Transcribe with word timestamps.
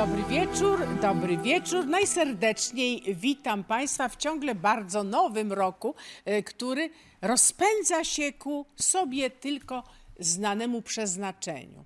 Dobry 0.00 0.22
wieczór, 0.22 0.86
dobry 1.02 1.36
wieczór. 1.36 1.86
Najserdeczniej 1.86 3.02
witam 3.14 3.64
Państwa 3.64 4.08
w 4.08 4.16
ciągle 4.16 4.54
bardzo 4.54 5.04
nowym 5.04 5.52
roku, 5.52 5.94
e, 6.24 6.42
który 6.42 6.90
rozpędza 7.22 8.04
się 8.04 8.32
ku 8.32 8.66
sobie 8.76 9.30
tylko 9.30 9.82
znanemu 10.18 10.82
przeznaczeniu. 10.82 11.84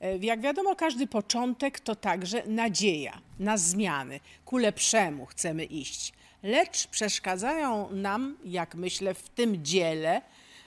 E, 0.00 0.18
Jak 0.18 0.40
wiadomo, 0.40 0.76
każdy 0.76 1.06
początek 1.06 1.80
to 1.80 1.94
także 1.94 2.42
nadzieja 2.46 3.20
na 3.38 3.56
zmiany, 3.56 4.20
ku 4.44 4.56
lepszemu 4.56 5.26
chcemy 5.26 5.64
iść. 5.64 6.12
Lecz 6.42 6.86
przeszkadzają 6.86 7.88
nam, 7.90 8.36
jak 8.44 8.74
myślę, 8.74 9.14
w 9.14 9.28
tym 9.28 9.64
dziele 9.64 10.22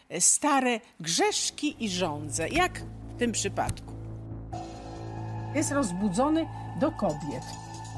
e, 0.09 0.21
stare 0.21 0.79
grzeszki 0.99 1.75
i 1.79 1.89
żądze, 1.89 2.49
jak 2.49 2.79
w 3.15 3.19
tym 3.19 3.31
przypadku 3.31 3.93
jest 5.55 5.71
rozbudzony 5.71 6.47
do 6.81 6.91
kobiet. 6.91 7.43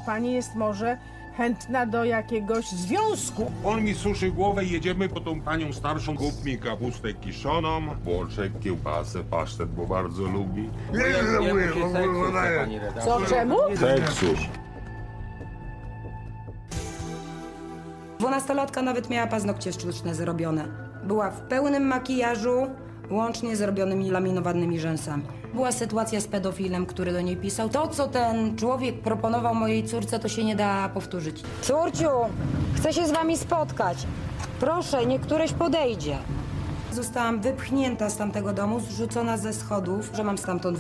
Pani 0.06 0.34
jest 0.34 0.56
może 0.56 0.98
chętna 1.38 1.86
do 1.86 2.04
jakiegoś 2.04 2.66
związku. 2.68 3.52
On 3.66 3.84
mi 3.84 3.96
suszy 3.96 4.32
głowę 4.32 4.66
i 4.66 4.72
jedziemy 4.72 5.10
po 5.10 5.20
tą 5.20 5.42
panią 5.42 5.74
starszą. 5.74 6.18
Kup 6.18 6.46
mi 6.46 6.58
kapustę 6.58 7.14
kiszoną, 7.14 7.82
boczek, 8.06 8.60
kiełbasę, 8.60 9.24
pasztet, 9.24 9.70
bo 9.70 9.86
bardzo 9.86 10.24
lubi. 10.24 10.70
Co, 13.06 13.22
czemu? 13.30 13.58
Seksus. 13.80 14.40
Dwunastolatka 18.20 18.82
nawet 18.82 19.10
miała 19.10 19.28
paznokcie 19.28 19.74
sztuczne 19.74 20.16
zrobione. 20.16 20.66
Była 21.04 21.32
w 21.32 21.42
pełnym 21.42 21.84
makijażu, 21.88 22.68
łącznie 23.12 23.56
z 23.56 23.62
robionymi 23.62 24.12
laminowanymi 24.12 24.80
rzęsami. 24.80 25.24
Była 25.54 25.72
sytuacja 25.72 26.22
z 26.22 26.28
pedofilem, 26.28 26.86
który 26.86 27.14
do 27.14 27.22
niej 27.22 27.38
pisał. 27.38 27.70
To, 27.70 27.88
co 27.88 28.08
ten 28.08 28.58
człowiek 28.58 29.00
proponował 29.00 29.56
mojej 29.56 29.84
córce, 29.84 30.20
to 30.20 30.30
się 30.30 30.44
nie 30.44 30.56
da 30.56 30.90
powtórzyć. 30.90 31.44
Córciu, 31.62 32.10
chcę 32.76 32.94
się 32.94 33.08
z 33.08 33.12
wami 33.12 33.38
spotkać. 33.38 33.98
Proszę, 34.60 35.06
niech 35.06 35.22
któreś 35.22 35.54
podejdzie. 35.54 36.18
Zostałam 36.92 37.42
wypchnięta 37.42 38.10
z 38.10 38.18
tamtego 38.18 38.54
domu, 38.54 38.80
zrzucona 38.80 39.38
ze 39.38 39.54
schodów, 39.54 40.12
że 40.14 40.24
mam 40.24 40.38
stamtąd 40.38 40.80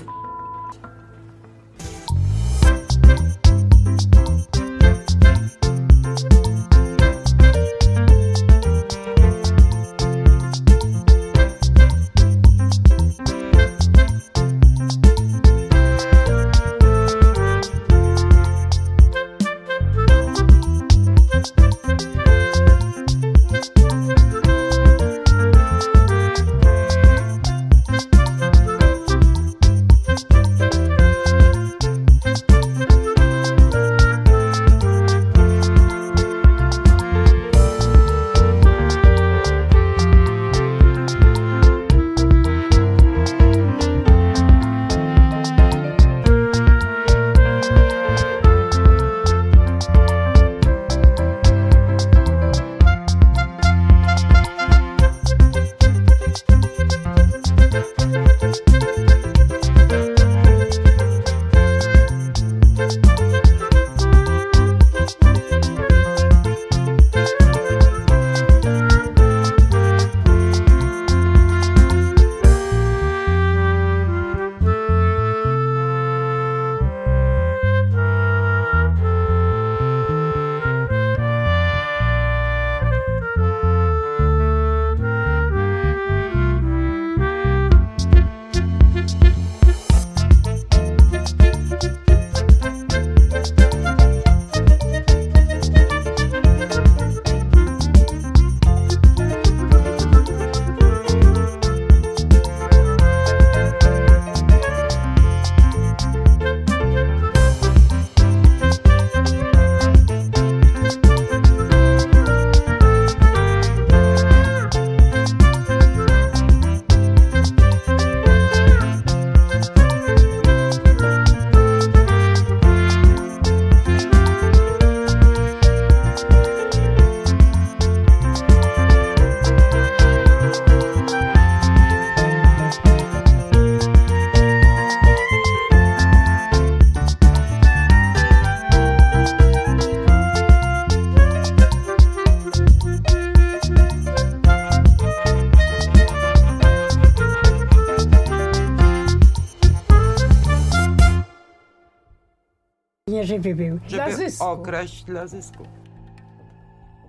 Nieżywy 153.45 153.63
był. 153.69 153.79
Dla 153.89 154.05
żeby 154.09 154.15
zysku. 154.17 154.45
okraść 154.45 155.03
dla 155.03 155.27
zysku. 155.27 155.63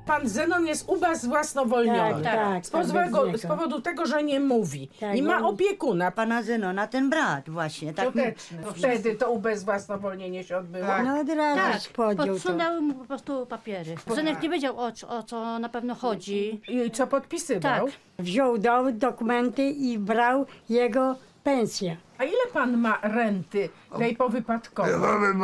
Pan 0.06 0.28
Zenon 0.28 0.66
jest 0.66 0.88
u 0.88 0.96
was 0.96 1.26
własnowolniony. 1.26 2.22
Tak, 2.24 2.34
tak, 2.34 2.66
z, 2.66 2.70
tak, 2.70 2.82
powodu, 3.10 3.38
z 3.38 3.46
powodu 3.46 3.80
tego, 3.80 4.06
że 4.06 4.22
nie 4.22 4.40
mówi. 4.40 4.88
Tak, 5.00 5.16
I 5.16 5.22
ma 5.22 5.48
opiekuna. 5.48 6.10
pana 6.10 6.42
Zenona, 6.42 6.86
ten 6.86 7.10
brat 7.10 7.50
właśnie. 7.50 7.94
Tak, 7.94 8.04
Świąteczny. 8.12 8.58
Wtedy 8.76 9.14
to 9.14 9.30
ubezwłasnowolnienie 9.30 10.44
się 10.44 10.56
odbyło. 10.56 10.86
Tak. 10.86 11.04
No 11.06 11.20
od 11.20 11.28
razu 11.28 11.60
Tak, 11.84 11.92
podjął 11.92 12.26
to. 12.26 12.32
podsunęły 12.42 12.80
mu 12.80 12.94
po 12.94 13.04
prostu 13.04 13.46
papiery. 13.46 13.94
Zenek 14.14 14.42
nie 14.42 14.48
wiedział 14.48 14.78
o, 14.80 14.92
co- 14.92 15.08
o 15.08 15.22
co 15.22 15.58
na 15.58 15.68
pewno 15.68 15.94
chodzi. 15.94 16.60
I 16.68 16.90
co 16.90 17.06
podpisywał? 17.06 17.86
Tak. 17.86 17.94
Wziął 18.18 18.58
do, 18.58 18.92
dokumenty 18.92 19.62
i 19.70 19.98
brał 19.98 20.46
jego 20.68 21.16
pensję. 21.44 21.96
A 22.24 22.26
ile 22.26 22.46
pan 22.52 22.76
ma 22.78 22.98
renty 23.02 23.68
tej 23.98 24.16
powypadkowej? 24.16 24.92
Mamy 24.98 25.34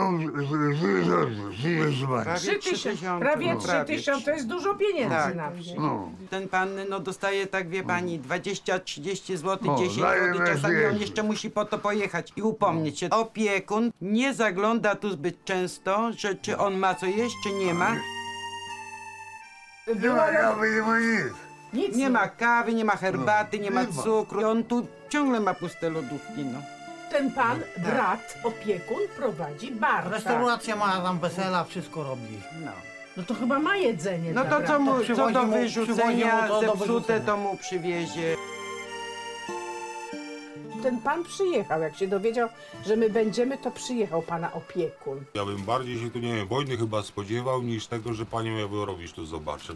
z 1.93 2.03
wami. 2.03 2.25
Trzy 2.37 2.59
tysiące. 2.59 3.19
Prawie 3.21 3.55
no, 3.55 3.61
trzy 3.61 3.85
tysiące 3.87 4.25
to 4.25 4.31
jest 4.31 4.47
dużo 4.47 4.75
pieniędzy 4.75 5.15
Tak. 5.17 5.35
na 5.35 5.51
wsi. 5.51 5.75
No, 5.79 6.11
Ten 6.31 6.49
pan 6.49 6.69
no, 6.89 7.01
dostaje, 7.01 7.47
tak 7.47 7.69
wie 7.69 7.83
pani, 7.83 8.21
20-30 8.21 9.37
zł, 9.37 9.75
O, 9.75 9.79
10 9.79 9.97
daje 10.01 10.33
zł. 10.35 10.47
Czasami 10.47 10.85
on 10.85 10.97
jeszcze 10.99 11.23
musi 11.23 11.51
po 11.51 11.65
to 11.65 11.79
pojechać 11.79 12.33
i 12.37 12.43
upomnieć 12.43 12.99
się. 12.99 13.11
Opiekun 13.11 13.91
nie 14.01 14.35
zagląda 14.35 14.95
tu 14.95 15.11
zbyt 15.11 15.45
często, 15.45 16.13
że 16.17 16.35
czy 16.35 16.59
on 16.59 16.79
ma 16.79 16.95
co 16.95 17.07
jeść, 17.07 17.35
czy 17.45 17.53
nie 17.53 17.75
ma. 17.75 17.97
nie 20.03 20.09
ma 20.11 20.27
kawy, 20.33 20.71
nie 20.75 20.83
ma 20.83 20.99
nic. 20.99 21.35
Nic 21.73 21.97
Nie 21.97 22.11
ma 22.11 22.29
kawy, 22.29 22.75
nie 22.75 22.85
ma 22.85 22.97
herbaty, 22.97 23.59
nie 23.59 23.71
ma 23.71 23.83
nie 23.83 23.89
ma. 23.93 24.03
cukru. 24.03 24.41
I 24.41 24.45
on 24.45 24.65
tu 24.65 24.87
ciągle 25.11 25.41
ma 25.41 25.55
puste 25.55 25.91
lodówki, 25.91 26.45
no. 26.45 26.59
Ten 27.11 27.31
pan, 27.33 27.61
brat, 27.79 28.39
opiekun 28.45 29.01
prowadzi 29.17 29.71
bar. 29.73 30.05
Tak. 30.05 30.13
Restauracja 30.13 30.77
ma 30.77 31.01
tam 31.01 31.19
wesela, 31.19 31.65
wszystko 31.65 32.03
robi. 32.05 32.39
no. 32.65 32.73
No 33.17 33.23
to 33.23 33.35
chyba 33.35 33.59
ma 33.59 33.77
jedzenie 33.77 34.33
No 34.33 34.45
dla 34.45 34.61
to 34.61 34.67
co, 34.67 34.79
mu, 34.81 34.97
co 34.99 35.01
przywozi 35.03 35.35
do 35.35 35.43
mu- 35.43 35.53
przywozi 35.53 35.81
wyrzucenia, 35.87 36.43
mu 36.43 36.49
to 36.49 36.55
do 36.55 36.61
zepsute 36.61 36.87
wyrzucenia. 36.87 37.21
to 37.27 37.37
mu 37.37 37.57
przywiezie. 37.57 38.37
Ten 40.83 40.91
ten 40.91 41.01
pan 41.01 41.25
przyjechał. 41.25 41.81
Jak 41.83 41.97
się 41.97 42.07
dowiedział, 42.09 42.49
że 42.87 42.97
my 42.97 43.11
będziemy, 43.11 43.59
to 43.59 43.71
przyjechał 43.71 44.23
pana 44.23 44.53
opiekun. 44.53 45.21
Ja 45.35 45.45
bym 45.45 45.63
bardziej 45.63 45.99
się 46.01 46.11
tu, 46.11 46.19
nie 46.19 46.35
wiem, 46.35 46.47
wojny 46.49 46.77
chyba 46.77 47.03
spodziewał, 47.03 47.63
niż 47.63 47.87
tego, 47.87 48.15
że 48.15 48.27
panią 48.27 48.57
Jaworowicz 48.57 49.13
tu 49.13 49.27
zobaczę. 49.27 49.73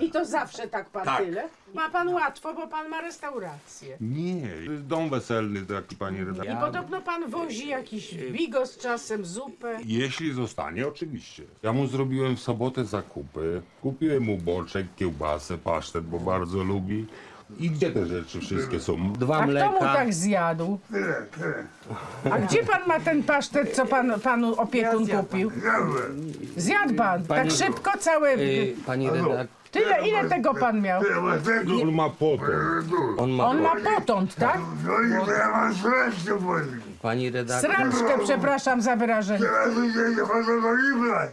I 0.00 0.10
to 0.10 0.24
zawsze 0.24 0.68
tak 0.68 0.90
pan 0.90 1.04
Tak. 1.04 1.18
tyle? 1.24 1.48
Ma 1.74 1.90
pan 1.90 2.08
łatwo, 2.08 2.54
bo 2.54 2.66
pan 2.68 2.88
ma 2.88 3.00
restaurację. 3.00 3.96
Nie, 4.00 4.48
to 4.66 4.72
jest 4.72 4.86
dom 4.86 5.10
weselny 5.10 5.66
taki, 5.66 5.96
panie 5.96 6.18
I 6.18 6.24
redaktor. 6.24 6.56
podobno 6.60 7.00
pan 7.00 7.30
wozi 7.30 7.68
jakiś 7.68 8.14
bigos 8.14 8.78
czasem, 8.78 9.24
zupę. 9.26 9.78
Jeśli 9.84 10.32
zostanie, 10.32 10.88
oczywiście. 10.88 11.42
Ja 11.62 11.72
mu 11.72 11.86
zrobiłem 11.86 12.36
w 12.36 12.40
sobotę 12.40 12.84
zakupy, 12.84 13.62
kupiłem 13.82 14.22
mu 14.22 14.36
boczek, 14.38 14.86
kiełbasę, 14.96 15.58
pasztet, 15.58 16.04
bo 16.06 16.18
bardzo 16.18 16.62
lubi. 16.64 17.06
I 17.58 17.70
gdzie 17.70 17.90
te 17.90 18.06
rzeczy 18.06 18.40
wszystkie 18.40 18.80
są? 18.80 19.12
Dwa 19.12 19.36
A 19.36 19.38
kto 19.38 19.46
mu 19.46 19.52
mleka. 19.52 19.94
tak 19.94 20.14
zjadł? 20.14 20.78
Tyle, 20.92 21.26
tyle. 21.38 21.64
A 22.34 22.38
gdzie 22.38 22.62
pan 22.64 22.80
ma 22.86 23.00
ten 23.00 23.22
pasztet, 23.22 23.72
co 23.76 23.86
pan, 23.86 24.20
panu 24.20 24.54
opiekun 24.60 25.06
kupił? 25.06 25.50
Jadłem. 25.64 26.32
Zjadł 26.56 26.94
pan, 26.94 27.22
tak 27.24 27.50
szybko 27.50 27.90
całe... 27.98 28.34
Y, 28.34 28.74
Pani 28.86 29.10
redaktor, 29.10 29.46
Tyle, 29.70 30.08
ile 30.08 30.28
tego 30.28 30.54
pan 30.54 30.80
miał? 30.80 31.02
Tyle 31.02 31.20
masz 31.20 31.42
tego. 31.42 31.72
On 31.82 31.92
ma 31.94 32.10
potąd. 32.10 32.50
Tu. 32.90 33.22
on 33.22 33.30
ma... 33.30 33.44
On 33.44 33.62
ma 33.62 33.74
potąd, 33.96 34.34
tak? 34.34 34.58
No 34.86 34.92
i 34.92 35.26
to 35.26 35.32
ja 35.32 35.50
mam 35.50 35.74
strasznie 35.74 36.32
boli. 36.34 36.66
Pani 37.02 37.30
redaktor, 37.30 37.70
Sraczkę, 37.70 38.24
przepraszam 38.24 38.82
za 38.82 38.96
wyrażenie. 38.96 39.40
Teraz 39.44 39.68
idzie 39.78 40.16
się 40.16 40.26
pan 40.28 40.44
do 40.62 40.74
Libra. 40.74 41.28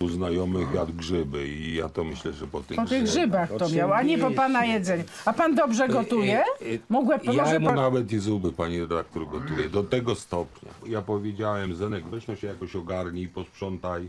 U 0.00 0.08
znajomych 0.08 0.74
jadł 0.74 0.92
grzyby 0.92 1.46
i 1.48 1.74
ja 1.74 1.88
to 1.88 2.04
myślę, 2.04 2.32
że 2.32 2.46
po 2.46 2.60
tych 2.60 2.76
Po 2.76 2.84
tych 2.86 3.02
grzybach 3.02 3.48
to 3.58 3.68
miał, 3.68 3.92
a 3.92 4.02
nie 4.02 4.18
po 4.18 4.30
pana 4.30 4.64
jedzeniu. 4.64 5.04
A 5.24 5.32
pan 5.32 5.54
dobrze 5.54 5.88
gotuje? 5.88 6.42
y, 6.62 6.78
Mogłem, 6.88 7.20
ja 7.24 7.32
może 7.32 7.58
No 7.60 7.66
pan... 7.66 7.76
nawet 7.76 8.12
i 8.12 8.18
zuby 8.18 8.52
pani 8.52 8.80
redaktor 8.80 9.26
gotuje, 9.28 9.68
do 9.68 9.82
tego 9.84 10.14
stopnia. 10.14 10.70
Ja 10.86 11.02
powiedziałem, 11.02 11.74
Zenek, 11.74 12.04
weź 12.06 12.26
no 12.26 12.36
się 12.36 12.46
jakoś 12.46 12.76
ogarnij, 12.76 13.28
posprzątaj, 13.28 14.08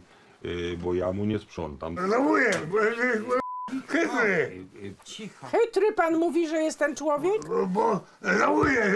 bo 0.83 0.93
ja 0.93 1.11
mu 1.11 1.25
nie 1.25 1.39
sprzątam. 1.39 2.09
Żałuję, 2.09 2.51
bo 2.71 2.79
jest 2.81 2.99
chytry. 3.87 4.65
Chytry 5.51 5.91
pan 5.91 6.17
mówi, 6.17 6.47
że 6.47 6.57
jest 6.57 6.79
ten 6.79 6.95
człowiek? 6.95 7.47
Bo- 7.47 7.65
Bo 7.67 7.99
żałuję. 8.39 8.95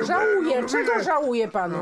że- 0.00 0.06
Żałuje. 0.06 0.66
Czego 0.66 1.04
żałuje 1.04 1.48
panu? 1.48 1.76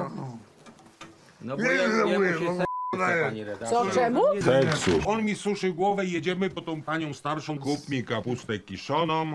no 1.42 1.56
bo 1.56 1.62
Nie 1.62 1.68
ja, 1.72 1.90
żałuję, 1.90 2.32
się 2.38 2.44
bo 2.44 2.64
pani 3.06 3.44
redaktor. 3.44 3.68
Co, 3.88 3.94
czemu? 3.94 4.22
Seksu. 4.40 4.90
On 5.06 5.24
mi 5.24 5.34
suszy 5.34 5.72
głowę, 5.72 6.04
jedziemy 6.06 6.50
po 6.50 6.60
tą 6.60 6.82
panią 6.82 7.14
starszą, 7.14 7.58
kup 7.58 7.88
mi 7.88 8.04
kapustę 8.04 8.58
kiszoną, 8.58 9.32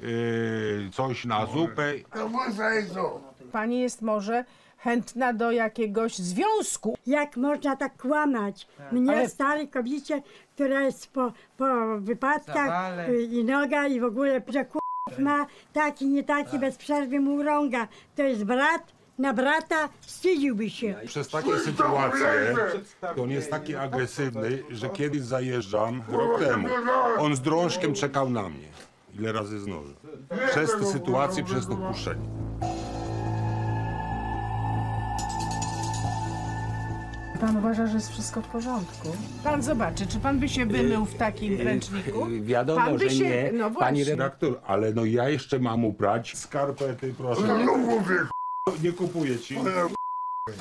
yy, 0.00 0.90
coś 0.92 1.24
na 1.24 1.46
zupę. 1.46 1.94
Jest 1.96 2.94
to. 2.94 3.20
Pani 3.52 3.80
jest 3.80 4.02
może 4.02 4.44
chętna 4.78 5.32
do 5.32 5.50
jakiegoś 5.50 6.16
związku. 6.18 6.98
Jak 7.06 7.36
można 7.36 7.76
tak 7.76 7.96
kłamać? 8.02 8.66
Mnie, 8.92 9.12
Ale- 9.12 9.28
starej 9.28 9.68
kobiecie, 9.68 10.22
która 10.54 10.82
jest 10.82 11.12
po, 11.12 11.32
po 11.56 11.66
wypadkach 11.98 12.66
Zawale. 12.66 13.08
y, 13.08 13.22
i 13.22 13.44
noga 13.44 13.86
i 13.86 14.00
w 14.00 14.04
ogóle, 14.04 14.42
że 14.48 14.66
ma 15.18 15.46
taki, 15.72 16.06
nie 16.06 16.24
taki, 16.24 16.58
bez 16.58 16.76
przerwy 16.76 17.20
mu 17.20 17.42
rąga. 17.42 17.88
To 18.16 18.22
jest 18.22 18.44
brat 18.44 18.97
na 19.18 19.32
brata, 19.34 19.88
wstydziłby 20.00 20.70
się. 20.70 20.94
Przez 21.06 21.28
takie 21.28 21.58
sytuacje 21.58 22.54
to 23.16 23.22
on 23.22 23.30
jest 23.30 23.50
taki 23.50 23.76
agresywny, 23.76 24.62
że 24.70 24.88
kiedyś 24.90 25.22
zajeżdżam, 25.22 26.02
rok 26.08 26.38
temu, 26.40 26.68
on 27.18 27.36
z 27.36 27.40
drążkiem 27.40 27.94
czekał 27.94 28.30
na 28.30 28.48
mnie. 28.48 28.68
Ile 29.18 29.32
razy 29.32 29.60
zdążył. 29.60 29.94
Przez 30.50 30.70
te 30.80 30.86
sytuacje, 30.86 31.44
przez 31.44 31.66
to 31.66 31.76
puszczenie. 31.76 32.28
Pan 37.40 37.56
uważa, 37.56 37.86
że 37.86 37.94
jest 37.94 38.10
wszystko 38.12 38.42
w 38.42 38.48
porządku? 38.48 39.08
Pan 39.44 39.62
zobaczy, 39.62 40.06
czy 40.06 40.18
pan 40.20 40.38
by 40.38 40.48
się 40.48 40.66
wymył 40.66 41.04
w 41.04 41.14
takim 41.14 41.60
ręczniku? 41.60 42.26
Y, 42.26 42.40
Wiadomo, 42.40 42.80
Pan 42.84 42.96
by 42.98 43.08
że 43.10 43.16
się- 43.16 43.24
nie. 43.24 43.50
no 43.52 43.70
Pani 43.70 43.74
właśnie. 43.98 44.04
Redaktor, 44.04 44.60
ale 44.66 44.92
no 44.92 45.04
ja 45.04 45.28
jeszcze 45.28 45.58
mam 45.58 45.84
uprać 45.84 46.36
skarpety, 46.36 47.14
proszę. 47.18 47.42
No 47.66 47.76
mówię, 47.76 48.16
Nie 48.82 48.92
kupuję 48.92 49.38
ci. 49.38 49.58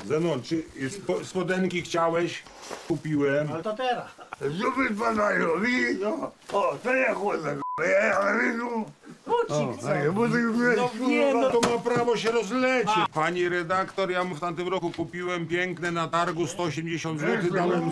Zenon, 0.05 0.41
czy 0.41 0.63
spo, 0.89 1.25
spodenki 1.25 1.81
chciałeś? 1.81 2.43
Kupiłem. 2.87 3.51
Ale 3.51 3.63
to 3.63 3.75
teraz. 3.75 4.07
zupy 4.41 4.95
padają, 4.99 5.47
widzisz? 5.61 5.97
No. 6.01 6.31
O, 6.53 6.77
to 6.83 6.95
ja 6.95 7.13
chłodzę, 7.13 7.57
ja 7.79 8.05
ja 8.05 8.19
widzę. 8.39 8.85
Bucik, 9.27 9.81
co? 9.81 9.93
Ja 9.93 10.11
wiesz, 10.11 11.07
Nie, 11.07 11.33
no 11.33 11.49
to 11.49 11.59
ma 11.69 11.77
prawo 11.77 12.17
się 12.17 12.31
rozlecieć. 12.31 12.95
Pani 13.13 13.49
redaktor, 13.49 14.11
ja 14.11 14.23
mu 14.23 14.35
w 14.35 14.39
tamtym 14.39 14.67
roku 14.67 14.91
kupiłem 14.91 15.47
piękne 15.47 15.91
na 15.91 16.07
targu 16.07 16.47
180 16.47 17.19
zł, 17.19 17.51
dałem 17.53 17.91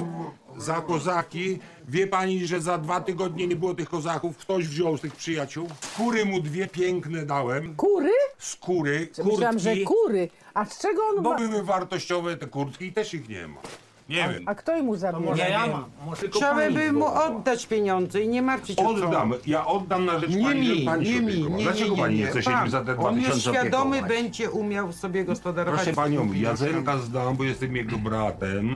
za 0.57 0.81
kozaki. 0.81 1.59
Wie 1.87 2.07
pani, 2.07 2.47
że 2.47 2.61
za 2.61 2.77
dwa 2.77 3.01
tygodnie 3.01 3.47
nie 3.47 3.55
było 3.55 3.73
tych 3.73 3.89
kozaków. 3.89 4.37
Ktoś 4.37 4.67
wziął 4.67 4.97
z 4.97 5.01
tych 5.01 5.15
przyjaciół. 5.15 5.67
Skóry 5.81 6.25
mu 6.25 6.41
dwie 6.41 6.67
piękne 6.67 7.25
dałem. 7.25 7.75
Kury? 7.75 8.11
Skóry, 8.37 9.07
Myślałam, 9.25 9.59
że 9.59 9.69
kurtki. 9.69 9.85
kury. 9.85 10.29
A 10.53 10.65
z 10.65 10.79
czego 10.79 11.01
on 11.07 11.23
Bo 11.23 11.35
były 11.35 11.63
wartościowe 11.63 12.37
te 12.37 12.47
kurtki 12.47 12.85
i 12.85 12.93
też 12.93 13.13
ich 13.13 13.29
nie 13.29 13.47
ma. 13.47 13.61
Nie 14.09 14.29
wiem. 14.33 14.43
A 14.45 14.55
kto 14.55 14.83
mu 14.83 14.95
zabiera? 14.95 15.35
Nie 15.35 15.49
ja 15.49 15.67
mam. 15.67 15.85
Może 16.05 16.29
Trzeba 16.29 16.69
by 16.71 16.91
mu 16.91 17.05
oddać 17.05 17.65
pieniądze 17.67 18.21
i 18.21 18.27
nie 18.27 18.41
martwić 18.41 18.79
się 18.79 18.87
o 18.87 18.93
co. 18.99 19.05
Oddam, 19.07 19.33
ja 19.47 19.65
oddam 19.67 20.05
na 20.05 20.19
rzecz 20.19 20.29
Nie 20.29 20.43
pani, 20.43 20.59
mi, 20.59 20.67
żeby 20.67 20.85
pani 20.85 21.09
nie 21.09 21.21
mi, 21.21 21.41
nie, 21.43 21.49
nie, 21.49 21.63
Dlaczego 21.63 21.95
nie, 21.95 22.01
pani 22.01 22.15
nie 22.15 22.21
nie. 22.23 22.27
chce 22.27 22.43
się 22.43 22.51
Pan, 22.51 22.61
nim 22.63 22.71
za 22.71 22.81
te 22.85 22.97
On 22.97 23.15
już 23.15 23.23
2000 23.25 23.49
świadomy 23.59 23.89
opiekować? 23.97 24.17
będzie 24.21 24.51
umiał 24.51 24.91
sobie 24.93 25.25
gospodarować. 25.25 25.79
Proszę 25.81 25.95
panią, 25.95 26.33
ja 26.33 26.55
Zenka 26.55 26.97
zdam, 26.97 27.35
bo 27.35 27.43
jestem 27.43 27.75
jego 27.75 27.97
bratem 27.97 28.75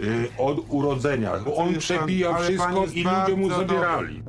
y, 0.00 0.28
od 0.38 0.56
urodzenia, 0.68 1.30
bo 1.44 1.56
on 1.56 1.68
jest 1.74 1.88
pan- 1.88 1.96
przebijał 1.98 2.34
ale 2.34 2.46
pan 2.46 2.56
wszystko 2.56 2.82
jest 2.82 2.94
i 2.96 3.02
ludzie 3.04 3.36
mu 3.36 3.48
bardzo 3.48 3.66
zabierali. 3.66 4.22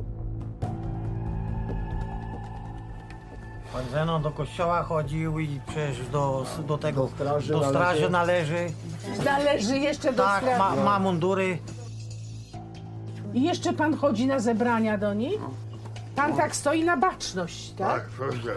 Pan 3.73 3.83
Zenon 3.91 4.21
do 4.21 4.31
kościoła 4.31 4.83
chodził 4.83 5.39
i 5.39 5.59
przecież 5.67 6.07
do, 6.07 6.45
do 6.67 6.77
tego, 6.77 7.01
do 7.01 7.09
straży 7.09 7.53
straży, 7.69 8.09
należy. 8.09 8.09
należy. 8.09 8.67
Należy 9.25 9.77
jeszcze 9.77 10.13
do 10.13 10.23
Tak, 10.23 10.37
straży. 10.43 10.59
ma, 10.59 10.75
ma 10.75 10.99
mundury. 10.99 11.57
I 13.33 13.43
jeszcze 13.43 13.73
pan 13.73 13.97
chodzi 13.97 14.27
na 14.27 14.39
zebrania 14.39 14.97
do 14.97 15.13
niej? 15.13 15.39
Pan 16.15 16.35
tak 16.37 16.55
stoi 16.55 16.83
na 16.83 16.97
baczność, 16.97 17.71
tak? 17.71 17.87
Tak, 18.01 18.09
proszę. 18.09 18.53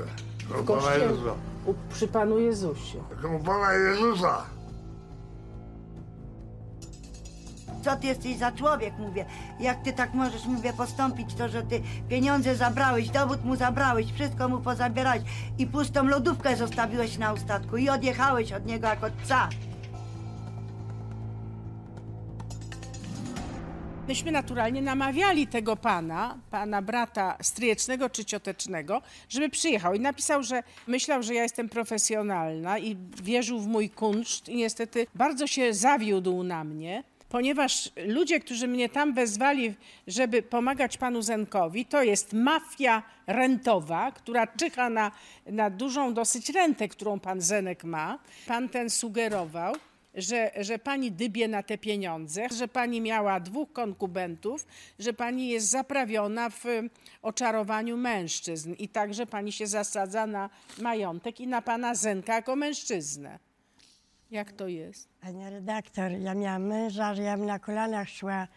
Pana. 0.66 0.94
Jezusa. 0.94 1.30
U, 1.66 1.74
przy 1.92 2.08
Panu 2.08 2.38
Jezusie. 2.38 2.98
Do 3.22 3.28
Pana 3.46 3.72
Jezusa. 3.72 4.42
Co 7.84 7.96
ty 7.96 8.06
jesteś 8.06 8.36
za 8.36 8.52
człowiek, 8.52 8.94
mówię. 8.98 9.24
Jak 9.60 9.82
ty 9.82 9.92
tak 9.92 10.14
możesz, 10.14 10.46
mówię, 10.46 10.72
postąpić, 10.72 11.34
to 11.34 11.48
że 11.48 11.62
ty 11.62 11.82
pieniądze 12.08 12.56
zabrałeś, 12.56 13.08
dowód 13.08 13.44
mu 13.44 13.56
zabrałeś, 13.56 14.12
wszystko 14.12 14.48
mu 14.48 14.60
pozabierałeś 14.60 15.22
i 15.58 15.66
pustą 15.66 16.04
lodówkę 16.04 16.56
zostawiłeś 16.56 17.18
na 17.18 17.32
ostatku 17.32 17.76
i 17.76 17.88
odjechałeś 17.88 18.52
od 18.52 18.66
niego 18.66 18.86
jak 18.88 19.04
od 19.04 19.12
psa. 19.12 19.48
Myśmy 24.08 24.32
naturalnie 24.32 24.82
namawiali 24.82 25.46
tego 25.46 25.76
pana, 25.76 26.38
pana 26.50 26.82
brata 26.82 27.36
stryjecznego 27.42 28.10
czy 28.10 28.24
ciotecznego, 28.24 29.02
żeby 29.28 29.48
przyjechał 29.48 29.94
i 29.94 30.00
napisał, 30.00 30.42
że 30.42 30.62
myślał, 30.86 31.22
że 31.22 31.34
ja 31.34 31.42
jestem 31.42 31.68
profesjonalna 31.68 32.78
i 32.78 32.96
wierzył 33.22 33.60
w 33.60 33.66
mój 33.66 33.90
kunszt 33.90 34.48
i 34.48 34.56
niestety 34.56 35.06
bardzo 35.14 35.46
się 35.46 35.74
zawiódł 35.74 36.42
na 36.42 36.64
mnie. 36.64 37.04
Ponieważ 37.34 37.90
ludzie, 38.06 38.40
którzy 38.40 38.68
mnie 38.68 38.88
tam 38.88 39.14
wezwali, 39.14 39.74
żeby 40.06 40.42
pomagać 40.42 40.98
panu 40.98 41.22
Zenkowi, 41.22 41.86
to 41.86 42.02
jest 42.02 42.32
mafia 42.32 43.02
rentowa, 43.26 44.12
która 44.12 44.46
czyha 44.46 44.90
na, 44.90 45.12
na 45.46 45.70
dużą 45.70 46.14
dosyć 46.14 46.48
rentę, 46.50 46.88
którą 46.88 47.20
pan 47.20 47.40
Zenek 47.40 47.84
ma. 47.84 48.18
Pan 48.46 48.68
ten 48.68 48.90
sugerował, 48.90 49.74
że, 50.14 50.50
że 50.60 50.78
pani 50.78 51.12
dybie 51.12 51.48
na 51.48 51.62
te 51.62 51.78
pieniądze, 51.78 52.46
że 52.58 52.68
pani 52.68 53.00
miała 53.00 53.40
dwóch 53.40 53.72
konkubentów, 53.72 54.66
że 54.98 55.12
pani 55.12 55.48
jest 55.48 55.70
zaprawiona 55.70 56.50
w 56.50 56.66
y, 56.66 56.90
oczarowaniu 57.22 57.96
mężczyzn 57.96 58.74
i 58.78 58.88
także 58.88 59.26
pani 59.26 59.52
się 59.52 59.66
zasadza 59.66 60.26
na 60.26 60.50
majątek 60.78 61.40
i 61.40 61.46
na 61.46 61.62
pana 61.62 61.94
Zenka 61.94 62.34
jako 62.34 62.56
mężczyznę. 62.56 63.38
Jak 64.34 64.52
to 64.52 64.68
jest? 64.68 65.08
Panie 65.20 65.50
redaktor, 65.50 66.10
ja 66.10 66.34
miałam 66.34 66.62
męża, 66.62 67.14
że 67.14 67.22
ja 67.22 67.36
bym 67.36 67.46
na 67.46 67.58
kolanach 67.58 68.08
szła. 68.08 68.48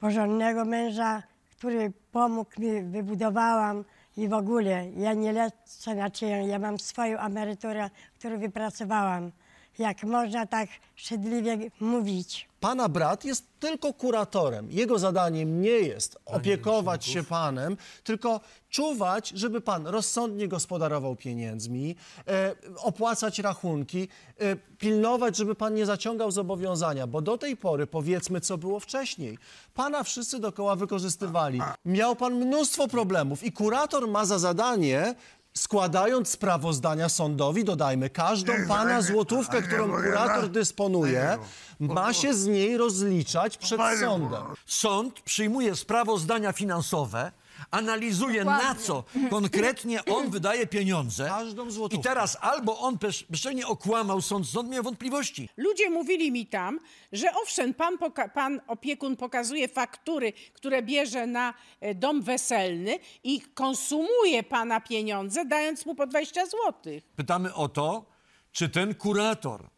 Porządnego 0.00 0.64
męża, 0.64 1.22
który 1.50 1.92
pomógł 2.12 2.60
mi, 2.60 2.82
wybudowałam 2.82 3.84
i 4.16 4.28
w 4.28 4.32
ogóle. 4.32 4.90
Ja 4.90 5.14
nie 5.14 5.32
lecę 5.32 5.94
na 5.94 6.10
czyją, 6.10 6.46
ja 6.46 6.58
mam 6.58 6.78
swoją 6.78 7.18
emeryturę, 7.18 7.90
którą 8.14 8.38
wypracowałam. 8.38 9.32
Jak 9.78 10.02
można 10.02 10.46
tak 10.46 10.68
szydliwie 10.94 11.58
mówić. 11.80 12.48
Pana 12.60 12.88
brat 12.88 13.24
jest 13.24 13.44
tylko 13.60 13.92
kuratorem. 13.92 14.68
Jego 14.70 14.98
zadaniem 14.98 15.60
nie 15.62 15.70
jest 15.70 16.18
opiekować 16.26 17.06
się 17.06 17.24
panem, 17.24 17.76
tylko 18.04 18.40
czuwać, 18.70 19.28
żeby 19.28 19.60
pan 19.60 19.86
rozsądnie 19.86 20.48
gospodarował 20.48 21.16
pieniędzmi, 21.16 21.96
e, 22.28 22.54
opłacać 22.76 23.38
rachunki, 23.38 24.08
e, 24.38 24.56
pilnować, 24.56 25.36
żeby 25.36 25.54
pan 25.54 25.74
nie 25.74 25.86
zaciągał 25.86 26.30
zobowiązania, 26.30 27.06
bo 27.06 27.22
do 27.22 27.38
tej 27.38 27.56
pory, 27.56 27.86
powiedzmy, 27.86 28.40
co 28.40 28.58
było 28.58 28.80
wcześniej, 28.80 29.38
pana 29.74 30.02
wszyscy 30.02 30.38
dookoła 30.38 30.76
wykorzystywali. 30.76 31.60
Miał 31.84 32.16
pan 32.16 32.34
mnóstwo 32.34 32.88
problemów 32.88 33.42
i 33.42 33.52
kurator 33.52 34.08
ma 34.08 34.24
za 34.24 34.38
zadanie 34.38 35.14
składając 35.56 36.28
sprawozdania 36.28 37.08
sądowi, 37.08 37.64
dodajmy, 37.64 38.10
każdą 38.10 38.52
pana 38.68 39.02
złotówkę, 39.02 39.62
którą 39.62 39.90
kurator 39.90 40.48
dysponuje, 40.48 41.38
ma 41.80 42.12
się 42.12 42.34
z 42.34 42.46
niej 42.46 42.76
rozliczać 42.76 43.58
przed 43.58 43.80
sądem. 44.00 44.42
Sąd 44.66 45.20
przyjmuje 45.20 45.76
sprawozdania 45.76 46.52
finansowe, 46.52 47.32
analizuje 47.70 48.44
na 48.44 48.74
co 48.74 49.04
konkretnie 49.30 50.04
on 50.04 50.30
wydaje 50.30 50.66
pieniądze. 50.66 51.24
Każdą 51.28 51.70
złotówkę. 51.70 52.00
I 52.00 52.04
teraz 52.04 52.36
albo 52.40 52.78
on 52.78 52.96
bez- 52.98 53.22
bezczelnie 53.30 53.66
okłamał 53.66 54.22
sąd, 54.22 54.48
sąd 54.48 54.70
miał 54.70 54.82
wątpliwości. 54.82 55.48
Ludzie 55.56 55.90
mówili 55.90 56.32
mi 56.32 56.46
tam, 56.46 56.80
że 57.12 57.26
owszem, 57.42 57.74
pan, 57.74 57.96
poka- 57.98 58.28
pan 58.28 58.60
opiekun 58.66 59.16
pokazuje 59.16 59.68
faktury, 59.68 60.32
które 60.52 60.82
bierze 60.82 61.26
na 61.26 61.54
e, 61.80 61.94
dom 61.94 62.22
weselny 62.22 62.98
i 63.24 63.40
konsumuje 63.40 64.42
pana 64.42 64.80
pieniądze, 64.80 65.44
dając 65.44 65.86
mu 65.86 65.94
po 65.94 66.06
20 66.06 66.46
złotych. 66.46 67.04
Pytamy 67.16 67.54
o 67.54 67.68
to, 67.68 68.04
czy 68.52 68.68
ten 68.68 68.94
kurator 68.94 69.68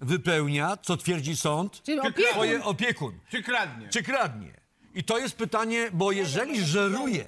wypełnia, 0.00 0.76
co 0.82 0.96
twierdzi 0.96 1.36
sąd, 1.36 1.82
Czy 1.82 1.96
opiekun- 1.96 2.30
swoje 2.32 2.64
opiekun. 2.64 3.18
Czy 3.30 3.42
kradnie? 3.42 3.88
Czy 3.88 4.02
kradnie? 4.02 4.59
I 4.94 5.04
to 5.04 5.18
jest 5.18 5.36
pytanie, 5.36 5.90
bo 5.92 6.12
jeżeli 6.12 6.66
żeruje 6.66 7.24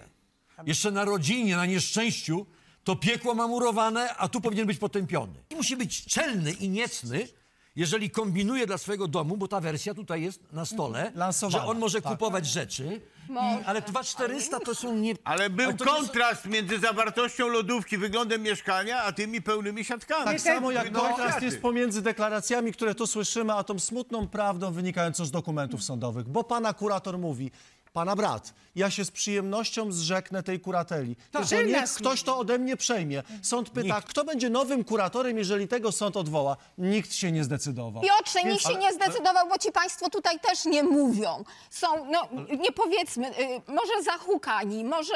jeszcze 0.67 0.91
na 0.91 1.05
rodzinie, 1.05 1.57
na 1.57 1.67
nieszczęściu, 1.67 2.47
to 2.85 2.97
piekło 2.97 3.35
ma 3.35 3.49
murowane, 3.49 4.15
a 4.17 4.29
tu 4.29 4.41
powinien 4.41 4.67
być 4.67 4.79
potępiony. 4.79 5.33
I 5.51 5.55
musi 5.55 5.77
być 5.77 6.05
czelny 6.05 6.53
i 6.53 6.69
niecny, 6.69 7.29
jeżeli 7.77 8.11
kombinuje 8.11 8.67
dla 8.67 8.79
swojego 8.79 9.09
domu, 9.09 9.37
bo 9.37 9.49
ta 9.49 9.61
wersja 9.61 9.95
tutaj 9.95 10.23
jest 10.23 10.53
na 10.53 10.65
stole, 10.65 11.13
Lansowana, 11.15 11.59
że 11.65 11.71
on 11.71 11.79
może 11.79 12.03
tak. 12.03 12.13
kupować 12.13 12.47
rzeczy, 12.47 13.01
i, 13.31 13.65
ale 13.67 13.83
2400 13.83 14.61
to 14.61 14.75
są 14.75 14.97
nie... 14.97 15.15
Ale 15.25 15.51
był 15.51 15.65
ale 15.67 15.75
to 15.75 15.85
nie 15.85 15.91
są- 15.91 15.97
kontrast 15.97 16.47
między 16.47 16.79
zawartością 16.79 17.49
lodówki, 17.49 17.99
wyglądem 17.99 18.43
mieszkania, 18.43 19.03
a 19.03 19.13
tymi 19.13 19.43
pełnymi 19.43 19.85
siatkami. 19.85 20.25
Tak 20.25 20.41
samo 20.41 20.71
jak 20.71 20.91
No, 20.93 21.01
kontrast 21.01 21.29
kwiaty. 21.31 21.45
jest 21.45 21.61
pomiędzy 21.63 22.03
deklaracjami, 22.03 22.73
które 22.73 22.95
tu 22.95 23.07
słyszymy, 23.07 23.53
a 23.53 23.65
tą 23.65 23.79
smutną 23.79 24.29
prawdą 24.29 24.73
wynikającą 24.73 25.25
z 25.25 25.31
dokumentów 25.31 25.83
sądowych. 25.83 26.29
Bo 26.29 26.45
pana 26.45 26.75
kurator 26.75 27.19
mówi, 27.19 27.51
pana 27.93 28.17
brat, 28.17 28.55
ja 28.75 28.91
się 28.91 29.05
z 29.05 29.11
przyjemnością 29.11 29.93
zrzeknę 29.93 30.43
tej 30.43 30.61
kurateli. 30.61 31.17
Tylko 31.17 31.47
Że 31.47 31.65
niech 31.65 31.93
ktoś 31.95 32.23
to 32.23 32.39
ode 32.39 32.59
mnie 32.59 32.77
przejmie. 32.77 33.23
Sąd 33.43 33.71
pyta, 33.71 34.03
kto 34.03 34.25
będzie 34.25 34.51
nowym 34.51 34.85
kuratorem, 34.85 35.39
jeżeli 35.39 35.69
tego 35.69 35.93
sąd 35.93 36.17
odwoła? 36.17 36.57
Nikt 36.79 37.15
się 37.15 37.33
nie 37.33 37.45
zdecydował. 37.45 38.03
Piotrze, 38.03 38.45
nikt 38.45 38.63
się 38.63 38.75
nie 38.75 38.93
zdecydował, 38.93 39.49
bo 39.49 39.59
ci 39.59 39.73
państwo 39.73 40.11
tutaj 40.11 40.41
też 40.41 40.65
nie 40.65 40.83
mówią. 40.83 41.45
Są, 41.71 41.87
no 42.11 42.29
nie 42.59 42.73
powiedzmy, 42.73 43.29
y, 43.29 43.33
może 43.69 44.03
zahukani, 44.05 44.85
może 44.85 45.15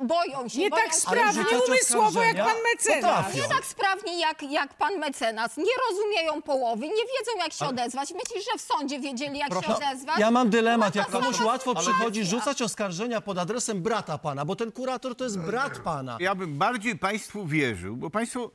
y, 0.00 0.04
boją 0.04 0.48
się. 0.48 0.58
Nie 0.58 0.70
boją 0.70 0.82
tak 0.82 0.92
się 0.92 1.00
sprawnie 1.00 1.44
umysłowo 1.68 2.22
jak 2.22 2.36
pan 2.36 2.56
mecenas. 2.74 3.00
potrafią. 3.02 3.42
Nie 3.42 3.48
tak 3.48 3.64
sprawnie 3.66 4.20
jak, 4.20 4.42
jak 4.42 4.74
pan 4.74 4.98
mecenas. 4.98 5.56
Nie 5.56 5.72
rozumieją 5.90 6.42
połowy, 6.42 6.82
nie 6.82 6.90
wiedzą 6.90 7.38
jak 7.38 7.52
się 7.52 7.66
odezwać. 7.66 8.08
Myślisz, 8.10 8.44
że 8.52 8.58
w 8.58 8.62
sądzie 8.62 9.00
wiedzieli 9.00 9.38
jak 9.38 9.52
się 9.64 9.74
odezwać? 9.74 10.18
Ja 10.18 10.30
mam 10.30 10.50
dylemat, 10.50 10.94
No 10.94 11.00
jak 11.00 11.10
komuś 11.10 11.40
łatwo 11.40 11.74
przychodzi 11.74 12.24
rzucać 12.24 12.62
oskarżenia 12.94 13.20
pod 13.20 13.38
adresem 13.38 13.82
brata 13.82 14.18
pana, 14.18 14.44
bo 14.44 14.56
ten 14.56 14.72
kurator 14.72 15.16
to 15.16 15.24
jest 15.24 15.38
brat 15.38 15.78
pana. 15.78 16.16
Ja 16.20 16.34
bym 16.34 16.58
bardziej 16.58 16.98
państwu 16.98 17.46
wierzył, 17.46 17.96
bo 17.96 18.10
państwo 18.10 18.50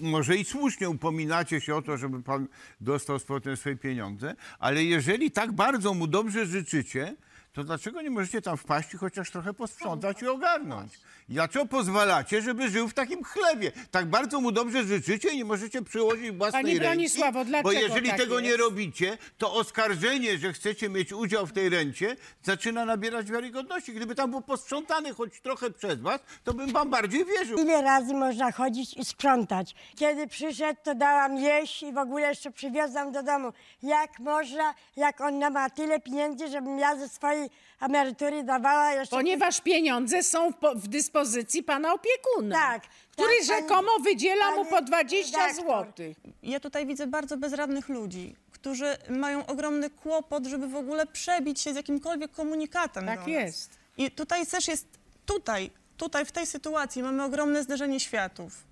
może 0.00 0.36
i 0.36 0.44
słusznie 0.44 0.90
upominacie 0.90 1.60
się 1.60 1.74
o 1.76 1.82
to, 1.82 1.96
żeby 1.96 2.22
pan 2.22 2.46
dostał 2.80 3.18
z 3.18 3.24
powrotem 3.24 3.56
swoje 3.56 3.76
pieniądze, 3.76 4.34
ale 4.58 4.84
jeżeli 4.84 5.30
tak 5.30 5.52
bardzo 5.52 5.94
mu 5.94 6.06
dobrze 6.06 6.46
życzycie, 6.46 7.16
to 7.52 7.64
dlaczego 7.64 8.02
nie 8.02 8.10
możecie 8.10 8.42
tam 8.42 8.56
wpaść 8.56 8.94
i 8.94 8.96
chociaż 8.96 9.30
trochę 9.30 9.54
posprzątać 9.54 10.22
i 10.22 10.26
ogarnąć? 10.26 10.92
I 11.28 11.32
Dlaczego 11.34 11.66
pozwalacie, 11.66 12.42
żeby 12.42 12.70
żył 12.70 12.88
w 12.88 12.94
takim 12.94 13.24
chlebie? 13.24 13.72
Tak 13.90 14.06
bardzo 14.06 14.40
mu 14.40 14.52
dobrze 14.52 14.84
życzycie 14.84 15.30
i 15.30 15.36
nie 15.36 15.44
możecie 15.44 15.82
przyłożyć 15.82 16.30
własnej 16.30 16.62
Panie 16.62 16.72
ręki? 16.74 16.86
Bronisławo, 16.86 17.38
Bo 17.38 17.44
dlaczego 17.44 17.72
jeżeli 17.72 18.08
tak 18.08 18.18
tego 18.18 18.40
nie 18.40 18.48
jest? 18.48 18.60
robicie, 18.60 19.18
to 19.38 19.54
oskarżenie, 19.54 20.38
że 20.38 20.52
chcecie 20.52 20.88
mieć 20.88 21.12
udział 21.12 21.46
w 21.46 21.52
tej 21.52 21.68
rencie, 21.68 22.16
zaczyna 22.42 22.84
nabierać 22.84 23.30
wiarygodności. 23.30 23.92
Gdyby 23.92 24.14
tam 24.14 24.30
był 24.30 24.40
posprzątany 24.40 25.14
choć 25.14 25.40
trochę 25.40 25.70
przez 25.70 26.00
was, 26.00 26.20
to 26.44 26.54
bym 26.54 26.72
wam 26.72 26.90
bardziej 26.90 27.24
wierzył. 27.24 27.58
Ile 27.58 27.82
razy 27.82 28.14
można 28.14 28.52
chodzić 28.52 28.94
i 28.96 29.04
sprzątać? 29.04 29.74
Kiedy 29.96 30.26
przyszedł, 30.26 30.80
to 30.82 30.94
dałam 30.94 31.36
jeść 31.36 31.82
i 31.82 31.92
w 31.92 31.98
ogóle 31.98 32.28
jeszcze 32.28 32.50
przywiozłam 32.50 33.12
do 33.12 33.22
domu. 33.22 33.52
Jak 33.82 34.18
można, 34.18 34.74
jak 34.96 35.20
on 35.20 35.52
ma 35.52 35.70
tyle 35.70 36.00
pieniędzy, 36.00 36.48
żebym 36.48 36.78
ja 36.78 36.96
ze 36.96 37.08
swojej 37.08 37.39
emerytury 37.80 38.44
dawała 38.44 38.92
jeszcze... 38.92 39.16
Ponieważ 39.16 39.60
pieniądze 39.60 40.22
są 40.22 40.52
w, 40.52 40.56
po- 40.56 40.74
w 40.74 40.88
dyspozycji 40.88 41.62
pana 41.62 41.92
opiekuna, 41.94 42.56
Tak, 42.56 42.82
który 43.12 43.28
tak, 43.38 43.46
pani- 43.48 43.62
rzekomo 43.62 43.90
wydziela 44.04 44.50
mu 44.50 44.64
po 44.64 44.70
pani 44.70 44.86
20 44.86 45.38
redaktor. 45.38 45.64
złotych. 45.64 46.16
Ja 46.42 46.60
tutaj 46.60 46.86
widzę 46.86 47.06
bardzo 47.06 47.36
bezradnych 47.36 47.88
ludzi, 47.88 48.36
którzy 48.52 48.96
mają 49.08 49.46
ogromny 49.46 49.90
kłopot, 49.90 50.46
żeby 50.46 50.68
w 50.68 50.76
ogóle 50.76 51.06
przebić 51.06 51.60
się 51.60 51.72
z 51.72 51.76
jakimkolwiek 51.76 52.32
komunikatem. 52.32 53.06
Tak 53.06 53.26
jest. 53.28 53.78
I 53.96 54.10
tutaj 54.10 54.46
też 54.46 54.68
jest, 54.68 54.86
tutaj, 55.26 55.70
tutaj 55.96 56.24
w 56.24 56.32
tej 56.32 56.46
sytuacji 56.46 57.02
mamy 57.02 57.24
ogromne 57.24 57.62
zderzenie 57.62 58.00
światów. 58.00 58.69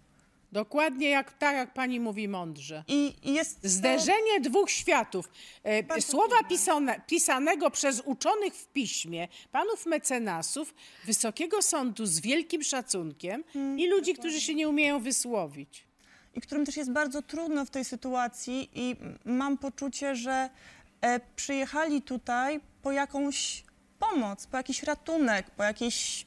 Dokładnie 0.52 1.08
jak, 1.10 1.32
tak, 1.32 1.56
jak 1.56 1.72
pani 1.74 2.00
mówi 2.00 2.28
mądrze. 2.28 2.84
I 2.88 3.14
i 3.22 3.34
jest 3.34 3.62
to- 3.62 3.68
Zderzenie 3.68 4.40
dwóch 4.40 4.70
światów. 4.70 5.28
E, 5.62 5.82
Bardzo 5.82 6.06
Słowa 6.10 6.28
trudne. 6.28 6.48
pisane, 6.48 7.00
pisanego 7.06 7.70
przez 7.70 8.02
uczonych 8.04 8.54
w 8.54 8.66
piśmie, 8.68 9.28
panów 9.52 9.86
mecenasów, 9.86 10.74
Wysokiego 11.04 11.62
Sądu 11.62 12.06
z 12.06 12.20
wielkim 12.20 12.62
szacunkiem 12.62 13.44
Hmm. 13.52 13.78
i 13.80 13.86
ludzi, 13.86 14.14
którzy 14.14 14.40
się 14.40 14.54
nie 14.54 14.68
umieją 14.68 15.00
wysłowić. 15.00 15.88
i 16.34 16.40
którym 16.40 16.66
też 16.66 16.76
jest 16.76 16.92
bardzo 16.92 17.22
trudno 17.22 17.64
w 17.64 17.70
tej 17.70 17.84
sytuacji 17.84 18.70
i 18.74 18.96
mam 19.24 19.58
poczucie, 19.58 20.16
że 20.16 20.50
e, 21.00 21.20
przyjechali 21.36 22.02
tutaj 22.02 22.60
po 22.82 22.92
jakąś 22.92 23.64
pomoc, 23.98 24.46
po 24.46 24.56
jakiś 24.56 24.82
ratunek, 24.82 25.50
po 25.50 25.62
jakieś 25.62 26.26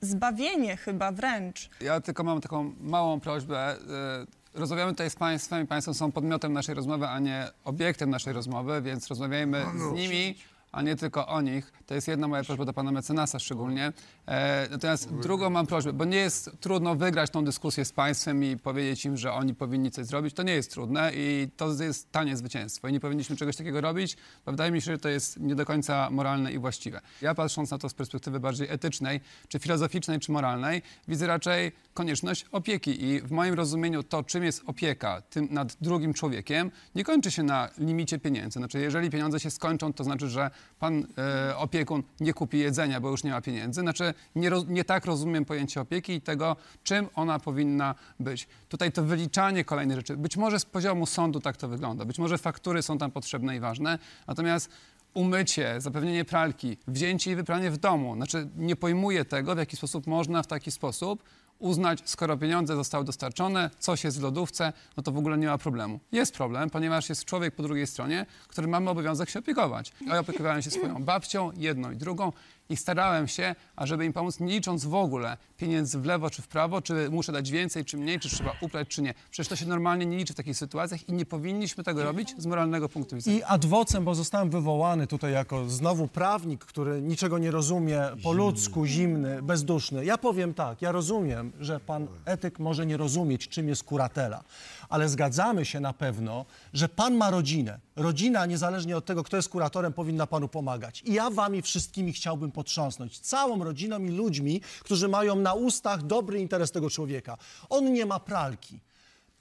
zbawienie 0.00 0.76
chyba 0.76 1.12
wręcz. 1.12 1.70
Ja 1.80 2.00
tylko 2.00 2.24
mam 2.24 2.40
taką 2.40 2.74
małą 2.80 3.20
prośbę. 3.20 3.76
y, 3.76 4.40
Rozmawiamy 4.54 4.92
tutaj 4.92 5.10
z 5.10 5.16
Państwem 5.16 5.64
i 5.64 5.66
Państwo 5.66 5.94
są 5.94 6.12
podmiotem 6.12 6.52
naszej 6.52 6.74
rozmowy, 6.74 7.06
a 7.08 7.18
nie 7.18 7.48
obiektem 7.64 8.10
naszej 8.10 8.32
rozmowy, 8.32 8.82
więc 8.82 9.08
rozmawiajmy 9.08 9.64
z 9.78 9.92
nimi, 9.94 10.34
a 10.72 10.82
nie 10.82 10.96
tylko 10.96 11.26
o 11.26 11.40
nich. 11.40 11.72
To 11.86 11.94
jest 11.94 12.08
jedna 12.08 12.28
moja 12.28 12.44
prośba 12.44 12.64
do 12.64 12.72
pana 12.72 12.92
mecenasa 12.92 13.38
szczególnie. 13.38 13.92
E, 14.26 14.68
natomiast 14.70 15.14
drugą 15.14 15.50
mam 15.50 15.66
prośbę, 15.66 15.92
bo 15.92 16.04
nie 16.04 16.16
jest 16.16 16.50
trudno 16.60 16.94
wygrać 16.94 17.30
tą 17.30 17.44
dyskusję 17.44 17.84
z 17.84 17.92
państwem 17.92 18.44
i 18.44 18.56
powiedzieć 18.56 19.04
im, 19.04 19.16
że 19.16 19.32
oni 19.32 19.54
powinni 19.54 19.90
coś 19.90 20.06
zrobić. 20.06 20.34
To 20.34 20.42
nie 20.42 20.52
jest 20.52 20.70
trudne 20.70 21.12
i 21.14 21.48
to 21.56 21.82
jest 21.82 22.12
tanie 22.12 22.36
zwycięstwo 22.36 22.88
i 22.88 22.92
nie 22.92 23.00
powinniśmy 23.00 23.36
czegoś 23.36 23.56
takiego 23.56 23.80
robić, 23.80 24.16
bo 24.46 24.52
wydaje 24.52 24.72
mi 24.72 24.80
się, 24.80 24.92
że 24.92 24.98
to 24.98 25.08
jest 25.08 25.40
nie 25.40 25.54
do 25.54 25.66
końca 25.66 26.10
moralne 26.10 26.52
i 26.52 26.58
właściwe. 26.58 27.00
Ja 27.22 27.34
patrząc 27.34 27.70
na 27.70 27.78
to 27.78 27.88
z 27.88 27.94
perspektywy 27.94 28.40
bardziej 28.40 28.68
etycznej, 28.70 29.20
czy 29.48 29.58
filozoficznej, 29.58 30.20
czy 30.20 30.32
moralnej, 30.32 30.82
widzę 31.08 31.26
raczej 31.26 31.72
konieczność 32.00 32.46
opieki 32.52 33.04
i 33.04 33.20
w 33.20 33.30
moim 33.30 33.54
rozumieniu 33.54 34.02
to, 34.02 34.22
czym 34.22 34.44
jest 34.44 34.62
opieka 34.66 35.22
tym 35.30 35.48
nad 35.50 35.76
drugim 35.80 36.14
człowiekiem, 36.14 36.70
nie 36.94 37.04
kończy 37.04 37.30
się 37.30 37.42
na 37.42 37.68
limicie 37.78 38.18
pieniędzy. 38.18 38.58
Znaczy, 38.58 38.80
jeżeli 38.80 39.10
pieniądze 39.10 39.40
się 39.40 39.50
skończą, 39.50 39.92
to 39.92 40.04
znaczy, 40.04 40.28
że 40.28 40.50
pan 40.78 41.06
e, 41.18 41.56
opiekun 41.56 42.02
nie 42.20 42.32
kupi 42.32 42.58
jedzenia, 42.58 43.00
bo 43.00 43.10
już 43.10 43.24
nie 43.24 43.30
ma 43.30 43.40
pieniędzy. 43.40 43.80
Znaczy, 43.80 44.14
nie, 44.34 44.50
nie 44.68 44.84
tak 44.84 45.04
rozumiem 45.04 45.44
pojęcie 45.44 45.80
opieki 45.80 46.12
i 46.12 46.20
tego, 46.20 46.56
czym 46.82 47.08
ona 47.14 47.38
powinna 47.38 47.94
być. 48.20 48.48
Tutaj 48.68 48.92
to 48.92 49.02
wyliczanie 49.02 49.64
kolejnych 49.64 49.96
rzeczy, 49.96 50.16
być 50.16 50.36
może 50.36 50.60
z 50.60 50.64
poziomu 50.64 51.06
sądu 51.06 51.40
tak 51.40 51.56
to 51.56 51.68
wygląda, 51.68 52.04
być 52.04 52.18
może 52.18 52.38
faktury 52.38 52.82
są 52.82 52.98
tam 52.98 53.10
potrzebne 53.10 53.56
i 53.56 53.60
ważne, 53.60 53.98
natomiast 54.26 54.70
umycie, 55.14 55.80
zapewnienie 55.80 56.24
pralki, 56.24 56.76
wzięcie 56.88 57.30
i 57.30 57.36
wypranie 57.36 57.70
w 57.70 57.78
domu. 57.78 58.14
Znaczy 58.14 58.48
nie 58.56 58.76
pojmuję 58.76 59.24
tego, 59.24 59.54
w 59.54 59.58
jaki 59.58 59.76
sposób 59.76 60.06
można 60.06 60.42
w 60.42 60.46
taki 60.46 60.70
sposób 60.70 61.22
uznać, 61.60 62.02
skoro 62.04 62.36
pieniądze 62.36 62.76
zostały 62.76 63.04
dostarczone, 63.04 63.70
coś 63.78 64.04
jest 64.04 64.20
w 64.20 64.22
lodówce, 64.22 64.72
no 64.96 65.02
to 65.02 65.12
w 65.12 65.18
ogóle 65.18 65.38
nie 65.38 65.46
ma 65.46 65.58
problemu. 65.58 66.00
Jest 66.12 66.34
problem, 66.34 66.70
ponieważ 66.70 67.08
jest 67.08 67.24
człowiek 67.24 67.54
po 67.54 67.62
drugiej 67.62 67.86
stronie, 67.86 68.26
który 68.48 68.68
mamy 68.68 68.90
obowiązek 68.90 69.30
się 69.30 69.38
opiekować. 69.38 69.92
Ja 70.06 70.18
opiekowałem 70.18 70.62
się 70.62 70.70
swoją 70.70 71.04
babcią, 71.04 71.50
jedną 71.56 71.90
i 71.90 71.96
drugą. 71.96 72.32
I 72.70 72.76
starałem 72.76 73.28
się, 73.28 73.54
ażeby 73.76 74.04
im 74.04 74.12
pomóc, 74.12 74.40
nie 74.40 74.52
licząc 74.52 74.84
w 74.84 74.94
ogóle 74.94 75.36
pieniędzy 75.56 75.98
w 75.98 76.04
lewo 76.04 76.30
czy 76.30 76.42
w 76.42 76.48
prawo, 76.48 76.82
czy 76.82 77.10
muszę 77.10 77.32
dać 77.32 77.50
więcej, 77.50 77.84
czy 77.84 77.96
mniej, 77.96 78.20
czy 78.20 78.28
trzeba 78.28 78.52
uprać, 78.60 78.88
czy 78.88 79.02
nie. 79.02 79.14
Przecież 79.30 79.48
to 79.48 79.56
się 79.56 79.66
normalnie 79.66 80.06
nie 80.06 80.16
liczy 80.16 80.32
w 80.32 80.36
takich 80.36 80.56
sytuacjach 80.56 81.08
i 81.08 81.12
nie 81.12 81.26
powinniśmy 81.26 81.84
tego 81.84 82.04
robić 82.04 82.34
z 82.38 82.46
moralnego 82.46 82.88
punktu 82.88 83.16
widzenia. 83.16 83.38
I 83.38 83.42
ad 83.42 83.64
vocem, 83.64 84.04
bo 84.04 84.14
zostałem 84.14 84.50
wywołany 84.50 85.06
tutaj 85.06 85.32
jako 85.32 85.68
znowu 85.68 86.08
prawnik, 86.08 86.64
który 86.64 87.02
niczego 87.02 87.38
nie 87.38 87.50
rozumie 87.50 88.02
po 88.22 88.32
ludzku, 88.32 88.86
zimny, 88.86 89.42
bezduszny. 89.42 90.04
Ja 90.04 90.18
powiem 90.18 90.54
tak, 90.54 90.82
ja 90.82 90.92
rozumiem, 90.92 91.52
że 91.60 91.80
pan 91.80 92.06
etyk 92.24 92.58
może 92.58 92.86
nie 92.86 92.96
rozumieć, 92.96 93.48
czym 93.48 93.68
jest 93.68 93.84
kuratela, 93.84 94.44
ale 94.90 95.08
zgadzamy 95.08 95.64
się 95.64 95.80
na 95.80 95.92
pewno, 95.92 96.44
że 96.72 96.88
pan 96.88 97.14
ma 97.14 97.30
rodzinę. 97.30 97.78
Rodzina, 97.96 98.46
niezależnie 98.46 98.96
od 98.96 99.04
tego, 99.04 99.24
kto 99.24 99.36
jest 99.36 99.48
kuratorem, 99.48 99.92
powinna 99.92 100.26
panu 100.26 100.48
pomagać. 100.48 101.02
I 101.02 101.12
ja 101.12 101.30
wami 101.30 101.62
wszystkimi 101.62 102.12
chciałbym 102.12 102.52
potrząsnąć. 102.52 103.18
Całą 103.18 103.64
rodziną 103.64 103.98
i 103.98 104.08
ludźmi, 104.08 104.60
którzy 104.80 105.08
mają 105.08 105.36
na 105.36 105.54
ustach 105.54 106.02
dobry 106.02 106.40
interes 106.40 106.72
tego 106.72 106.90
człowieka. 106.90 107.36
On 107.68 107.92
nie 107.92 108.06
ma 108.06 108.20
pralki. 108.20 108.80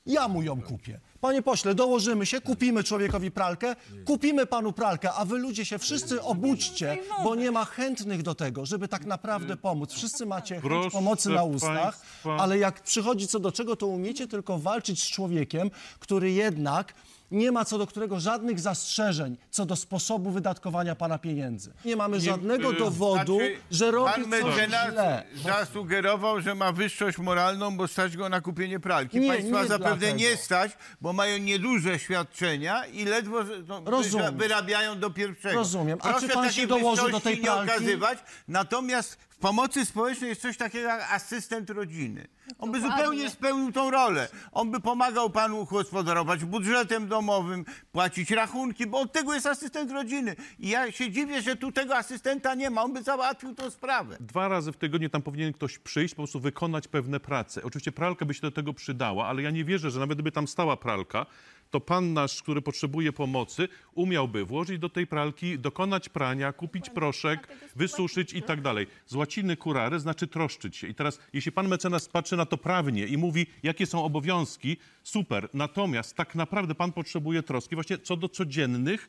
Ja 0.10 0.28
mu 0.28 0.42
ją 0.42 0.62
kupię. 0.62 1.00
Panie 1.22 1.42
pośle, 1.42 1.76
dołożymy 1.76 2.26
się, 2.26 2.42
kupimy 2.42 2.84
człowiekowi 2.84 3.32
pralkę, 3.32 3.76
kupimy 4.06 4.46
panu 4.46 4.74
pralkę, 4.74 5.14
a 5.14 5.26
wy 5.26 5.38
ludzie 5.38 5.66
się 5.66 5.78
wszyscy 5.80 6.22
obudźcie, 6.22 6.98
bo 7.24 7.36
nie 7.36 7.52
ma 7.52 7.66
chętnych 7.66 8.22
do 8.24 8.36
tego, 8.36 8.66
żeby 8.66 8.88
tak 8.88 9.06
naprawdę 9.06 9.58
pomóc. 9.58 9.94
Wszyscy 9.94 10.26
macie 10.26 10.56
chęć 10.56 10.64
Proszę 10.64 10.90
pomocy 10.92 11.30
na 11.30 11.44
ustach, 11.44 12.00
państwa. 12.00 12.38
ale 12.38 12.58
jak 12.58 12.84
przychodzi 12.84 13.28
co 13.28 13.40
do 13.40 13.52
czego, 13.52 13.76
to 13.76 13.88
umiecie 13.88 14.28
tylko 14.28 14.60
walczyć 14.60 15.04
z 15.04 15.08
człowiekiem, 15.08 15.72
który 16.00 16.32
jednak 16.32 16.94
nie 17.32 17.52
ma 17.52 17.66
co 17.66 17.78
do 17.78 17.88
którego 17.88 18.20
żadnych 18.20 18.60
zastrzeżeń 18.60 19.38
co 19.52 19.66
do 19.66 19.76
sposobu 19.76 20.32
wydatkowania 20.32 20.96
pana 20.96 21.18
pieniędzy. 21.20 21.74
Nie 21.86 21.96
mamy 21.96 22.20
żadnego 22.20 22.72
y, 22.72 22.78
dowodu, 22.78 23.36
znaczy, 23.36 23.56
że 23.72 23.92
robi 23.92 24.12
Pan 24.12 24.24
coś 24.24 24.32
mecenas 24.32 24.92
źle. 24.94 25.24
zasugerował, 25.44 26.42
że 26.42 26.56
ma 26.56 26.72
wyższość 26.72 27.18
moralną, 27.18 27.78
bo 27.78 27.88
stać 27.88 28.18
go 28.18 28.30
na 28.30 28.42
kupienie 28.42 28.80
pralki. 28.80 29.20
Nie, 29.20 29.28
Państwa 29.28 29.62
nie 29.62 29.68
zapewne 29.68 29.98
dlatego. 29.98 30.18
nie 30.20 30.38
stać, 30.38 30.72
bo 31.02 31.14
mają 31.14 31.38
nieduże 31.38 32.00
świadczenia 32.00 32.86
i 32.86 33.06
ledwo 33.06 33.44
no, 33.68 33.82
Rozumiem. 33.86 34.38
wyrabiają 34.38 35.00
do 35.00 35.10
pierwszego. 35.10 35.56
Rozumiem. 35.56 36.00
A 36.02 36.14
czy 36.20 36.28
pan 36.30 36.44
takiej 36.48 36.62
się 36.62 36.68
dołoży 36.68 37.02
do 37.02 37.04
wyższości 37.08 37.24
tej 37.24 37.38
nie 37.38 37.44
pralki? 37.44 37.72
okazywać. 37.72 38.20
Natomiast 38.48 39.18
pomocy 39.40 39.86
społecznej 39.86 40.30
jest 40.30 40.42
coś 40.42 40.58
takiego 40.58 40.88
jak 40.88 41.12
asystent 41.12 41.70
rodziny. 41.70 42.28
On 42.60 42.72
by 42.72 42.80
Dokładnie. 42.80 42.98
zupełnie 43.04 43.30
spełnił 43.30 43.72
tą 43.72 43.92
rolę. 43.92 44.28
On 44.52 44.72
by 44.72 44.80
pomagał 44.80 45.30
panu 45.30 45.66
gospodarować 45.66 46.46
budżetem 46.46 47.08
domowym, 47.08 47.66
płacić 47.92 48.32
rachunki, 48.32 48.88
bo 48.88 49.00
od 49.00 49.12
tego 49.14 49.34
jest 49.34 49.46
asystent 49.46 49.92
rodziny. 49.92 50.36
I 50.60 50.70
ja 50.70 50.92
się 50.92 51.12
dziwię, 51.12 51.42
że 51.42 51.56
tu 51.56 51.72
tego 51.72 51.98
asystenta 51.98 52.56
nie 52.56 52.70
ma. 52.70 52.84
On 52.84 52.94
by 52.94 53.04
załatwił 53.04 53.56
tą 53.56 53.70
sprawę. 53.70 54.18
Dwa 54.20 54.48
razy 54.48 54.72
w 54.72 54.78
tygodniu 54.78 55.10
tam 55.10 55.22
powinien 55.22 55.54
ktoś 55.54 55.78
przyjść, 55.80 56.16
po 56.16 56.22
prostu 56.24 56.40
wykonać 56.40 56.88
pewne 56.88 57.20
prace. 57.20 57.64
Oczywiście 57.64 57.92
pralka 57.92 58.26
by 58.26 58.34
się 58.34 58.42
do 58.42 58.52
tego 58.52 58.74
przydała, 58.74 59.28
ale 59.28 59.42
ja 59.42 59.50
nie 59.52 59.66
wierzę, 59.66 59.92
że 59.92 60.00
nawet 60.00 60.18
gdyby 60.18 60.32
tam 60.32 60.48
stała 60.48 60.78
pralka, 60.78 61.26
to 61.70 61.80
pan 61.80 62.14
nasz, 62.14 62.44
który 62.44 62.62
potrzebuje 62.62 63.14
pomocy, 63.14 63.68
umiałby 63.94 64.46
włożyć 64.46 64.80
do 64.80 64.90
tej 64.90 65.08
pralki, 65.08 65.60
dokonać 65.60 66.10
prania, 66.10 66.54
kupić 66.54 66.90
proszek, 66.90 67.48
wysuszyć 67.76 68.34
i 68.34 68.42
tak 68.42 68.62
dalej. 68.62 68.88
Z 69.06 69.16
łaciny 69.16 69.58
curare 69.58 70.00
znaczy 70.00 70.28
troszczyć 70.28 70.78
się. 70.78 70.88
I 70.88 70.96
teraz, 70.96 71.20
jeśli 71.34 71.52
pan 71.52 71.68
mecenas 71.68 72.08
patrzy 72.08 72.38
na 72.38 72.46
to 72.46 72.58
prawnie 72.58 73.08
i 73.08 73.18
mówi, 73.18 73.48
jakie 73.64 73.86
są 73.86 74.04
obowiązki, 74.04 74.78
super. 75.04 75.50
Natomiast 75.54 76.16
tak 76.16 76.36
naprawdę 76.36 76.76
pan 76.76 76.92
potrzebuje 76.92 77.44
troski 77.44 77.76
właśnie 77.76 77.98
co 77.98 78.18
do 78.18 78.30
codziennych 78.30 79.08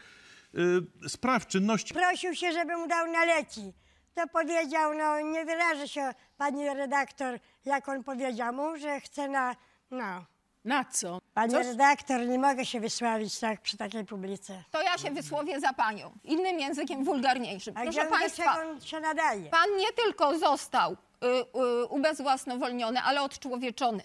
y, 1.04 1.08
spraw, 1.08 1.46
czynności. 1.46 1.94
Prosił 1.94 2.34
się, 2.34 2.52
żeby 2.52 2.76
mu 2.76 2.88
dał 2.88 3.12
na 3.12 3.24
leki. 3.24 3.72
To 4.14 4.26
powiedział, 4.28 4.94
no 4.94 5.20
nie 5.20 5.44
wyrażę 5.44 5.88
się, 5.88 6.14
pani 6.36 6.66
redaktor, 6.66 7.38
jak 7.64 7.88
on 7.88 8.04
powiedział 8.04 8.54
mu, 8.54 8.76
że 8.76 9.00
chce 9.00 9.28
na, 9.28 9.56
no. 9.90 10.24
Na 10.64 10.84
co? 10.84 11.18
Pani 11.34 11.52
Co? 11.52 11.58
redaktor, 11.58 12.26
nie 12.26 12.38
mogę 12.38 12.66
się 12.66 12.80
wysławić 12.80 13.38
tak 13.38 13.60
przy 13.60 13.76
takiej 13.76 14.04
publice. 14.04 14.62
To 14.70 14.82
ja 14.82 14.98
się 14.98 15.10
wysłowię 15.10 15.60
za 15.60 15.72
panią, 15.72 16.12
innym 16.24 16.60
językiem 16.60 17.04
wulgarniejszym. 17.04 17.76
A 17.76 17.82
Proszę 17.82 18.00
gdzie, 18.00 18.10
państwa, 18.10 18.44
do 18.44 18.58
czego 18.60 18.70
on 18.70 18.80
się 18.80 19.00
nadaje? 19.00 19.50
pan 19.50 19.76
nie 19.76 19.92
tylko 19.92 20.38
został 20.38 20.92
y, 20.92 20.96
y, 21.26 21.86
ubezwłasnowolniony, 21.86 23.00
ale 23.00 23.22
odczłowieczony. 23.22 24.02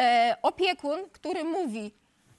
E, 0.00 0.36
opiekun, 0.42 0.98
który 1.12 1.44
mówi, 1.44 1.92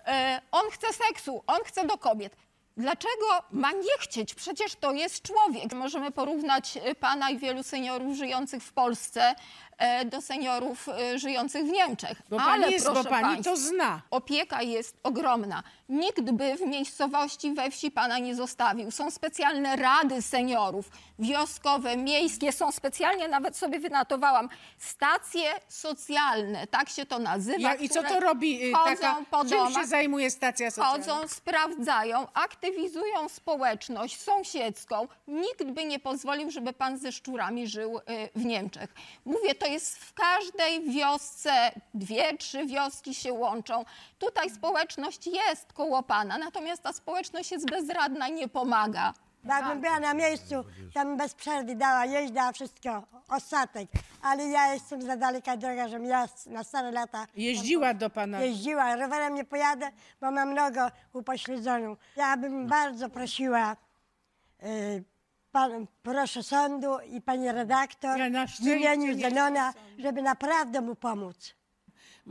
e, 0.07 0.41
on 0.51 0.69
chce 0.71 0.87
seksu, 0.93 1.43
on 1.47 1.59
chce 1.65 1.87
do 1.87 1.97
kobiet. 1.97 2.35
Dlaczego 2.77 3.25
ma 3.51 3.71
nie 3.71 3.97
chcieć? 3.99 4.33
Przecież 4.35 4.75
to 4.75 4.91
jest 4.91 5.21
człowiek. 5.21 5.73
Możemy 5.73 6.11
porównać 6.11 6.77
y, 6.77 6.95
pana 6.95 7.29
i 7.29 7.37
wielu 7.37 7.63
seniorów 7.63 8.15
żyjących 8.17 8.63
w 8.63 8.73
Polsce 8.73 9.35
e, 9.81 10.05
do 10.05 10.21
seniorów 10.21 10.87
y, 11.15 11.19
żyjących 11.19 11.65
w 11.65 11.69
Niemczech. 11.69 12.21
Bo 12.29 12.37
pani 12.37 12.51
Ale 12.63 12.71
jest- 12.71 12.85
bo 12.93 13.03
pani 13.03 13.43
to 13.43 13.57
zna. 13.57 14.01
Opieka 14.11 14.61
jest 14.61 14.97
ogromna. 15.03 15.63
Nikt 15.91 16.31
by 16.31 16.55
w 16.55 16.61
miejscowości 16.61 17.53
we 17.53 17.71
wsi 17.71 17.91
pana 17.91 18.19
nie 18.19 18.35
zostawił. 18.35 18.91
Są 18.91 19.11
specjalne 19.11 19.75
rady 19.75 20.21
seniorów, 20.21 20.89
wioskowe, 21.19 21.97
miejskie, 21.97 22.51
są 22.51 22.71
specjalnie, 22.71 23.27
nawet 23.27 23.57
sobie 23.57 23.79
wynotowałam, 23.79 24.49
stacje 24.77 25.43
socjalne, 25.67 26.67
tak 26.67 26.89
się 26.89 27.05
to 27.05 27.19
nazywa. 27.19 27.59
Ja, 27.59 27.75
I 27.75 27.89
co 27.89 28.03
to 28.03 28.19
robi 28.19 28.69
y, 28.69 28.73
chodzą 28.73 28.95
taka, 28.95 29.17
po 29.31 29.39
czym 29.41 29.49
domach, 29.49 29.73
się 29.73 29.87
zajmuje 29.87 30.31
stacja 30.31 30.71
socjalna? 30.71 31.05
Chodzą, 31.05 31.27
sprawdzają, 31.27 32.27
aktywizują 32.33 33.29
społeczność 33.29 34.19
sąsiedzką. 34.19 35.07
Nikt 35.27 35.63
by 35.63 35.85
nie 35.85 35.99
pozwolił, 35.99 36.51
żeby 36.51 36.73
pan 36.73 36.97
ze 36.97 37.11
szczurami 37.11 37.67
żył 37.67 37.97
y, 37.97 38.01
w 38.35 38.45
Niemczech. 38.45 38.93
Mówię, 39.25 39.55
to 39.55 39.65
jest 39.65 39.97
w 39.97 40.13
każdej 40.13 40.89
wiosce, 40.89 41.71
dwie, 41.93 42.37
trzy 42.37 42.65
wioski 42.65 43.15
się 43.15 43.33
łączą. 43.33 43.85
Tutaj 44.21 44.49
społeczność 44.49 45.27
jest 45.27 45.73
koło 45.73 46.03
pana, 46.03 46.37
natomiast 46.37 46.83
ta 46.83 46.93
społeczność 46.93 47.51
jest 47.51 47.69
bezradna 47.69 48.27
i 48.27 48.33
nie 48.33 48.47
pomaga. 48.47 49.13
Jakbym 49.43 49.81
była 49.81 49.99
na 49.99 50.13
miejscu, 50.13 50.55
to 50.93 50.99
bym 51.05 51.17
bez 51.17 51.33
przerwy 51.33 51.75
dała 51.75 52.05
jeść, 52.05 52.31
dała 52.33 52.51
wszystko, 52.51 53.03
ostatek. 53.29 53.89
Ale 54.21 54.43
ja 54.47 54.73
jestem 54.73 55.01
za 55.01 55.17
daleka 55.17 55.57
droga, 55.57 55.87
żebym 55.87 56.05
ja 56.05 56.27
na 56.45 56.63
stare 56.63 56.91
lata 56.91 57.27
Jeździła 57.35 57.93
do 57.93 58.09
pana. 58.09 58.41
jeździła. 58.41 58.95
Rowerem 58.95 59.35
nie 59.35 59.45
pojadę, 59.45 59.91
bo 60.21 60.31
mam 60.31 60.53
nogę 60.53 60.91
upośledzoną. 61.13 61.95
Ja 62.15 62.37
bym 62.37 62.67
bardzo 62.67 63.09
prosiła 63.09 63.75
y, 64.63 65.03
pan, 65.51 65.87
proszę 66.03 66.43
sądu 66.43 66.99
i 66.99 67.21
pani 67.21 67.51
redaktor 67.51 68.19
Ja 68.19 68.29
na 68.29 68.47
w 68.47 68.49
szczęście 68.49 68.77
imieniu 68.77 69.13
nie 69.13 69.29
Zenona, 69.29 69.73
żeby 69.99 70.21
naprawdę 70.21 70.81
mu 70.81 70.95
pomóc. 70.95 71.60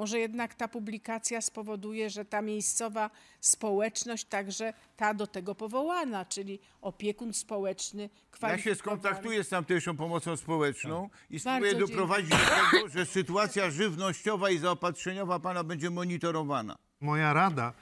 Może 0.01 0.19
jednak 0.19 0.55
ta 0.55 0.69
publikacja 0.69 1.41
spowoduje, 1.41 2.11
że 2.11 2.25
ta 2.25 2.43
miejscowa 2.43 3.11
społeczność, 3.41 4.25
także 4.25 4.73
ta 4.97 5.15
do 5.15 5.27
tego 5.27 5.55
powołana, 5.55 6.25
czyli 6.25 6.59
opiekun 6.81 7.33
społeczny, 7.33 8.11
Ja 8.43 8.59
się 8.59 8.75
skontaktuję 8.75 9.45
z 9.45 9.49
tamtejszą 9.49 9.97
pomocą 9.97 10.37
społeczną 10.37 11.09
i 11.31 11.41
spróbuję 11.41 11.73
Bardzo 11.73 11.87
doprowadzić 11.87 12.31
do 12.31 12.37
tego, 12.37 12.89
że 12.89 13.07
sytuacja 13.07 13.71
żywnościowa 13.71 14.51
i 14.51 14.59
zaopatrzeniowa 14.59 15.41
pana 15.41 15.65
będzie 15.65 15.91
monitorowana. 15.91 16.77
Moja 17.01 17.33
rada 17.33 17.73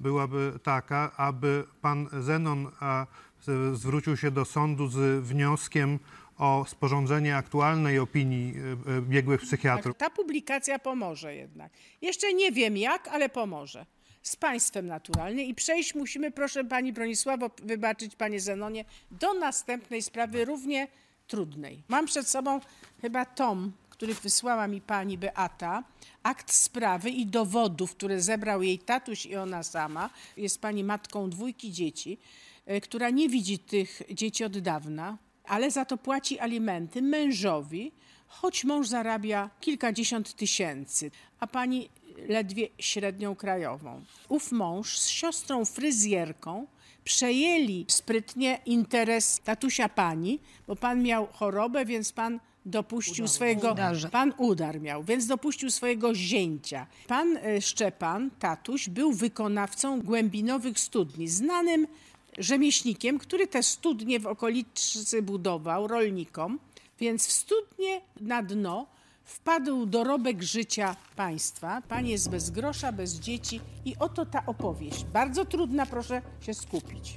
byłaby 0.00 0.52
taka, 0.62 1.12
aby 1.16 1.64
pan 1.80 2.08
Zenon 2.20 2.70
a, 2.80 3.06
z, 3.40 3.78
zwrócił 3.78 4.16
się 4.16 4.30
do 4.30 4.44
sądu 4.44 4.88
z 4.88 5.24
wnioskiem 5.24 5.98
o 6.38 6.64
sporządzenie 6.68 7.36
aktualnej 7.36 7.98
opinii 7.98 8.54
e, 8.88 8.96
e, 8.96 9.02
biegłych 9.02 9.40
psychiatrów. 9.40 9.96
Tak, 9.96 10.10
ta 10.10 10.16
publikacja 10.16 10.78
pomoże 10.78 11.34
jednak. 11.34 11.72
Jeszcze 12.02 12.34
nie 12.34 12.52
wiem 12.52 12.76
jak, 12.76 13.08
ale 13.08 13.28
pomoże. 13.28 13.86
Z 14.22 14.36
państwem 14.36 14.86
naturalnie 14.86 15.44
i 15.44 15.54
przejść 15.54 15.94
musimy, 15.94 16.30
proszę 16.30 16.64
pani 16.64 16.92
Bronisławo, 16.92 17.50
wybaczyć 17.62 18.16
panie 18.16 18.40
Zenonie, 18.40 18.84
do 19.10 19.34
następnej 19.34 20.02
sprawy 20.02 20.44
równie 20.44 20.88
trudnej. 21.26 21.82
Mam 21.88 22.06
przed 22.06 22.28
sobą 22.28 22.60
chyba 23.00 23.24
tom, 23.24 23.72
który 23.90 24.14
wysłała 24.14 24.68
mi 24.68 24.80
pani 24.80 25.18
Beata, 25.18 25.84
akt 26.22 26.52
sprawy 26.52 27.10
i 27.10 27.26
dowodów, 27.26 27.94
które 27.94 28.20
zebrał 28.20 28.62
jej 28.62 28.78
tatuś 28.78 29.26
i 29.26 29.36
ona 29.36 29.62
sama. 29.62 30.10
Jest 30.36 30.60
pani 30.60 30.84
matką 30.84 31.30
dwójki 31.30 31.72
dzieci, 31.72 32.18
e, 32.66 32.80
która 32.80 33.10
nie 33.10 33.28
widzi 33.28 33.58
tych 33.58 34.02
dzieci 34.10 34.44
od 34.44 34.58
dawna, 34.58 35.18
ale 35.46 35.70
za 35.70 35.84
to 35.84 35.96
płaci 35.96 36.38
alimenty 36.38 37.02
mężowi, 37.02 37.92
choć 38.26 38.64
mąż 38.64 38.88
zarabia 38.88 39.50
kilkadziesiąt 39.60 40.34
tysięcy, 40.34 41.10
a 41.40 41.46
pani 41.46 41.88
ledwie 42.28 42.68
średnią 42.78 43.36
krajową. 43.36 44.02
Ów 44.28 44.52
mąż 44.52 44.98
z 44.98 45.08
siostrą 45.08 45.64
fryzjerką 45.64 46.66
przejęli 47.04 47.84
sprytnie 47.88 48.58
interes 48.66 49.40
tatusia 49.44 49.88
pani, 49.88 50.40
bo 50.66 50.76
pan 50.76 51.02
miał 51.02 51.26
chorobę, 51.26 51.84
więc 51.84 52.12
pan 52.12 52.40
dopuścił 52.66 53.28
swojego... 53.28 53.72
Udarze. 53.72 54.10
Pan 54.10 54.32
udar 54.38 54.80
miał, 54.80 55.04
więc 55.04 55.26
dopuścił 55.26 55.70
swojego 55.70 56.14
zięcia. 56.14 56.86
Pan 57.06 57.36
e, 57.36 57.60
Szczepan, 57.60 58.30
tatuś, 58.38 58.88
był 58.88 59.12
wykonawcą 59.12 60.00
głębinowych 60.02 60.80
studni, 60.80 61.28
znanym 61.28 61.86
rzemieślnikiem, 62.38 63.18
który 63.18 63.46
te 63.46 63.62
studnie 63.62 64.20
w 64.20 64.26
okolicy 64.26 65.22
budował 65.22 65.86
rolnikom, 65.86 66.58
więc 67.00 67.26
w 67.26 67.32
studnie 67.32 68.00
na 68.20 68.42
dno 68.42 68.86
wpadł 69.24 69.86
dorobek 69.86 70.42
życia 70.42 70.96
państwa. 71.16 71.82
Pan 71.88 72.06
jest 72.06 72.30
bez 72.30 72.50
grosza, 72.50 72.92
bez 72.92 73.14
dzieci 73.14 73.60
i 73.84 73.96
oto 73.98 74.26
ta 74.26 74.46
opowieść. 74.46 75.04
Bardzo 75.04 75.44
trudna, 75.44 75.86
proszę 75.86 76.22
się 76.40 76.54
skupić. 76.54 77.14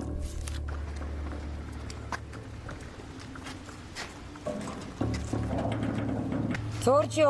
Córciu! 6.85 7.29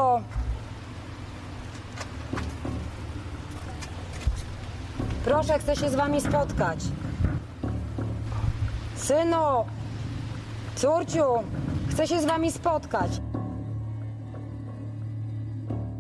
Proszę, 5.26 5.60
chcę 5.60 5.76
się 5.76 5.90
z 5.90 5.96
wami 5.96 6.22
spotkać. 6.22 6.80
Synu! 9.04 9.66
Córciu! 10.76 11.24
Chcę 11.90 12.08
się 12.08 12.22
z 12.22 12.26
wami 12.26 12.52
spotkać. 12.52 13.12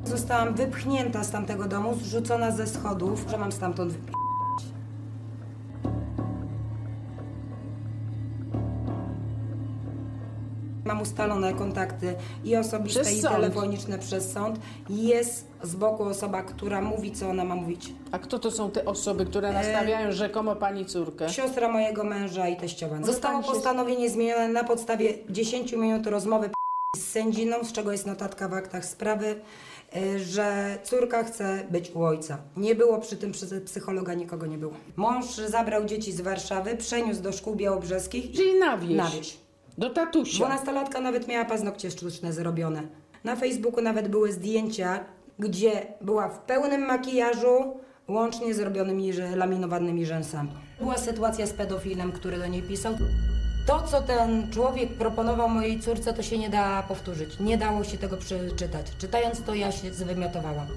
Zostałam 0.05 0.53
wypchnięta 0.53 1.23
z 1.23 1.31
tamtego 1.31 1.67
domu, 1.67 1.95
zrzucona 1.95 2.51
ze 2.51 2.67
schodów, 2.67 3.25
że 3.31 3.37
mam 3.37 3.51
stamtąd 3.51 3.93
wyp... 3.93 4.18
Mam 10.89 11.01
ustalone 11.01 11.53
kontakty 11.53 12.15
i 12.43 12.55
osobiste, 12.55 13.01
Przez 13.01 13.13
i 13.17 13.21
sąd. 13.21 13.35
telefoniczne 13.35 13.99
przez 13.99 14.31
sąd. 14.31 14.59
Jest 14.89 15.47
z 15.63 15.75
boku 15.75 16.03
osoba, 16.03 16.41
która 16.43 16.81
mówi, 16.81 17.11
co 17.11 17.29
ona 17.29 17.43
ma 17.43 17.55
mówić. 17.55 17.93
A 18.11 18.19
kto 18.19 18.39
to 18.39 18.51
są 18.51 18.71
te 18.71 18.85
osoby, 18.85 19.25
które 19.25 19.53
nastawiają 19.53 20.11
rzekomo 20.11 20.55
pani 20.55 20.85
córkę? 20.85 21.29
Siostra 21.29 21.67
mojego 21.71 22.03
męża 22.03 22.47
i 22.47 22.57
teściowa. 22.57 22.97
Zostało 23.03 23.43
się- 23.43 23.47
postanowienie 23.51 24.09
zmienione 24.09 24.47
na 24.47 24.63
podstawie 24.63 25.13
10 25.29 25.73
minut 25.73 26.07
rozmowy 26.07 26.49
z 26.97 26.99
sędziną, 27.05 27.63
z 27.63 27.71
czego 27.71 27.91
jest 27.91 28.05
notatka 28.05 28.47
w 28.47 28.53
aktach 28.53 28.85
sprawy, 28.85 29.35
y, 29.95 30.19
że 30.19 30.77
córka 30.83 31.23
chce 31.23 31.63
być 31.71 31.91
u 31.91 32.03
ojca. 32.03 32.37
Nie 32.57 32.75
było 32.75 32.97
przy 32.97 33.17
tym 33.17 33.31
przy- 33.31 33.61
psychologa, 33.61 34.13
nikogo 34.13 34.45
nie 34.45 34.57
było. 34.57 34.73
Mąż 34.95 35.25
zabrał 35.35 35.85
dzieci 35.85 36.11
z 36.11 36.21
Warszawy, 36.21 36.77
przeniósł 36.77 37.21
do 37.21 37.31
szkół 37.31 37.55
białobrzeskich. 37.55 38.31
Czyli 38.31 38.59
na 38.59 38.77
wieś. 38.77 38.91
Na 38.97 39.09
wieś. 39.09 39.37
Do 39.79 39.89
tatusia. 39.89 40.37
Dwunastolatka 40.45 41.01
nawet 41.01 41.27
miała 41.27 41.45
paznokcie 41.45 41.91
sztuczne 41.91 42.33
zrobione. 42.33 42.81
Na 43.23 43.35
Facebooku 43.35 43.81
nawet 43.81 44.07
były 44.07 44.31
zdjęcia, 44.31 44.99
gdzie 45.39 45.71
była 46.01 46.29
w 46.29 46.39
pełnym 46.39 46.81
makijażu, 46.85 47.77
łącznie 48.07 48.53
z 48.53 48.59
robionymi 48.59 49.13
że- 49.13 49.35
laminowanymi 49.35 50.05
rzęsami. 50.05 50.49
Była 50.79 50.97
sytuacja 50.97 51.47
z 51.47 51.53
pedofilem, 51.53 52.11
który 52.11 52.37
do 52.37 52.47
niej 52.47 52.61
pisał. 52.61 52.93
To, 53.67 53.81
co 53.87 54.01
ten 54.01 54.51
człowiek 54.51 54.89
proponował 54.93 55.49
mojej 55.49 55.79
córce, 55.79 56.13
to 56.13 56.23
się 56.23 56.37
nie 56.37 56.49
da 56.49 56.83
powtórzyć. 56.83 57.39
Nie 57.39 57.57
dało 57.57 57.83
się 57.83 57.97
tego 57.97 58.17
przeczytać. 58.17 58.85
Czytając 58.97 59.43
to, 59.43 59.55
ja 59.55 59.71
się 59.71 59.93
zwymiotowałam. 59.93 60.67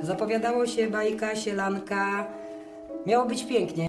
Zapowiadało 0.00 0.66
się 0.66 0.90
bajka, 0.90 1.36
sielanka. 1.36 2.26
Miało 3.06 3.26
być 3.26 3.44
pięknie. 3.44 3.86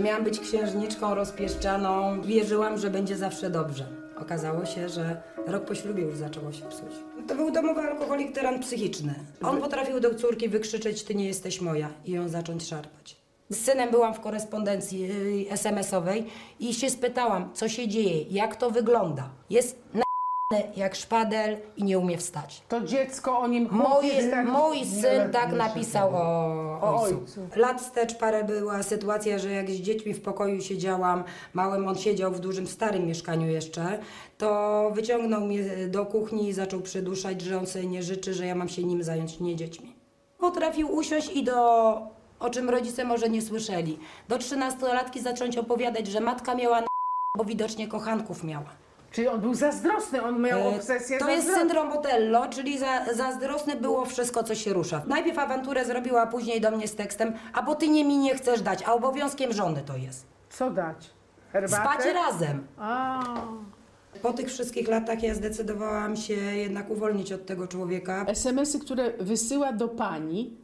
Miałam 0.00 0.24
być 0.24 0.40
księżniczką 0.40 1.14
rozpieszczaną. 1.14 2.22
Wierzyłam, 2.22 2.78
że 2.78 2.90
będzie 2.90 3.16
zawsze 3.16 3.50
dobrze. 3.50 3.86
Okazało 4.18 4.64
się, 4.64 4.88
że 4.88 5.22
rok 5.46 5.64
po 5.64 5.74
ślubie 5.74 6.02
już 6.02 6.16
zaczęło 6.16 6.52
się 6.52 6.62
psuć. 6.62 6.92
To 7.28 7.34
był 7.34 7.50
domowy 7.50 7.80
alkoholik, 7.80 8.34
tyran 8.34 8.60
psychiczny. 8.60 9.14
On 9.42 9.60
potrafił 9.60 10.00
do 10.00 10.14
córki 10.14 10.48
wykrzyczeć, 10.48 11.04
ty 11.04 11.14
nie 11.14 11.26
jesteś 11.26 11.60
moja 11.60 11.88
i 12.04 12.12
ją 12.12 12.28
zacząć 12.28 12.68
szarpać. 12.68 13.16
Z 13.50 13.56
synem 13.56 13.90
byłam 13.90 14.14
w 14.14 14.20
korespondencji 14.20 15.00
yy, 15.00 15.50
SMS-owej 15.50 16.26
i 16.60 16.74
się 16.74 16.90
spytałam, 16.90 17.50
co 17.54 17.68
się 17.68 17.88
dzieje, 17.88 18.22
jak 18.22 18.56
to 18.56 18.70
wygląda. 18.70 19.30
Jest 19.50 19.78
na 19.94 20.02
jak 20.76 20.94
szpadel 20.96 21.56
i 21.76 21.84
nie 21.84 21.98
umie 21.98 22.18
wstać. 22.18 22.62
To 22.68 22.80
dziecko 22.80 23.38
o 23.38 23.46
nim 23.48 23.68
Mój, 23.70 23.86
chłopiec 23.86 24.30
tak- 24.30 24.46
mój 24.48 24.84
syn 24.86 25.30
tak 25.32 25.52
napisał 25.52 26.10
o, 26.14 26.78
O 26.82 27.02
ojcu. 27.02 27.18
ojcu. 27.20 27.48
Lat 27.56 27.80
wstecz 27.82 28.14
parę 28.14 28.44
była 28.44 28.82
sytuacja, 28.82 29.38
że 29.38 29.50
jak 29.50 29.70
z 29.70 29.74
dziećmi 29.80 30.14
w 30.14 30.22
pokoju 30.22 30.60
siedziałam, 30.60 31.24
małym 31.54 31.88
on 31.88 31.96
siedział 31.96 32.32
w 32.32 32.40
dużym, 32.40 32.66
starym 32.66 33.06
mieszkaniu 33.06 33.46
jeszcze, 33.48 33.98
to 34.38 34.90
wyciągnął 34.94 35.40
mnie 35.40 35.62
do 35.88 36.06
kuchni 36.06 36.48
i 36.48 36.52
zaczął 36.52 36.80
przyduszać, 36.80 37.40
że 37.40 37.58
on 37.58 37.66
sobie 37.66 37.86
nie 37.86 38.02
życzy, 38.02 38.34
że 38.34 38.46
ja 38.46 38.54
mam 38.54 38.68
się 38.68 38.84
nim 38.84 39.02
zająć, 39.02 39.40
nie 39.40 39.56
dziećmi. 39.56 39.96
Potrafił 40.38 40.94
usiąść 40.96 41.30
i 41.32 41.44
do, 41.44 41.92
o 42.40 42.50
czym 42.50 42.70
rodzice 42.70 43.04
może 43.04 43.28
nie 43.28 43.42
słyszeli, 43.42 43.98
do 44.28 44.38
trzynastolatki 44.38 45.20
zacząć 45.20 45.58
opowiadać, 45.58 46.06
że 46.06 46.20
matka 46.20 46.54
miała 46.54 46.80
na 46.80 46.86
bo 47.38 47.44
widocznie 47.44 47.88
kochanków 47.88 48.44
miała. 48.44 48.70
Czyli 49.12 49.28
on 49.28 49.40
był 49.40 49.54
zazdrosny, 49.54 50.22
on 50.22 50.42
miał 50.42 50.58
E, 50.58 50.76
obsesję 50.76 51.18
To 51.18 51.30
jest 51.30 51.48
zazdro- 51.48 51.54
syndrom 51.58 51.90
Botello, 51.90 52.46
czyli 52.48 52.78
za, 52.78 53.14
zazdrosne 53.14 53.76
było 53.76 54.04
wszystko, 54.06 54.44
co 54.44 54.54
się 54.54 54.72
rusza. 54.72 55.02
Najpierw 55.06 55.38
awanturę 55.38 55.84
zrobiła, 55.84 56.22
a 56.22 56.26
później 56.26 56.60
do 56.60 56.70
mnie 56.70 56.88
z 56.88 56.94
tekstem, 56.94 57.32
a 57.52 57.62
bo 57.62 57.74
ty 57.74 57.88
nie 57.88 58.04
mi 58.04 58.18
nie 58.18 58.34
chcesz 58.34 58.62
dać, 58.62 58.82
a 58.82 58.92
obowiązkiem 58.94 59.52
żony 59.52 59.82
to 59.86 59.96
jest. 59.96 60.26
Co 60.50 60.70
dać? 60.70 61.10
Herbatę? 61.52 61.82
Spać 61.82 62.14
razem. 62.14 62.66
A. 62.78 63.24
Po 64.22 64.32
tych 64.32 64.48
wszystkich 64.48 64.88
latach 64.88 65.22
ja 65.22 65.34
zdecydowałam 65.34 66.16
się 66.16 66.34
jednak 66.34 66.90
uwolnić 66.90 67.32
od 67.32 67.46
tego 67.46 67.66
człowieka. 67.68 68.24
SMS-y, 68.28 68.78
które 68.80 69.12
wysyła 69.20 69.72
do 69.72 69.88
pani 69.88 70.56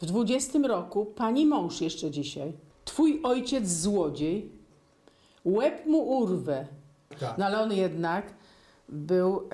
w 0.00 0.06
20 0.06 0.58
roku, 0.68 1.06
pani 1.06 1.46
mąż 1.46 1.80
jeszcze 1.80 2.10
dzisiaj. 2.10 2.52
Twój 2.84 3.20
ojciec 3.22 3.68
złodziej, 3.68 4.48
łeb 5.44 5.86
mu 5.86 5.98
urwę. 6.18 6.66
Tak. 7.20 7.38
No 7.38 7.46
ale 7.46 7.60
on 7.60 7.72
jednak 7.72 8.24
był, 8.88 9.48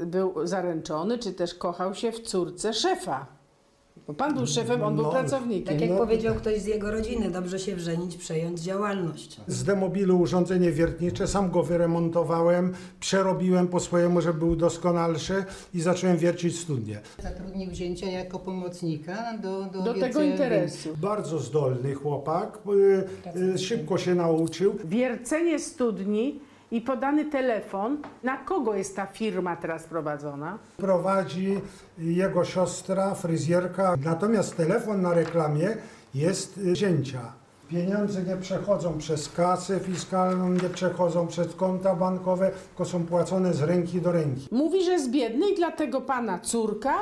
e, 0.00 0.06
był 0.06 0.46
zaręczony, 0.46 1.18
czy 1.18 1.32
też 1.32 1.54
kochał 1.54 1.94
się 1.94 2.12
w 2.12 2.20
córce 2.20 2.74
szefa. 2.74 3.26
Bo 4.06 4.14
pan 4.14 4.34
był 4.34 4.46
szefem, 4.46 4.82
on 4.82 4.94
był 4.96 5.04
No, 5.04 5.10
pracownikiem. 5.10 5.78
Tak 5.78 5.88
jak 5.88 5.98
powiedział 5.98 6.34
ktoś 6.34 6.60
z 6.60 6.66
jego 6.66 6.90
rodziny, 6.90 7.30
dobrze 7.30 7.58
się 7.58 7.76
wrzenić, 7.76 8.16
przejąć 8.16 8.60
działalność. 8.60 9.40
Z 9.46 9.64
demobilu 9.64 10.20
urządzenie 10.20 10.72
wiertnicze, 10.72 11.26
sam 11.26 11.50
go 11.50 11.62
wyremontowałem, 11.62 12.72
przerobiłem 13.00 13.68
po 13.68 13.80
swojemu, 13.80 14.20
żeby 14.20 14.38
był 14.38 14.56
doskonalszy 14.56 15.44
i 15.74 15.80
zacząłem 15.80 16.16
wiercić 16.16 16.58
studnie. 16.58 17.00
Zatrudnił 17.22 17.70
wzięcia 17.70 18.06
jako 18.10 18.38
pomocnika 18.38 19.38
do, 19.42 19.64
do, 19.64 19.82
Do 19.82 19.94
tego 19.94 20.22
interesu. 20.22 20.88
Bardzo 20.96 21.38
zdolny 21.38 21.94
chłopak, 21.94 22.58
y, 23.36 23.38
y, 23.54 23.58
szybko 23.58 23.98
się 23.98 24.14
nauczył. 24.14 24.74
Wiercenie 24.84 25.58
studni 25.58 26.40
i 26.70 26.80
podany 26.80 27.24
telefon. 27.24 27.98
Na 28.22 28.36
kogo 28.36 28.74
jest 28.74 28.96
ta 28.96 29.06
firma 29.06 29.56
teraz 29.56 29.82
prowadzona? 29.84 30.58
Prowadzi 30.76 31.60
jego 31.98 32.44
siostra, 32.44 33.14
fryzjerka, 33.14 33.94
natomiast 34.04 34.56
telefon 34.56 35.02
na 35.02 35.14
reklamie 35.14 35.76
jest 36.14 36.60
zięcia. 36.74 37.32
Pieniądze 37.68 38.22
nie 38.22 38.36
przechodzą 38.36 38.98
przez 38.98 39.28
kasę 39.28 39.80
fiskalną, 39.80 40.50
nie 40.50 40.68
przechodzą 40.68 41.26
przez 41.26 41.54
konta 41.54 41.94
bankowe, 41.94 42.50
tylko 42.68 42.84
są 42.84 43.06
płacone 43.06 43.54
z 43.54 43.62
ręki 43.62 44.00
do 44.00 44.12
ręki. 44.12 44.48
Mówi, 44.50 44.84
że 44.84 44.92
jest 44.92 45.10
biedny 45.10 45.50
i 45.50 45.56
dlatego 45.56 46.00
pana 46.00 46.38
córka 46.38 46.94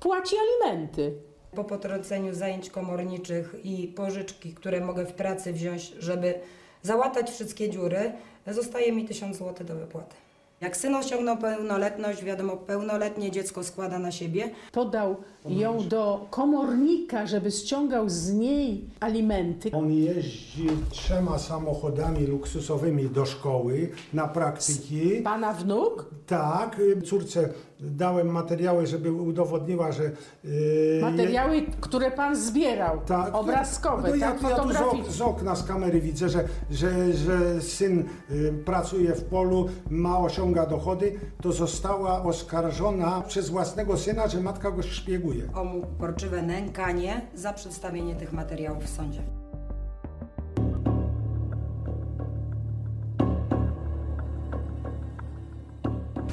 płaci 0.00 0.36
alimenty. 0.36 1.14
Po 1.54 1.64
potrąceniu 1.64 2.34
zajęć 2.34 2.70
komorniczych 2.70 3.54
i 3.64 3.88
pożyczki, 3.88 4.54
które 4.54 4.80
mogę 4.80 5.06
w 5.06 5.12
pracy 5.12 5.52
wziąć, 5.52 5.94
żeby 5.98 6.34
załatać 6.82 7.30
wszystkie 7.30 7.70
dziury, 7.70 8.12
zostaje 8.54 8.92
mi 8.92 9.04
1000 9.04 9.36
zł 9.36 9.66
do 9.66 9.74
wypłaty. 9.74 10.14
Jak 10.60 10.76
syn 10.76 10.94
osiągnął 10.94 11.36
pełnoletność, 11.36 12.24
wiadomo, 12.24 12.56
pełnoletnie 12.56 13.30
dziecko 13.30 13.64
składa 13.64 13.98
na 13.98 14.12
siebie. 14.12 14.50
Podał 14.72 15.16
ją 15.48 15.88
do 15.88 16.26
komornika, 16.30 17.26
żeby 17.26 17.50
ściągał 17.50 18.08
z 18.08 18.32
niej 18.32 18.84
alimenty. 19.00 19.70
On 19.72 19.92
jeździ 19.92 20.66
trzema 20.90 21.38
samochodami 21.38 22.26
luksusowymi 22.26 23.08
do 23.08 23.26
szkoły 23.26 23.90
na 24.12 24.28
praktyki. 24.28 25.20
Pana 25.24 25.52
wnuk? 25.52 26.10
Tak. 26.26 26.80
Córce 27.04 27.48
dałem 27.82 28.26
materiały, 28.28 28.86
żeby 28.86 29.12
udowodniła, 29.12 29.92
że... 29.92 30.02
y, 30.44 30.98
Materiały, 31.02 31.62
które 31.80 32.10
pan 32.10 32.36
zbierał, 32.36 33.00
Tak, 33.06 33.34
obrazkowe, 33.34 34.08
no, 34.10 34.14
ja, 34.14 34.32
tak, 34.32 34.42
ja 34.42 34.48
tu 34.48 34.54
z, 34.54 34.58
ok, 34.58 34.72
fotograficzne. 34.72 35.12
z 35.12 35.20
okna, 35.20 35.56
z 35.56 35.64
kamery 35.64 36.00
widzę, 36.00 36.28
że, 36.28 36.44
że, 36.70 37.12
że 37.12 37.62
syn 37.62 38.04
y, 38.30 38.52
pracuje 38.64 39.12
w 39.14 39.24
polu, 39.24 39.68
ma 39.90 40.18
osiąga 40.18 40.66
dochody, 40.66 41.20
to 41.42 41.52
została 41.52 42.22
oskarżona 42.22 43.20
przez 43.28 43.48
własnego 43.50 43.96
syna, 43.96 44.28
że 44.28 44.40
matka 44.40 44.70
go 44.70 44.82
szpieguje. 44.82 45.44
O 45.54 45.64
mu 45.64 45.82
porczywe 45.98 46.42
nękanie 46.42 47.20
za 47.34 47.52
przedstawienie 47.52 48.14
tych 48.14 48.32
materiałów 48.32 48.84
w 48.84 48.88
sądzie. 48.88 49.22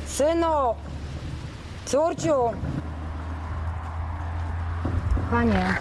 Synu! 0.05 0.75
Córciu! 1.87 2.33
Panie. 5.31 5.75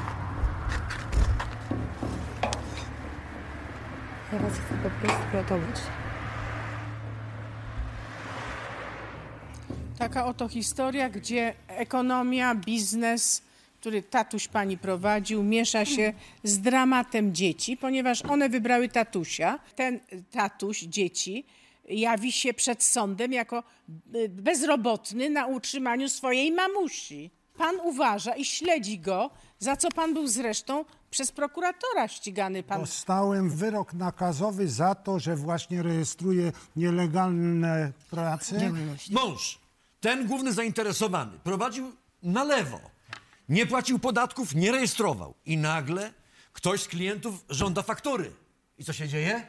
Ja 4.32 4.38
was 4.38 4.52
chcę 4.52 4.74
po 4.82 4.90
prostu 4.90 5.22
ratować. 5.32 5.76
Taka 9.98 10.26
oto 10.26 10.48
historia, 10.48 11.08
gdzie 11.08 11.54
ekonomia, 11.68 12.54
biznes, 12.54 13.42
który 13.80 14.02
tatuś 14.02 14.48
pani 14.48 14.78
prowadził, 14.78 15.42
miesza 15.42 15.84
się 15.84 16.12
z 16.44 16.58
dramatem 16.58 17.34
dzieci, 17.34 17.76
ponieważ 17.76 18.22
one 18.22 18.48
wybrały 18.48 18.88
tatusia. 18.88 19.58
Ten 19.76 20.00
tatuś 20.30 20.80
dzieci 20.80 21.44
jawi 21.88 22.32
się 22.32 22.54
przed 22.54 22.82
sądem 22.82 23.32
jako 23.32 23.62
y, 24.14 24.28
bezrobotny 24.28 25.30
na 25.30 25.46
utrzymaniu 25.46 26.08
swojej 26.08 26.52
mamusi. 26.52 27.30
Pan 27.56 27.76
uważa 27.84 28.34
i 28.34 28.44
śledzi 28.44 28.98
go, 28.98 29.30
za 29.58 29.76
co 29.76 29.90
pan 29.90 30.14
był 30.14 30.26
zresztą 30.26 30.84
przez 31.10 31.32
prokuratora 31.32 32.08
ścigany. 32.08 32.62
Pan 32.62 32.80
Dostałem 32.80 33.50
wyrok 33.50 33.94
nakazowy 33.94 34.68
za 34.68 34.94
to, 34.94 35.18
że 35.18 35.36
właśnie 35.36 35.82
rejestruję 35.82 36.52
nielegalne 36.76 37.92
prace. 38.10 38.72
Mąż, 39.10 39.58
ten 40.00 40.26
główny 40.26 40.52
zainteresowany, 40.52 41.38
prowadził 41.44 41.92
na 42.22 42.44
lewo. 42.44 42.80
Nie 43.48 43.66
płacił 43.66 43.98
podatków, 43.98 44.54
nie 44.54 44.72
rejestrował. 44.72 45.34
I 45.46 45.56
nagle 45.56 46.12
ktoś 46.52 46.82
z 46.82 46.88
klientów 46.88 47.44
żąda 47.48 47.82
faktury. 47.82 48.32
I 48.78 48.84
co 48.84 48.92
się 48.92 49.08
dzieje? 49.08 49.46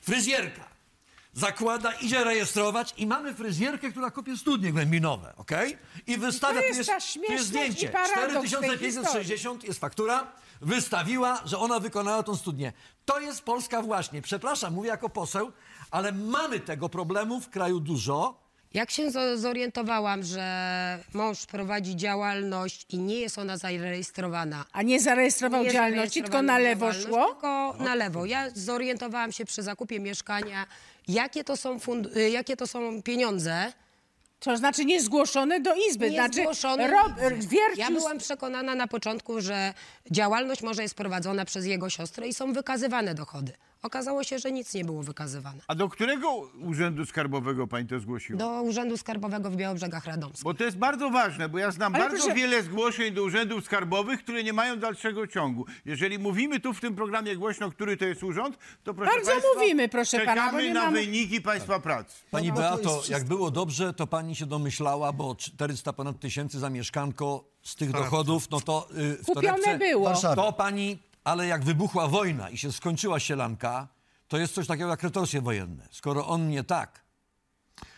Fryzjerka. 0.00 0.67
Zakłada, 1.32 1.92
idzie 1.92 2.24
rejestrować 2.24 2.94
i 2.96 3.06
mamy 3.06 3.34
fryzjerkę, 3.34 3.90
która 3.90 4.10
kopie 4.10 4.36
studnie 4.36 4.72
głębinowe, 4.72 5.32
ok? 5.36 5.50
I 6.06 6.18
wystawia, 6.18 6.60
to 6.60 6.66
jest 6.66 6.88
tu 6.88 6.92
jest, 6.94 7.14
ta 7.14 7.26
tu 7.26 7.32
jest 7.32 7.46
zdjęcie, 7.46 7.86
i 7.86 7.90
paradoks 7.90 8.40
tej 8.40 8.48
4560 8.50 9.64
jest 9.64 9.80
faktura, 9.80 10.26
wystawiła, 10.60 11.42
że 11.44 11.58
ona 11.58 11.80
wykonała 11.80 12.22
tą 12.22 12.36
studnię. 12.36 12.72
To 13.04 13.20
jest 13.20 13.42
Polska 13.42 13.82
właśnie. 13.82 14.22
Przepraszam, 14.22 14.74
mówię 14.74 14.88
jako 14.88 15.08
poseł, 15.08 15.52
ale 15.90 16.12
mamy 16.12 16.60
tego 16.60 16.88
problemu 16.88 17.40
w 17.40 17.48
kraju 17.50 17.80
dużo. 17.80 18.48
Jak 18.74 18.90
się 18.90 19.10
zo- 19.10 19.36
zorientowałam, 19.36 20.22
że 20.22 20.98
mąż 21.14 21.46
prowadzi 21.46 21.96
działalność 21.96 22.86
i 22.90 22.98
nie 22.98 23.14
jest 23.20 23.38
ona 23.38 23.56
zarejestrowana. 23.56 24.64
A 24.72 24.82
nie 24.82 25.00
zarejestrował 25.00 25.62
Nie 25.64 25.70
działalności, 25.72 26.22
tylko 26.22 26.42
na 26.42 26.58
lewo 26.58 26.92
szło? 26.92 27.26
Tylko 27.26 27.74
na 27.78 27.94
lewo. 27.94 28.24
Ja 28.26 28.50
zorientowałam 28.54 29.32
się 29.32 29.44
przy 29.44 29.62
zakupie 29.62 30.00
mieszkania, 30.00 30.66
jakie 31.08 31.44
to 31.44 31.56
są, 31.56 31.78
y, 32.16 32.30
jakie 32.30 32.56
to 32.56 32.66
są 32.66 33.02
pieniądze. 33.02 33.72
To 34.40 34.56
znaczy 34.56 34.84
niezgłoszone 34.84 35.60
do 35.60 35.74
izby. 35.74 36.10
Nie 36.10 36.16
znaczy 36.16 36.40
zgłoszone 36.40 36.88
rob, 36.88 37.12
wiercił... 37.38 37.76
Ja 37.76 37.90
byłam 37.90 38.18
przekonana 38.18 38.74
na 38.74 38.88
początku, 38.88 39.40
że 39.40 39.74
działalność 40.10 40.62
może 40.62 40.82
jest 40.82 40.94
prowadzona 40.94 41.44
przez 41.44 41.66
jego 41.66 41.90
siostrę 41.90 42.28
i 42.28 42.34
są 42.34 42.52
wykazywane 42.52 43.14
dochody. 43.14 43.52
Okazało 43.82 44.24
się, 44.24 44.38
że 44.38 44.52
nic 44.52 44.74
nie 44.74 44.84
było 44.84 45.02
wykazywane. 45.02 45.58
A 45.68 45.74
do 45.74 45.88
którego 45.88 46.30
urzędu 46.60 47.06
skarbowego 47.06 47.66
pani 47.66 47.88
to 47.88 48.00
zgłosiła? 48.00 48.38
Do 48.38 48.62
Urzędu 48.62 48.96
Skarbowego 48.96 49.50
w 49.50 49.56
Białobrzegach 49.56 50.04
Radomskich. 50.06 50.44
Bo 50.44 50.54
to 50.54 50.64
jest 50.64 50.76
bardzo 50.76 51.10
ważne, 51.10 51.48
bo 51.48 51.58
ja 51.58 51.70
znam 51.70 51.94
Ale 51.94 52.04
bardzo 52.04 52.22
proszę- 52.24 52.34
wiele 52.40 52.62
zgłoszeń 52.62 53.14
do 53.14 53.22
urzędów 53.22 53.64
skarbowych, 53.64 54.22
które 54.22 54.44
nie 54.44 54.52
mają 54.52 54.76
dalszego 54.76 55.26
ciągu. 55.26 55.66
Jeżeli 55.84 56.18
mówimy 56.18 56.60
tu 56.60 56.74
w 56.74 56.80
tym 56.80 56.94
programie 56.94 57.36
głośno, 57.36 57.70
który 57.70 57.96
to 57.96 58.04
jest 58.04 58.22
urząd, 58.22 58.58
to 58.84 58.94
proszę 58.94 59.12
Bardzo 59.12 59.30
państwa, 59.30 59.48
mówimy, 59.60 59.88
proszę 59.88 60.18
pana, 60.18 60.34
czekamy 60.34 60.52
bo 60.52 60.60
nie 60.60 60.74
na 60.74 60.84
mamy- 60.84 61.00
wyniki 61.00 61.40
państwa 61.40 61.80
pracy. 61.80 62.16
Pani 62.30 62.48
No, 62.48 62.54
Beato, 62.54 63.02
jak 63.08 63.24
było 63.24 63.50
dobrze, 63.50 63.94
to 63.94 64.06
pani 64.06 64.36
się 64.36 64.46
domyślała, 64.46 65.12
bo 65.12 65.34
400 65.34 65.92
ponad 65.92 66.20
tysięcy 66.20 66.58
za 66.58 66.70
mieszkanko 66.70 67.44
z 67.62 67.74
tych 67.76 67.92
Tak. 67.92 68.00
dochodów, 68.00 68.50
no 68.50 68.60
to 68.60 68.88
y, 68.98 69.16
w 69.22 69.26
Kupione 69.26 69.48
torebce, 69.58 69.78
było. 69.78 70.04
Warszawie. 70.08 70.36
To 70.36 70.52
pani, 70.52 70.98
ale 71.28 71.46
jak 71.46 71.64
wybuchła 71.64 72.08
wojna 72.08 72.50
i 72.50 72.58
się 72.58 72.72
skończyła 72.72 73.20
sielanka, 73.20 73.88
to 74.28 74.38
jest 74.38 74.54
coś 74.54 74.66
takiego 74.66 74.88
jak 74.90 75.02
retorsje 75.02 75.40
wojenne. 75.40 75.88
Skoro 75.90 76.26
on 76.28 76.48
nie 76.48 76.64
tak, 76.64 77.04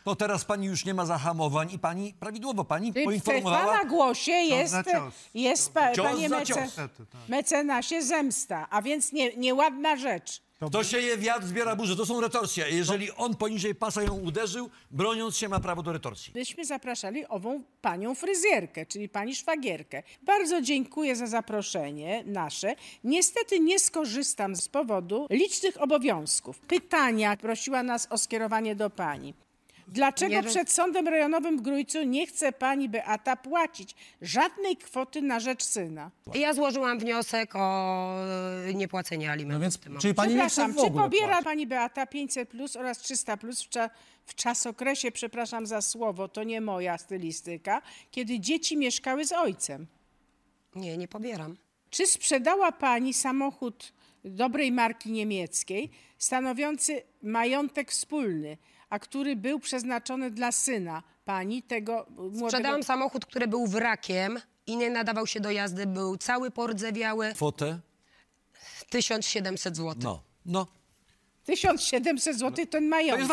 to 0.04 0.16
teraz 0.16 0.44
pani 0.44 0.66
już 0.66 0.84
nie 0.84 0.94
ma 0.94 1.06
zahamowań 1.06 1.70
i 1.72 1.78
pani 1.78 2.14
prawidłowo 2.14 2.64
pani 2.64 2.92
W 2.92 2.94
w 3.00 3.04
poinformowała. 3.04 3.66
pana 3.66 3.84
głosie 3.84 4.32
jest, 4.32 4.74
cios. 4.92 5.14
jest 5.34 5.72
pa, 5.74 5.92
Cios 5.92 6.06
panie 6.06 6.28
mece, 6.28 6.46
cios. 6.46 6.76
mecenasie 7.28 8.02
zemsta, 8.02 8.66
a 8.70 8.82
więc 8.82 9.12
nie, 9.12 9.36
nieładna 9.36 9.96
rzecz. 9.96 10.42
To 10.68 10.84
sieje 10.84 11.16
wiatr, 11.16 11.46
zbiera 11.46 11.76
burzę. 11.76 11.96
To 11.96 12.06
są 12.06 12.20
retorsje. 12.20 12.70
Jeżeli 12.70 13.12
on 13.12 13.36
poniżej 13.36 13.74
pasa 13.74 14.02
ją 14.02 14.14
uderzył, 14.20 14.70
broniąc 14.90 15.36
się 15.36 15.48
ma 15.48 15.60
prawo 15.60 15.82
do 15.82 15.92
retorsji. 15.92 16.32
Myśmy 16.34 16.64
zapraszali 16.64 17.26
ową 17.26 17.62
panią 17.80 18.14
fryzjerkę, 18.14 18.86
czyli 18.86 19.08
pani 19.08 19.34
szwagierkę. 19.34 20.02
Bardzo 20.22 20.60
dziękuję 20.62 21.16
za 21.16 21.26
zaproszenie 21.26 22.24
nasze. 22.26 22.74
Niestety 23.04 23.60
nie 23.60 23.78
skorzystam 23.78 24.56
z 24.56 24.68
powodu 24.68 25.26
licznych 25.30 25.82
obowiązków. 25.82 26.58
Pytania 26.58 27.36
prosiła 27.36 27.82
nas 27.82 28.06
o 28.10 28.18
skierowanie 28.18 28.76
do 28.76 28.90
pani. 28.90 29.34
Dlaczego 29.90 30.42
przed 30.42 30.70
sądem 30.70 31.08
rejonowym 31.08 31.58
w 31.58 31.60
Grójcu 31.60 32.02
nie 32.02 32.26
chce 32.26 32.52
pani 32.52 32.88
Beata 32.88 33.36
płacić 33.36 33.94
żadnej 34.22 34.76
kwoty 34.76 35.22
na 35.22 35.40
rzecz 35.40 35.62
syna? 35.64 36.10
Ja 36.34 36.54
złożyłam 36.54 36.98
wniosek 36.98 37.56
o 37.56 38.14
e, 38.68 38.74
niepłacenie 38.74 39.30
alimentów. 39.30 39.60
No 39.60 39.62
więc, 39.62 39.76
w 39.76 39.80
tym 39.80 39.98
czyli 39.98 40.14
pani 40.14 40.34
nie 40.34 40.40
chce 40.40 40.48
Przepraszam, 40.48 40.72
w 40.72 40.76
czy 40.76 40.82
ogóle 40.82 41.04
pobiera 41.04 41.26
płacić? 41.26 41.44
pani 41.44 41.66
Beata 41.66 42.06
500 42.06 42.48
plus 42.48 42.76
oraz 42.76 42.98
300 42.98 43.36
plus 43.36 43.62
w, 43.62 43.68
cza, 43.68 43.90
w 44.26 44.34
czasokresie, 44.34 45.10
przepraszam 45.10 45.66
za 45.66 45.80
słowo, 45.82 46.28
to 46.28 46.44
nie 46.44 46.60
moja 46.60 46.98
stylistyka, 46.98 47.82
kiedy 48.10 48.40
dzieci 48.40 48.76
mieszkały 48.76 49.24
z 49.24 49.32
ojcem? 49.32 49.86
Nie, 50.74 50.96
nie 50.96 51.08
pobieram. 51.08 51.56
Czy 51.90 52.06
sprzedała 52.06 52.72
pani 52.72 53.14
samochód 53.14 53.92
dobrej 54.24 54.72
marki 54.72 55.12
niemieckiej, 55.12 55.90
stanowiący 56.18 57.02
majątek 57.22 57.90
wspólny, 57.90 58.56
a 58.90 58.98
który 58.98 59.36
był 59.36 59.60
przeznaczony 59.60 60.30
dla 60.30 60.52
syna 60.52 61.02
pani 61.24 61.62
tego 61.62 62.06
młodego... 62.16 62.48
Sprzedałam 62.48 62.82
samochód, 62.82 63.26
który 63.26 63.48
był 63.48 63.66
wrakiem 63.66 64.40
i 64.66 64.76
nie 64.76 64.90
nadawał 64.90 65.26
się 65.26 65.40
do 65.40 65.50
jazdy. 65.50 65.86
Był 65.86 66.16
cały 66.16 66.50
pordzewiały. 66.50 67.32
Kwotę? 67.34 67.80
1700 68.88 69.76
zł. 69.76 69.94
No, 70.02 70.22
no. 70.46 70.79
1700 71.44 72.38
zł 72.38 72.66
ten 72.66 72.88
majątek. 72.88 73.28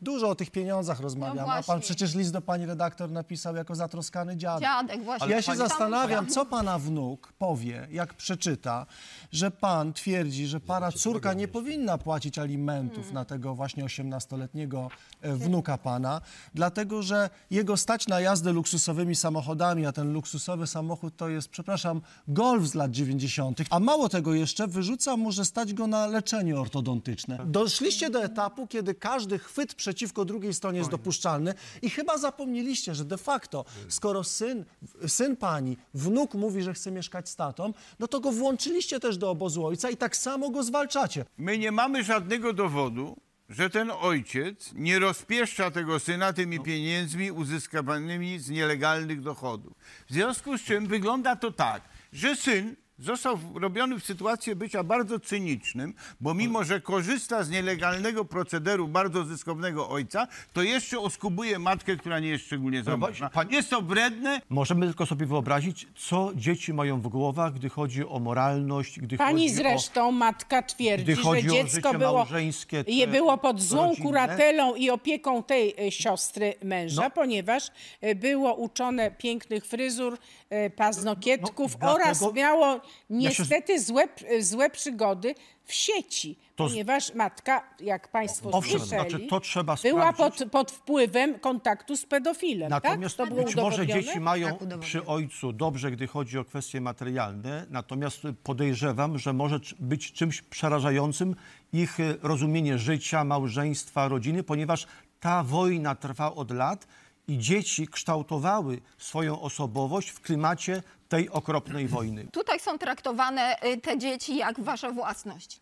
Dużo 0.00 0.28
o 0.28 0.34
tych 0.34 0.50
pieniądzach 0.50 1.00
rozmawiamy, 1.00 1.40
a 1.40 1.44
pan 1.44 1.62
właśnie. 1.62 1.80
przecież 1.80 2.14
list 2.14 2.32
do 2.32 2.40
pani 2.42 2.66
redaktor 2.66 3.10
napisał 3.10 3.56
jako 3.56 3.74
zatroskany 3.74 4.36
dziadek. 4.36 4.62
Dziadek, 4.62 5.04
właśnie. 5.04 5.28
Ja 5.28 5.42
się 5.42 5.46
Pani- 5.46 5.58
zastanawiam, 5.58 6.26
co 6.26 6.46
pana 6.46 6.78
wnuk 6.78 7.32
powie, 7.38 7.88
jak 7.90 8.14
przeczyta, 8.14 8.86
że 9.32 9.50
pan 9.50 9.92
twierdzi, 9.92 10.46
że 10.46 10.60
para 10.60 10.92
córka 10.92 11.34
nie 11.34 11.48
powinna 11.48 11.98
płacić 11.98 12.38
alimentów 12.38 13.12
na 13.12 13.24
tego 13.24 13.54
właśnie 13.54 13.84
18-letniego 13.84 14.90
e, 15.20 15.34
wnuka 15.34 15.78
pana, 15.78 16.20
dlatego 16.54 17.02
że 17.02 17.30
jego 17.50 17.76
stać 17.76 18.06
na 18.08 18.20
jazdę 18.20 18.52
luksusowymi 18.52 19.16
samochodami, 19.16 19.86
a 19.86 19.92
ten 19.92 20.12
luksusowy 20.12 20.66
samochód 20.66 21.16
to 21.16 21.28
jest, 21.28 21.48
przepraszam, 21.48 22.00
golf 22.28 22.66
z 22.66 22.74
lat 22.74 22.90
90. 22.90 23.58
A 23.70 23.80
mało 23.80 24.08
tego 24.08 24.34
jeszcze, 24.34 24.66
wyrzuca 24.66 25.16
mu, 25.16 25.32
że 25.32 25.44
stać 25.44 25.74
go 25.74 25.86
na 25.86 26.06
leczenie 26.06 26.60
ortodontyczne. 26.60 27.45
Doszliście 27.46 28.10
do 28.10 28.24
etapu, 28.24 28.66
kiedy 28.66 28.94
każdy 28.94 29.38
chwyt 29.38 29.74
przeciwko 29.74 30.24
drugiej 30.24 30.54
stronie 30.54 30.78
jest 30.78 30.90
dopuszczalny 30.90 31.54
i 31.82 31.90
chyba 31.90 32.18
zapomnieliście, 32.18 32.94
że 32.94 33.04
de 33.04 33.18
facto, 33.18 33.64
skoro 33.88 34.24
syn, 34.24 34.64
syn 35.06 35.36
pani, 35.36 35.76
wnuk 35.94 36.34
mówi, 36.34 36.62
że 36.62 36.74
chce 36.74 36.90
mieszkać 36.90 37.28
z 37.28 37.36
tatą, 37.36 37.72
no 37.98 38.08
to 38.08 38.20
go 38.20 38.32
włączyliście 38.32 39.00
też 39.00 39.18
do 39.18 39.30
obozu 39.30 39.66
ojca 39.66 39.90
i 39.90 39.96
tak 39.96 40.16
samo 40.16 40.50
go 40.50 40.62
zwalczacie. 40.62 41.24
My 41.38 41.58
nie 41.58 41.72
mamy 41.72 42.04
żadnego 42.04 42.52
dowodu, 42.52 43.16
że 43.48 43.70
ten 43.70 43.90
ojciec 44.00 44.70
nie 44.74 44.98
rozpieszcza 44.98 45.70
tego 45.70 45.98
syna 45.98 46.32
tymi 46.32 46.60
pieniędzmi 46.60 47.30
uzyskanymi 47.30 48.38
z 48.38 48.50
nielegalnych 48.50 49.20
dochodów. 49.20 49.72
W 50.08 50.12
związku 50.12 50.58
z 50.58 50.62
czym 50.62 50.86
wygląda 50.86 51.36
to 51.36 51.52
tak, 51.52 51.82
że 52.12 52.36
syn 52.36 52.76
został 52.98 53.38
robiony 53.54 54.00
w 54.00 54.04
sytuacji 54.04 54.54
bycia 54.56 54.82
bardzo 54.84 55.20
cynicznym, 55.20 55.94
bo 56.20 56.34
mimo, 56.34 56.64
że 56.64 56.80
korzysta 56.80 57.44
z 57.44 57.50
nielegalnego 57.50 58.24
procederu 58.24 58.88
bardzo 58.88 59.24
zyskownego 59.24 59.88
ojca, 59.88 60.26
to 60.52 60.62
jeszcze 60.62 60.98
oskubuje 61.00 61.58
matkę, 61.58 61.96
która 61.96 62.18
nie 62.20 62.28
jest 62.28 62.44
szczególnie 62.44 62.82
zamożna. 62.82 63.30
Jest 63.50 63.70
to 63.70 63.82
wredne, 63.82 64.40
Możemy 64.50 64.86
tylko 64.86 65.06
sobie 65.06 65.26
wyobrazić, 65.26 65.86
co 65.96 66.30
dzieci 66.34 66.72
mają 66.74 67.00
w 67.00 67.08
głowach, 67.08 67.54
gdy 67.54 67.68
chodzi 67.68 68.06
o 68.08 68.18
moralność, 68.18 69.00
gdy 69.00 69.16
Pani 69.16 69.42
chodzi 69.42 69.54
zresztą, 69.54 70.12
matka 70.12 70.62
twierdzi, 70.62 71.04
Gdy 71.04 71.16
chodzi 71.16 71.42
że 71.42 71.48
o 71.48 71.52
dziecko 71.64 71.94
było, 71.94 72.12
małżeńskie, 72.12 72.84
te 72.84 72.90
je 72.90 73.06
było 73.06 73.38
pod 73.38 73.60
złą 73.62 73.82
rodzinne. 73.88 74.06
kuratelą 74.08 74.74
i 74.74 74.90
opieką 74.90 75.42
tej 75.42 75.74
e, 75.78 75.90
siostry 75.92 76.54
męża, 76.64 77.02
No. 77.02 77.10
ponieważ 77.10 77.70
e, 78.00 78.14
było 78.14 78.54
uczone 78.54 79.10
pięknych 79.10 79.66
fryzur, 79.66 80.18
e, 80.50 80.70
paznokietków 80.70 81.76
No, 81.80 81.94
oraz 81.94 82.18
dlatego- 82.18 82.80
miało 83.10 83.22
Ja 83.22 83.30
się- 83.30 83.42
niestety 83.42 83.80
złe, 83.80 84.08
złe 84.40 84.70
przygody 84.70 85.34
w 85.64 85.72
sieci. 85.72 86.38
To 86.56 86.64
Ponieważ 86.68 87.14
matka, 87.14 87.64
jak 87.80 88.08
państwo 88.08 88.50
Owszem, 88.50 88.78
słyszeli, 88.78 89.10
znaczy 89.10 89.26
to 89.26 89.40
trzeba 89.40 89.76
była 89.82 90.12
pod, 90.12 90.44
pod 90.52 90.72
wpływem 90.72 91.38
kontaktu 91.38 91.96
z 91.96 92.06
pedofilem, 92.06 92.70
Natomiast 92.70 93.16
tak? 93.16 93.28
To 93.28 93.34
być 93.34 93.56
może 93.56 93.86
dzieci 93.86 94.20
mają 94.20 94.56
Tak, 94.56 94.78
przy 94.78 95.06
ojcu 95.06 95.52
dobrze, 95.52 95.90
gdy 95.90 96.06
chodzi 96.06 96.38
o 96.38 96.44
kwestie 96.44 96.80
materialne, 96.80 97.66
natomiast 97.70 98.20
podejrzewam, 98.42 99.18
że 99.18 99.32
może 99.32 99.60
być 99.78 100.12
czymś 100.12 100.42
przerażającym 100.42 101.36
ich 101.72 102.00
e, 102.00 102.14
rozumienie 102.22 102.78
życia, 102.78 103.24
małżeństwa, 103.24 104.08
rodziny, 104.08 104.42
ponieważ 104.42 104.86
ta 105.20 105.42
wojna 105.42 105.94
trwa 105.94 106.34
od 106.34 106.50
lat 106.50 106.86
i 107.28 107.38
dzieci 107.38 107.88
kształtowały 107.88 108.80
swoją 108.98 109.40
osobowość 109.40 110.08
w 110.08 110.20
klimacie 110.20 110.82
tej 111.08 111.30
okropnej 111.30 111.88
wojny. 111.88 112.26
Tutaj 112.32 112.60
są 112.60 112.78
traktowane 112.78 113.56
y, 113.64 113.80
te 113.80 113.98
dzieci 113.98 114.36
jak 114.36 114.60
wasza 114.60 114.90
własność. 114.90 115.60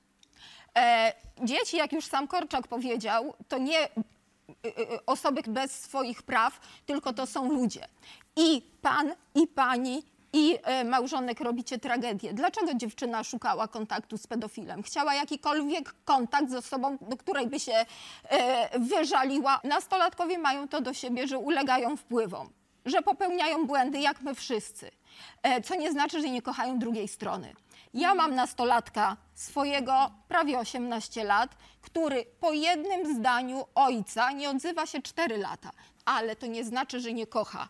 E, 0.77 1.13
dzieci, 1.43 1.77
jak 1.77 1.93
już 1.93 2.05
sam 2.05 2.29
Korczak 2.29 2.69
powiedział, 2.69 3.35
to 3.49 3.59
nie 3.59 3.85
y, 3.85 3.89
y, 4.67 5.07
osoby 5.07 5.43
bez 5.49 5.81
swoich 5.81 6.23
praw, 6.23 6.61
tylko 6.87 7.13
to 7.13 7.27
są 7.27 7.53
ludzie. 7.53 7.89
I 8.37 8.63
pan, 8.83 9.15
i 9.35 9.47
pani, 9.47 10.03
i 10.35 10.59
e, 10.63 10.85
małżonek 10.85 11.41
robicie 11.41 11.79
tragedię. 11.79 12.33
Dlaczego 12.33 12.75
dziewczyna 12.75 13.25
szukała 13.25 13.69
kontaktu 13.69 14.19
z 14.19 14.27
pedofilem? 14.27 14.83
Chciała 14.83 15.15
jakikolwiek 15.15 15.95
kontakt 16.05 16.51
z 16.51 16.55
osobą, 16.55 16.99
do 17.01 17.17
której 17.17 17.47
by 17.47 17.61
się 17.61 17.73
e, 18.29 18.79
wyżaliła. 18.79 19.61
Nastolatkowie 19.65 20.39
mają 20.39 20.69
to 20.69 20.81
do 20.81 20.95
siebie, 20.95 21.29
że 21.29 21.39
ulegają 21.39 21.97
wpływom, 21.97 22.49
że 22.85 23.03
popełniają 23.03 23.67
błędy, 23.67 24.01
jak 24.01 24.21
my 24.21 24.35
wszyscy. 24.35 24.91
E, 25.43 25.63
co 25.63 25.75
nie 25.75 25.93
znaczy, 25.93 26.21
że 26.21 26.31
nie 26.31 26.43
kochają 26.43 26.79
drugiej 26.79 27.09
strony. 27.09 27.55
Ja 27.95 28.15
mam 28.15 28.35
nastolatka 28.35 29.17
swojego, 29.35 30.11
prawie 30.29 30.59
18 30.59 31.25
lat, 31.25 31.57
który 31.81 32.25
po 32.41 32.53
jednym 32.53 33.17
zdaniu 33.17 33.65
ojca 33.75 34.33
nie 34.33 34.51
odzywa 34.51 34.87
się 34.87 35.03
4 35.03 35.37
lata, 35.37 35.71
ale 36.05 36.37
to 36.37 36.47
nie 36.47 36.65
znaczy, 36.65 37.01
że 37.01 37.13
nie 37.13 37.27
kocha. 37.27 37.69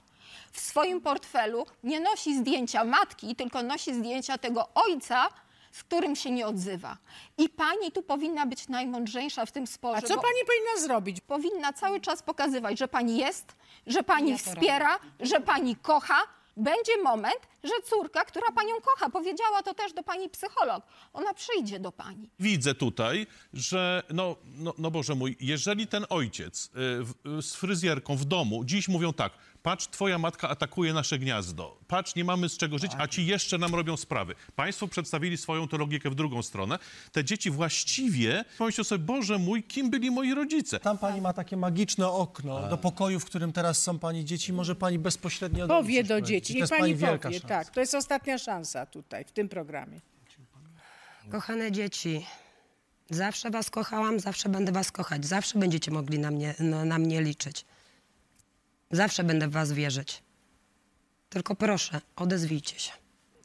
W 0.53 0.61
swoim 0.61 1.01
portfelu 1.01 1.67
nie 1.85 2.01
nosi 2.01 2.39
zdjęcia 2.39 2.85
matki, 2.85 3.37
tylko 3.37 3.63
nosi 3.63 3.95
zdjęcia 3.95 4.39
tego 4.39 4.69
ojca, 4.75 5.29
z 5.75 5.85
którym 5.85 6.17
się 6.17 6.31
nie 6.31 6.47
odzywa. 6.47 6.99
I 7.39 7.49
pani 7.49 7.93
tu 7.93 8.03
powinna 8.03 8.47
być 8.47 8.69
najmądrzejsza 8.69 9.47
w 9.47 9.53
tym 9.53 9.67
sporze. 9.67 9.99
A 9.99 10.03
co 10.03 10.17
bo 10.17 10.23
pani 10.23 10.39
powinna 10.47 10.87
zrobić? 10.87 11.21
Powinna 11.21 11.73
cały 11.73 12.01
czas 12.01 12.23
pokazywać, 12.23 12.79
że 12.79 12.89
pani 12.89 13.19
jest, 13.19 13.57
że 13.87 14.03
pani 14.03 14.31
Ja 14.31 14.39
to 14.39 14.45
wspiera, 14.45 14.99
że 15.21 15.41
pani 15.41 15.77
kocha. 15.77 16.23
Będzie 16.57 17.03
moment, 17.03 17.39
że 17.65 17.73
córka, 17.85 18.25
która 18.25 18.53
panią 18.53 18.75
kocha, 18.81 19.11
powiedziała 19.11 19.63
to 19.63 19.75
też 19.75 19.93
do 19.93 20.03
pani 20.03 20.29
psycholog, 20.29 20.85
ona 21.13 21.35
przyjdzie 21.35 21.81
do 21.81 21.93
pani. 21.93 22.31
Widzę 22.39 22.75
tutaj, 22.75 23.27
że 23.53 24.03
no, 24.11 24.37
no, 24.45 24.75
no 24.79 24.91
Boże 24.91 25.15
mój, 25.15 25.37
jeżeli 25.41 25.87
ten 25.87 26.07
ojciec 26.11 26.67
y, 26.67 26.71
w, 26.75 27.43
z 27.43 27.55
fryzjerką 27.55 28.17
w 28.17 28.25
domu 28.25 28.65
dziś 28.65 28.89
mówią 28.89 29.13
tak, 29.13 29.33
patrz, 29.65 29.87
twoja 29.87 30.19
matka 30.19 30.49
atakuje 30.49 30.93
nasze 30.93 31.19
gniazdo, 31.19 31.79
patrz, 31.89 32.15
nie 32.15 32.25
mamy 32.25 32.49
z 32.49 32.57
czego 32.57 32.79
żyć, 32.79 32.93
a 32.99 33.09
ci 33.09 33.27
jeszcze 33.27 33.59
nam 33.59 33.75
robią 33.75 33.97
sprawy. 33.97 34.35
Państwo 34.57 34.89
przedstawili 34.89 35.37
swoją 35.37 35.69
tę 35.69 35.79
logikę 35.79 36.11
w 36.11 36.15
drugą 36.15 36.43
stronę. 36.43 36.79
Te 37.13 37.25
dzieci 37.25 37.51
właściwie 37.51 38.45
pomyślą 38.59 38.85
sobie, 38.85 39.05
Boże 39.05 39.39
mój, 39.39 39.63
kim 39.63 39.91
byli 39.91 40.11
moi 40.11 40.35
rodzice? 40.35 40.81
Tam 40.81 40.99
pani 40.99 41.21
ma 41.21 41.33
takie 41.33 41.57
magiczne 41.57 42.09
okno 42.09 42.69
do 42.69 42.79
pokoju, 42.79 43.21
w 43.21 43.25
którym 43.25 43.53
teraz 43.53 43.83
są 43.83 43.99
pani 43.99 44.25
dzieci. 44.25 44.53
Może 44.53 44.75
pani 44.75 44.99
bezpośrednio 44.99 45.69
Powie 45.69 46.05
do 46.05 46.21
dzieci, 46.21 46.55
niech 46.55 46.69
pani 46.69 46.81
pani 46.81 46.95
wielka 46.95 47.29
powie. 47.29 47.41
szansa. 47.41 47.49
Tak, 47.49 47.71
to 47.71 47.81
jest 47.81 47.95
ostatnia 47.95 48.39
szansa 48.39 48.87
tutaj, 48.87 49.25
w 49.25 49.33
tym 49.33 49.49
programie. 49.49 50.01
Kochane 51.31 51.73
dzieci, 51.73 52.27
zawsze 53.11 53.51
was 53.51 53.71
kochałam, 53.71 54.21
zawsze 54.21 54.49
będę 54.49 54.73
was 54.73 54.93
kochać. 54.93 55.27
Zawsze 55.27 55.59
będziecie 55.59 55.91
mogli 55.91 56.19
na 56.19 56.31
mnie, 56.31 56.55
na, 56.59 56.85
na 56.85 56.99
mnie 56.99 57.23
liczyć. 57.23 57.65
Zawsze 58.95 59.25
będę 59.25 59.49
w 59.49 59.53
was 59.53 59.73
wierzyć. 59.73 60.23
Tylko 61.29 61.55
proszę, 61.55 62.01
odezwijcie 62.17 62.79
się. 62.79 62.93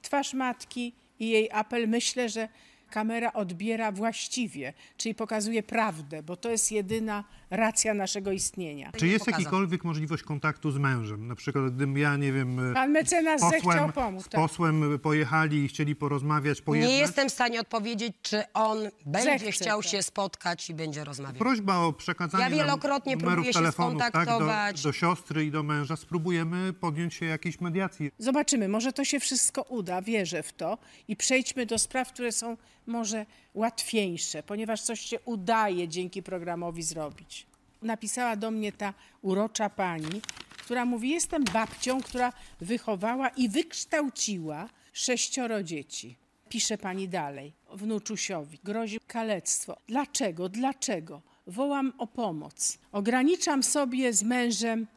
Twarz 0.01 0.33
matki 0.33 0.95
i 1.19 1.29
jej 1.29 1.51
apel, 1.51 1.87
myślę, 1.87 2.29
że 2.29 2.49
kamera 2.89 3.33
odbiera 3.33 3.91
właściwie, 3.91 4.73
czyli 4.97 5.15
pokazuje 5.15 5.63
prawdę, 5.63 6.23
bo 6.23 6.35
to 6.37 6.49
jest 6.49 6.71
jedyna 6.71 7.23
racja 7.49 7.93
naszego 7.93 8.31
istnienia. 8.31 8.91
Czy 8.97 9.07
jest 9.07 9.27
jakikolwiek 9.27 9.83
możliwość 9.83 10.23
kontaktu 10.23 10.71
z 10.71 10.77
mężem? 10.77 11.27
Na 11.27 11.35
przykład, 11.35 11.65
gdybym 11.65 11.97
ja, 11.97 12.17
nie 12.17 12.33
wiem, 12.33 12.73
Pan 12.73 12.91
mecenas 12.91 13.41
z 13.41 13.49
zechciał 13.49 13.91
pomóc, 13.91 14.25
z 14.25 14.29
tak. 14.29 14.41
posłem 14.41 14.99
pojechali 14.99 15.57
i 15.63 15.67
chcieli 15.67 15.95
porozmawiać, 15.95 16.61
pojednać? 16.61 16.91
Nie 16.91 16.97
jestem 16.97 17.29
w 17.29 17.31
stanie 17.31 17.61
odpowiedzieć, 17.61 18.13
czy 18.21 18.43
on 18.53 18.77
będzie 19.05 19.39
Zechce, 19.39 19.51
chciał 19.51 19.81
tak. 19.81 19.91
się 19.91 20.03
spotkać 20.03 20.69
i 20.69 20.73
będzie 20.73 21.03
rozmawiał. 21.03 21.39
Prośba 21.39 21.77
o 21.77 21.93
przekazanie 21.93 22.43
Ja 22.43 22.49
nam 22.49 22.59
wielokrotnie 22.59 23.15
numerów 23.15 23.33
próbuję 23.33 23.53
się 23.53 23.59
telefonów 23.59 24.01
tak, 24.01 24.13
do, 24.13 24.19
skontaktować. 24.19 24.81
do 24.81 24.91
siostry 24.91 25.45
i 25.45 25.51
do 25.51 25.63
męża. 25.63 25.95
Spróbujemy 25.95 26.73
podjąć 26.73 27.13
się 27.13 27.25
jakiejś 27.25 27.61
mediacji. 27.61 28.11
Zobaczymy, 28.17 28.67
może 28.67 28.93
to 28.93 29.05
się 29.05 29.19
wszystko 29.19 29.61
uda, 29.61 30.01
wierzę 30.01 30.43
w 30.43 30.53
to 30.53 30.77
i 31.07 31.15
przejdźmy 31.15 31.65
do 31.65 31.79
spraw, 31.79 32.13
które 32.13 32.31
są 32.31 32.57
może 32.89 33.25
łatwiejsze, 33.53 34.43
ponieważ 34.43 34.81
coś 34.81 34.99
się 34.99 35.19
udaje 35.25 35.87
dzięki 35.87 36.23
programowi 36.23 36.83
zrobić. 36.83 37.45
Napisała 37.81 38.35
do 38.35 38.51
mnie 38.51 38.71
ta 38.71 38.93
urocza 39.21 39.69
pani, 39.69 40.21
która 40.57 40.85
mówi: 40.85 41.09
Jestem 41.09 41.43
babcią, 41.43 42.01
która 42.01 42.33
wychowała 42.61 43.29
i 43.29 43.49
wykształciła 43.49 44.69
sześcioro 44.93 45.63
dzieci. 45.63 46.15
Pisze 46.49 46.77
pani 46.77 47.09
dalej, 47.09 47.53
wnuczusiowi 47.73 48.59
grozi 48.63 48.99
kalectwo. 49.07 49.77
Dlaczego? 49.87 50.49
Dlaczego? 50.49 51.21
Wołam 51.47 51.93
o 51.97 52.07
pomoc. 52.07 52.77
Ograniczam 52.91 53.63
sobie 53.63 54.13
z 54.13 54.23
mężem 54.23 54.87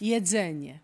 jedzenie 0.00 0.78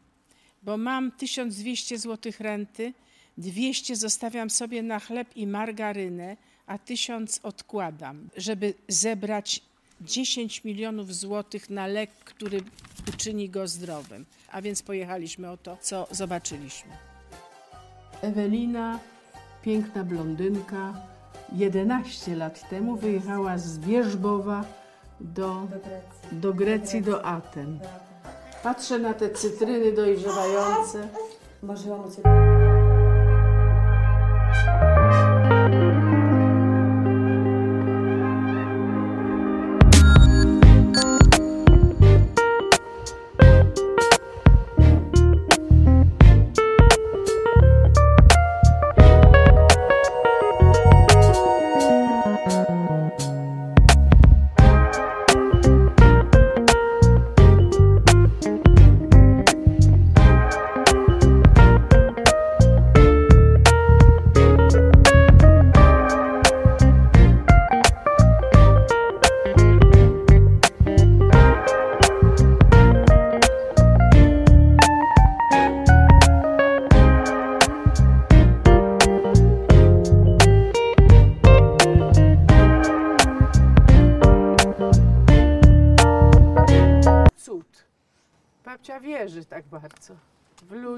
bo 0.64 0.76
mam 0.76 1.12
1200 1.12 1.98
zł 1.98 2.32
renty, 2.38 2.92
200 3.38 3.96
zostawiam 3.96 4.50
sobie 4.50 4.82
na 4.82 5.00
chleb 5.00 5.36
i 5.36 5.46
margarynę, 5.46 6.36
a 6.66 6.78
1000 6.78 7.40
odkładam, 7.42 8.28
żeby 8.36 8.74
zebrać 8.88 9.60
10 10.00 10.64
milionów 10.64 11.14
złotych 11.14 11.70
na 11.70 11.86
lek, 11.86 12.10
który 12.10 12.60
uczyni 13.08 13.50
go 13.50 13.68
zdrowym. 13.68 14.24
A 14.52 14.62
więc 14.62 14.82
pojechaliśmy 14.82 15.50
o 15.50 15.56
to, 15.56 15.76
co 15.80 16.06
zobaczyliśmy. 16.10 16.92
Ewelina, 18.22 18.98
piękna 19.62 20.04
blondynka, 20.04 20.94
11 21.52 22.36
lat 22.36 22.68
temu 22.70 22.96
wyjechała 22.96 23.58
z 23.58 23.78
Wierzbowa 23.78 24.64
do, 25.20 25.68
do 26.32 26.54
Grecji, 26.54 27.02
do 27.02 27.24
Aten. 27.24 27.80
Patrzę 28.62 28.98
na 28.98 29.14
te 29.14 29.30
cytryny 29.30 29.92
dojrzewające. 29.92 31.08
Marzyłam 31.62 32.00
o 32.00 32.10
ciebie. 32.10 32.83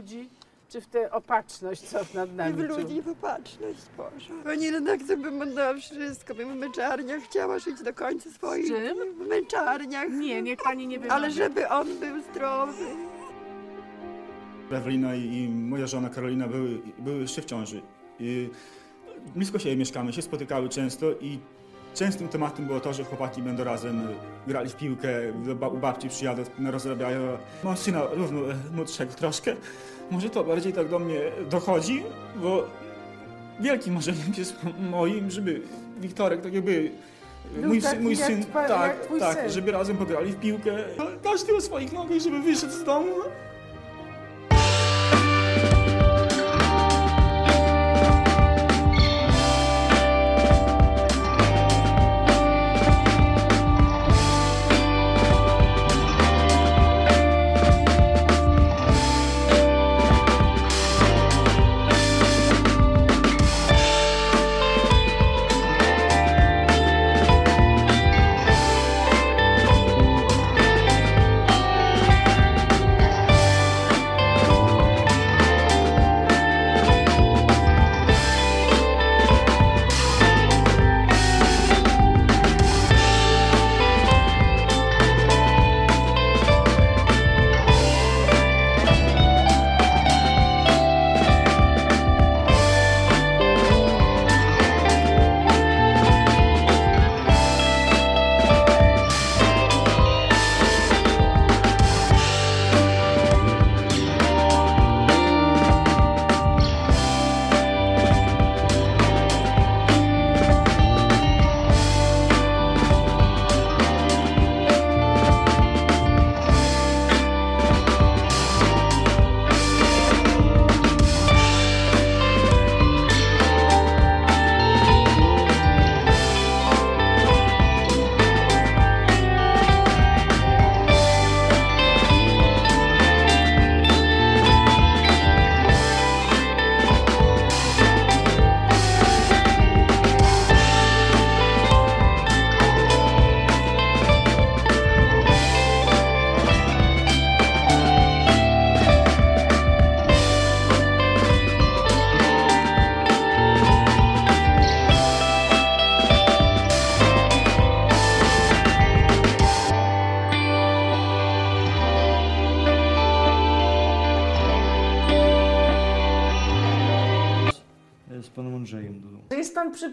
Ludzi, 0.06 0.28
czy 0.68 0.80
w 0.80 0.86
tę 0.86 1.10
opatrzność, 1.12 1.82
co 1.82 1.98
nad 2.14 2.34
nami 2.34 2.54
w 2.54 2.58
ludzi 2.58 2.82
czuwa. 2.82 2.94
i 2.94 3.02
popatrzność 3.02 3.80
Boże. 3.96 4.34
Pani 4.44 4.70
redaktor 4.70 5.18
bym 5.18 5.42
oddała 5.42 5.74
wszystko, 5.74 6.34
bym 6.34 6.52
w 6.52 6.56
męczarniach 6.56 7.22
chciała 7.22 7.58
żyć 7.58 7.82
do 7.82 7.94
końca 7.94 8.30
swoich 8.30 8.66
czym? 8.66 8.98
W 9.24 9.28
męczarniach. 9.28 10.08
Nie, 10.10 10.42
niech 10.42 10.58
pani 10.64 10.86
nie 10.86 10.98
wymawia. 10.98 11.14
Ale 11.14 11.30
żeby 11.30 11.68
on 11.68 11.86
był 12.00 12.22
zdrowy. 12.22 12.84
Ewelina 14.70 15.14
i 15.14 15.48
moja 15.48 15.86
żona 15.86 16.10
Karolina 16.10 16.48
były, 16.48 16.80
były 16.98 17.20
jeszcze 17.20 17.42
w 17.42 17.44
ciąży. 17.44 17.82
I 18.20 18.50
blisko 19.36 19.58
siebie 19.58 19.76
mieszkamy, 19.76 20.12
się 20.12 20.22
spotykały 20.22 20.68
często 20.68 21.06
i 21.20 21.38
Częstym 21.94 22.28
tematem 22.28 22.66
było 22.66 22.80
to, 22.80 22.92
że 22.92 23.04
chłopaki 23.04 23.42
będą 23.42 23.64
razem 23.64 24.08
grali 24.46 24.70
w 24.70 24.76
piłkę, 24.76 25.08
do 25.32 25.54
ba- 25.54 25.68
u 25.68 25.78
babci 25.78 26.08
przyjadą, 26.08 26.42
rozrabiają. 26.70 27.38
Mam 27.64 27.76
syna 27.76 28.02
równo 28.12 28.40
e, 28.50 28.54
młodszego 28.74 29.12
troszkę. 29.12 29.56
Może 30.10 30.30
to 30.30 30.44
bardziej 30.44 30.72
tak 30.72 30.88
do 30.88 30.98
mnie 30.98 31.20
dochodzi, 31.50 32.02
bo 32.36 32.64
wielkim 33.60 33.94
marzeniem 33.94 34.32
jest 34.38 34.54
moim, 34.90 35.30
żeby 35.30 35.60
Wiktorek 36.00 36.40
tak 36.40 36.52
jakby 36.54 36.90
Był 37.54 37.66
mój, 37.68 37.82
taki 37.82 37.94
syn, 37.96 38.02
mój 38.04 38.16
jak 38.16 38.26
syn, 38.26 38.42
twa- 38.42 38.68
tak, 38.68 38.96
jak 39.10 39.20
tak, 39.20 39.38
syn. 39.40 39.50
żeby 39.50 39.72
razem 39.72 39.96
pograli 39.96 40.32
w 40.32 40.36
piłkę. 40.36 40.76
Każdy 41.22 41.56
o 41.56 41.60
swoich 41.60 41.92
nogach, 41.92 42.18
żeby 42.18 42.40
wyszedł 42.40 42.72
z 42.72 42.84
domu. 42.84 43.14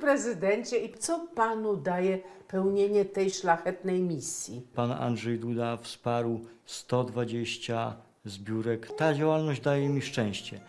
Prezydencie 0.03 0.77
i 0.77 0.93
co 0.93 1.27
panu 1.35 1.77
daje 1.77 2.19
pełnienie 2.47 3.05
tej 3.05 3.29
szlachetnej 3.29 4.01
misji? 4.01 4.61
Pan 4.75 4.91
Andrzej 4.91 5.39
Duda 5.39 5.77
wsparł 5.77 6.39
120 6.65 7.95
zbiórek. 8.25 8.91
Ta 8.97 9.13
działalność 9.13 9.61
daje 9.61 9.89
mi 9.89 10.01
szczęście. 10.01 10.59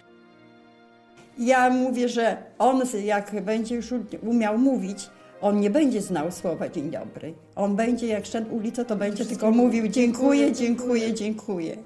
Ja 1.39 1.71
mówię, 1.71 2.09
że 2.09 2.37
on 2.59 2.83
jak 3.05 3.45
będzie 3.45 3.75
już 3.75 3.87
umiał 4.23 4.59
mówić, 4.59 5.11
on 5.41 5.61
nie 5.61 5.71
będzie 5.71 6.03
znał 6.03 6.33
słowa 6.33 6.69
dzień 6.69 6.91
dobry. 6.91 7.35
On 7.57 7.77
będzie 7.77 8.07
jak 8.07 8.27
szedł 8.27 8.57
ulicą, 8.57 8.85
to 8.85 8.97
będzie 8.97 9.25
tylko 9.25 9.51
mówił 9.51 9.89
dziękuję, 9.89 10.53
dziękuję, 10.53 11.15
dziękuję. 11.15 11.77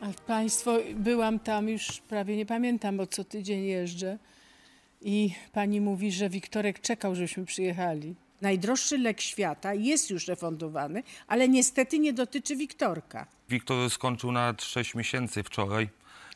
A 0.00 0.06
państwo, 0.26 0.78
byłam 0.94 1.38
tam 1.38 1.68
już 1.68 2.00
prawie 2.00 2.36
nie 2.36 2.46
pamiętam, 2.46 2.96
bo 2.96 3.06
co 3.06 3.24
tydzień 3.24 3.64
jeżdżę. 3.64 4.18
I 5.04 5.34
pani 5.52 5.80
mówi, 5.80 6.12
że 6.12 6.28
Wiktorek 6.28 6.80
czekał, 6.80 7.14
żebyśmy 7.14 7.44
przyjechali. 7.44 8.14
Najdroższy 8.40 8.98
lek 8.98 9.20
świata 9.20 9.74
jest 9.74 10.10
już 10.10 10.28
refundowany, 10.28 11.02
ale 11.26 11.48
niestety 11.48 11.98
nie 11.98 12.12
dotyczy 12.12 12.56
Wiktorka. 12.56 13.26
Wiktor 13.48 13.90
skończył 13.90 14.32
na 14.32 14.54
6 14.58 14.94
miesięcy 14.94 15.42
wczoraj. 15.42 15.88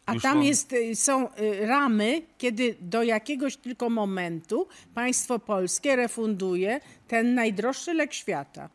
A 0.06 0.14
Już 0.14 0.22
tam 0.22 0.38
on- 0.38 0.44
jest, 0.44 0.72
y, 0.72 0.96
są 0.96 1.28
y, 1.34 1.66
ramy, 1.66 2.22
kiedy 2.38 2.76
do 2.80 3.02
jakiegoś 3.02 3.56
tylko 3.56 3.90
momentu 3.90 4.68
państwo 4.94 5.38
polskie 5.38 5.96
refunduje 5.96 6.80
ten 7.08 7.34
najdroższy 7.34 7.94
lek 7.94 8.14
świata. 8.14 8.68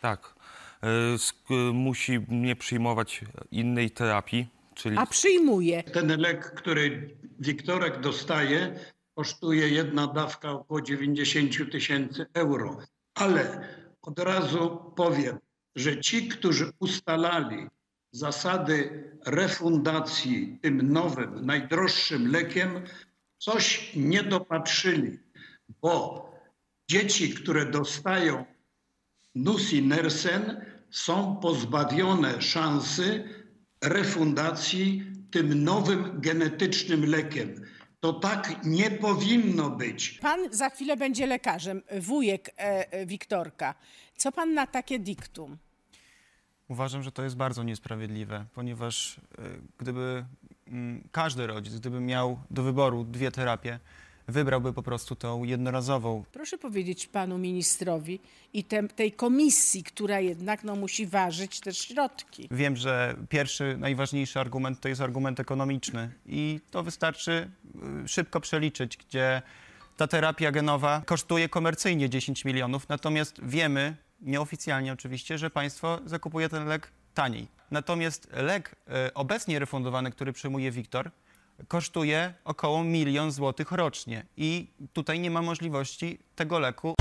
Tak. 0.00 0.34
E, 0.82 0.86
sk- 1.16 1.72
musi 1.72 2.18
nie 2.28 2.56
przyjmować 2.56 3.20
innej 3.52 3.90
terapii, 3.90 4.46
czyli 4.74 4.96
A 4.98 5.06
przyjmuje. 5.06 5.82
Ten 5.82 6.20
lek, 6.20 6.54
który 6.54 7.16
Wiktorek 7.40 8.00
dostaje, 8.00 8.78
kosztuje 9.14 9.68
jedna 9.68 10.06
dawka 10.06 10.50
około 10.52 10.80
90 10.82 11.72
tysięcy 11.72 12.26
euro. 12.34 12.78
Ale 13.14 13.68
od 14.02 14.18
razu 14.18 14.92
powiem, 14.96 15.38
że 15.76 16.00
ci, 16.00 16.28
którzy 16.28 16.72
ustalali 16.78 17.66
zasady 18.12 19.04
refundacji 19.26 20.58
tym 20.62 20.92
nowym, 20.92 21.46
najdroższym 21.46 22.32
lekiem, 22.32 22.84
coś 23.38 23.92
nie 23.96 24.22
dopatrzyli, 24.22 25.18
bo 25.82 26.30
dzieci, 26.90 27.34
które 27.34 27.66
dostają 27.66 28.44
nusinersen, 29.34 30.64
są 30.90 31.36
pozbawione 31.42 32.42
szansy 32.42 33.24
refundacji 33.82 35.04
tym 35.30 35.64
nowym 35.64 36.20
genetycznym 36.20 37.04
lekiem. 37.04 37.54
To 38.00 38.12
tak 38.12 38.64
nie 38.64 38.90
powinno 38.90 39.70
być. 39.70 40.18
Pan 40.22 40.40
za 40.50 40.70
chwilę 40.70 40.96
będzie 40.96 41.26
lekarzem, 41.26 41.82
wujek 42.00 42.48
e, 42.48 42.92
e, 42.92 43.06
Wiktorka. 43.06 43.74
Co 44.16 44.32
pan 44.32 44.54
na 44.54 44.66
takie 44.66 44.98
diktum? 44.98 45.58
Uważam, 46.68 47.02
że 47.02 47.12
to 47.12 47.22
jest 47.22 47.36
bardzo 47.36 47.62
niesprawiedliwe, 47.62 48.46
ponieważ 48.54 49.16
e, 49.18 49.42
gdyby 49.78 50.24
mm, 50.68 51.08
każdy 51.12 51.46
rodzic, 51.46 51.74
gdyby 51.74 52.00
miał 52.00 52.38
do 52.50 52.62
wyboru 52.62 53.04
dwie 53.04 53.30
terapie, 53.30 53.78
wybrałby 54.28 54.72
po 54.72 54.82
prostu 54.82 55.16
tą 55.16 55.44
jednorazową. 55.44 56.24
Proszę 56.32 56.58
powiedzieć 56.58 57.06
panu 57.06 57.38
ministrowi 57.38 58.20
i 58.52 58.64
tem, 58.64 58.88
tej 58.88 59.12
komisji, 59.12 59.84
która 59.84 60.20
jednak 60.20 60.64
no, 60.64 60.76
musi 60.76 61.06
ważyć 61.06 61.60
też 61.60 61.78
środki. 61.78 62.48
Wiem, 62.50 62.76
że 62.76 63.16
pierwszy, 63.28 63.76
najważniejszy 63.78 64.40
argument 64.40 64.80
to 64.80 64.88
jest 64.88 65.00
argument 65.00 65.40
ekonomiczny 65.40 66.10
i 66.26 66.60
to 66.70 66.82
wystarczy 66.82 67.50
y, 68.04 68.08
szybko 68.08 68.40
przeliczyć, 68.40 68.96
gdzie 68.96 69.42
ta 69.96 70.06
terapia 70.06 70.52
genowa 70.52 71.02
kosztuje 71.06 71.48
komercyjnie 71.48 72.10
10 72.10 72.44
milionów, 72.44 72.88
natomiast 72.88 73.40
wiemy, 73.42 73.96
nieoficjalnie 74.20 74.92
oczywiście, 74.92 75.38
że 75.38 75.50
państwo 75.50 76.00
zakupuje 76.04 76.48
ten 76.48 76.66
lek 76.66 76.90
taniej. 77.14 77.48
Natomiast 77.70 78.28
lek 78.32 78.76
y, 79.08 79.14
obecnie 79.14 79.58
refundowany, 79.58 80.10
który 80.10 80.32
przyjmuje 80.32 80.70
Wiktor, 80.70 81.10
kosztuje 81.68 82.34
około 82.44 82.84
milion 82.84 83.32
złotych 83.32 83.72
rocznie 83.72 84.26
i 84.36 84.66
tutaj 84.92 85.20
nie 85.20 85.30
ma 85.30 85.42
możliwości 85.42 86.18
tego 86.34 86.58
leku. 86.58 86.94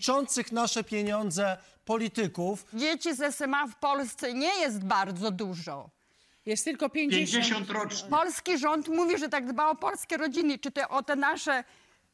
Liczących 0.00 0.52
nasze 0.52 0.84
pieniądze 0.84 1.56
polityków. 1.84 2.64
Dzieci 2.74 3.14
z 3.14 3.34
SMA 3.34 3.66
w 3.66 3.74
Polsce 3.76 4.34
nie 4.34 4.54
jest 4.60 4.84
bardzo 4.84 5.30
dużo. 5.30 5.90
Jest 6.46 6.64
tylko 6.64 6.88
50. 6.88 7.46
50 7.46 7.70
rocznie. 7.70 8.08
Polski 8.10 8.58
rząd 8.58 8.88
mówi, 8.88 9.18
że 9.18 9.28
tak 9.28 9.46
dba 9.52 9.66
o 9.70 9.74
polskie 9.74 10.16
rodziny. 10.16 10.58
Czy 10.58 10.70
te, 10.70 10.88
o 10.88 11.02
te 11.02 11.16
nasze 11.16 11.64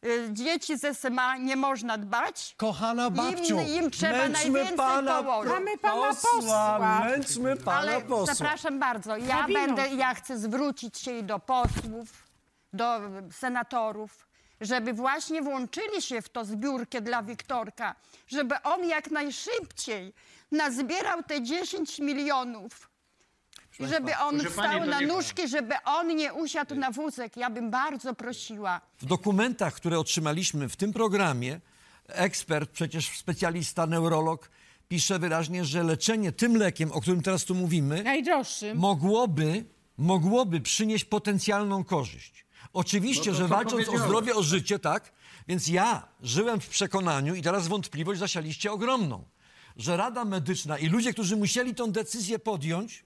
y, 0.05 0.29
dzieci 0.33 0.79
z 0.79 0.99
SMA 0.99 1.37
nie 1.37 1.57
można 1.57 1.99
dbać? 1.99 2.55
Kochana 2.57 3.11
babciu, 3.11 3.61
Im, 3.61 3.69
im 3.85 3.91
trzeba 3.91 4.13
męczmy 4.13 4.51
najwięcej 4.51 4.77
pana 4.77 5.23
położyć. 5.23 5.53
Mamy 5.53 5.79
pana 5.79 6.15
posła. 6.15 7.01
Męczmy 7.05 7.57
pana 7.57 7.79
Ale 7.79 8.01
posła. 8.01 8.35
zapraszam 8.35 8.79
bardzo, 8.79 9.17
ja 9.17 9.47
będę, 9.49 9.89
ja 9.89 10.15
chcę 10.15 10.39
zwrócić 10.39 10.99
się 10.99 11.19
i 11.19 11.25
do 11.25 11.39
posłów, 11.39 12.09
do 12.73 13.01
senatorów, 13.33 14.29
żeby 14.63 14.93
właśnie 14.93 15.43
włączyli 15.43 16.03
się 16.03 16.23
w 16.23 16.29
to 16.29 16.45
zbiórkę 16.45 17.01
dla 17.01 17.23
Wiktorka, 17.23 17.95
żeby 18.29 18.55
on 18.63 18.85
jak 18.89 19.11
najszybciej 19.11 20.13
nazbierał 20.53 21.23
te 21.23 21.43
10 21.43 21.99
milionów. 21.99 22.89
I 23.81 23.87
żeby 23.87 24.17
on 24.17 24.39
Proszę 24.41 24.57
pani, 24.57 24.69
wstał 24.69 24.81
to 24.85 24.91
na 24.91 25.01
niech- 25.01 25.09
nóżki, 25.09 25.49
żeby 25.49 25.75
on 25.85 26.17
nie 26.17 26.33
usiadł 26.35 26.75
na 26.75 26.91
wózek. 26.91 27.37
Ja 27.37 27.51
bym 27.51 27.71
bardzo 27.71 28.15
prosiła. 28.15 28.81
W 28.99 29.05
dokumentach, 29.07 29.75
które 29.75 29.99
otrzymaliśmy 29.99 30.69
w 30.69 30.77
tym 30.77 30.93
programie, 30.93 31.61
ekspert, 32.09 32.71
przecież 32.71 33.19
specjalista, 33.19 33.87
neurolog, 33.87 34.51
pisze 34.89 35.19
wyraźnie, 35.19 35.65
że 35.65 35.83
leczenie 35.83 36.33
tym 36.33 36.57
lekiem, 36.57 36.93
o 36.93 37.01
którym 37.01 37.23
teraz 37.23 37.45
tu 37.45 37.55
mówimy, 37.55 38.03
Najdroższym. 38.03 38.79
mogłoby, 38.79 39.65
mogłoby 39.99 40.61
przynieść 40.61 41.05
potencjalną 41.05 41.85
korzyść. 41.85 42.45
Oczywiście, 42.73 43.31
No 43.31 43.37
to 43.37 43.43
że 43.43 43.49
walcząc 43.49 43.89
o 43.89 43.99
zdrowie, 43.99 44.35
o 44.35 44.43
życie, 44.43 44.79
tak? 44.79 45.13
Więc 45.49 45.69
ja 45.69 46.09
żyłem 46.23 46.61
w 46.61 46.69
przekonaniu 46.69 47.35
i 47.35 47.43
teraz 47.43 47.69
wątpliwość 47.69 48.21
zasialiście 48.21 48.73
ogromną, 48.73 49.25
że 49.77 49.97
Rada 49.97 50.25
Medyczna 50.25 50.79
i 50.79 50.89
ludzie, 50.89 51.13
którzy 51.13 51.37
musieli 51.37 51.75
tę 51.75 51.93
decyzję 51.93 52.39
podjąć, 52.39 53.05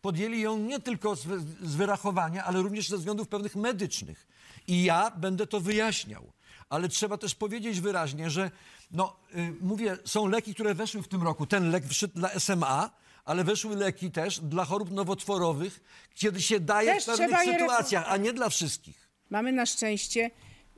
podjęli 0.00 0.40
ją 0.40 0.58
nie 0.58 0.80
tylko 0.80 1.16
z, 1.16 1.26
z 1.62 1.74
wyrachowania, 1.74 2.44
ale 2.44 2.62
również 2.62 2.88
ze 2.88 2.98
względów 2.98 3.28
pewnych 3.28 3.56
medycznych. 3.56 4.26
I 4.66 4.84
ja 4.84 5.10
będę 5.10 5.46
to 5.46 5.60
wyjaśniał. 5.60 6.32
Ale 6.68 6.88
trzeba 6.88 7.18
też 7.18 7.34
powiedzieć 7.34 7.80
wyraźnie, 7.80 8.30
że 8.30 8.50
no, 8.90 9.16
y, 9.34 9.54
mówię, 9.60 9.98
są 10.04 10.26
leki, 10.26 10.54
które 10.54 10.74
weszły 10.74 11.02
w 11.02 11.08
tym 11.08 11.22
roku. 11.22 11.46
Ten 11.46 11.70
lek 11.70 11.86
wszedł 11.88 12.14
dla 12.14 12.28
SMA, 12.30 12.90
ale 13.24 13.44
weszły 13.44 13.76
leki 13.76 14.10
też 14.10 14.40
dla 14.40 14.64
chorób 14.64 14.90
nowotworowych, 14.90 15.80
kiedy 16.14 16.42
się 16.42 16.60
daje 16.60 16.94
Też 16.94 17.04
w 17.04 17.06
pewnych 17.06 17.40
sytuacjach, 17.40 18.04
a 18.08 18.16
nie 18.16 18.32
dla 18.32 18.48
wszystkich. 18.48 19.01
Mamy 19.32 19.52
na 19.52 19.66
szczęście 19.66 20.30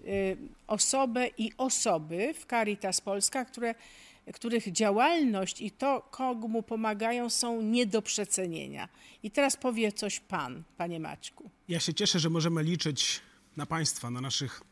y, 0.05 0.37
osobę 0.67 1.29
i 1.39 1.53
osoby 1.59 2.35
w 2.41 2.47
Caritas 2.47 3.01
Polska, 3.01 3.45
które, 3.45 3.75
których 4.35 4.73
działalność 4.73 5.61
i 5.61 5.71
to, 5.71 6.09
komu 6.11 6.63
pomagają, 6.63 7.31
są 7.31 7.63
nie 7.63 7.87
do 7.87 8.03
przecenienia. 8.03 8.89
I 9.23 9.31
teraz 9.31 9.57
powie 9.57 9.93
coś 9.93 10.21
pan, 10.21 10.63
panie 10.77 11.01
Maćku. 11.01 11.51
Ja 11.69 11.81
się 11.81 11.95
cieszę, 11.95 12.19
że 12.19 12.31
możemy 12.31 12.63
liczyć 12.63 13.21
na 13.57 13.67
Państwa, 13.67 14.11
na 14.11 14.21
naszych 14.21 14.63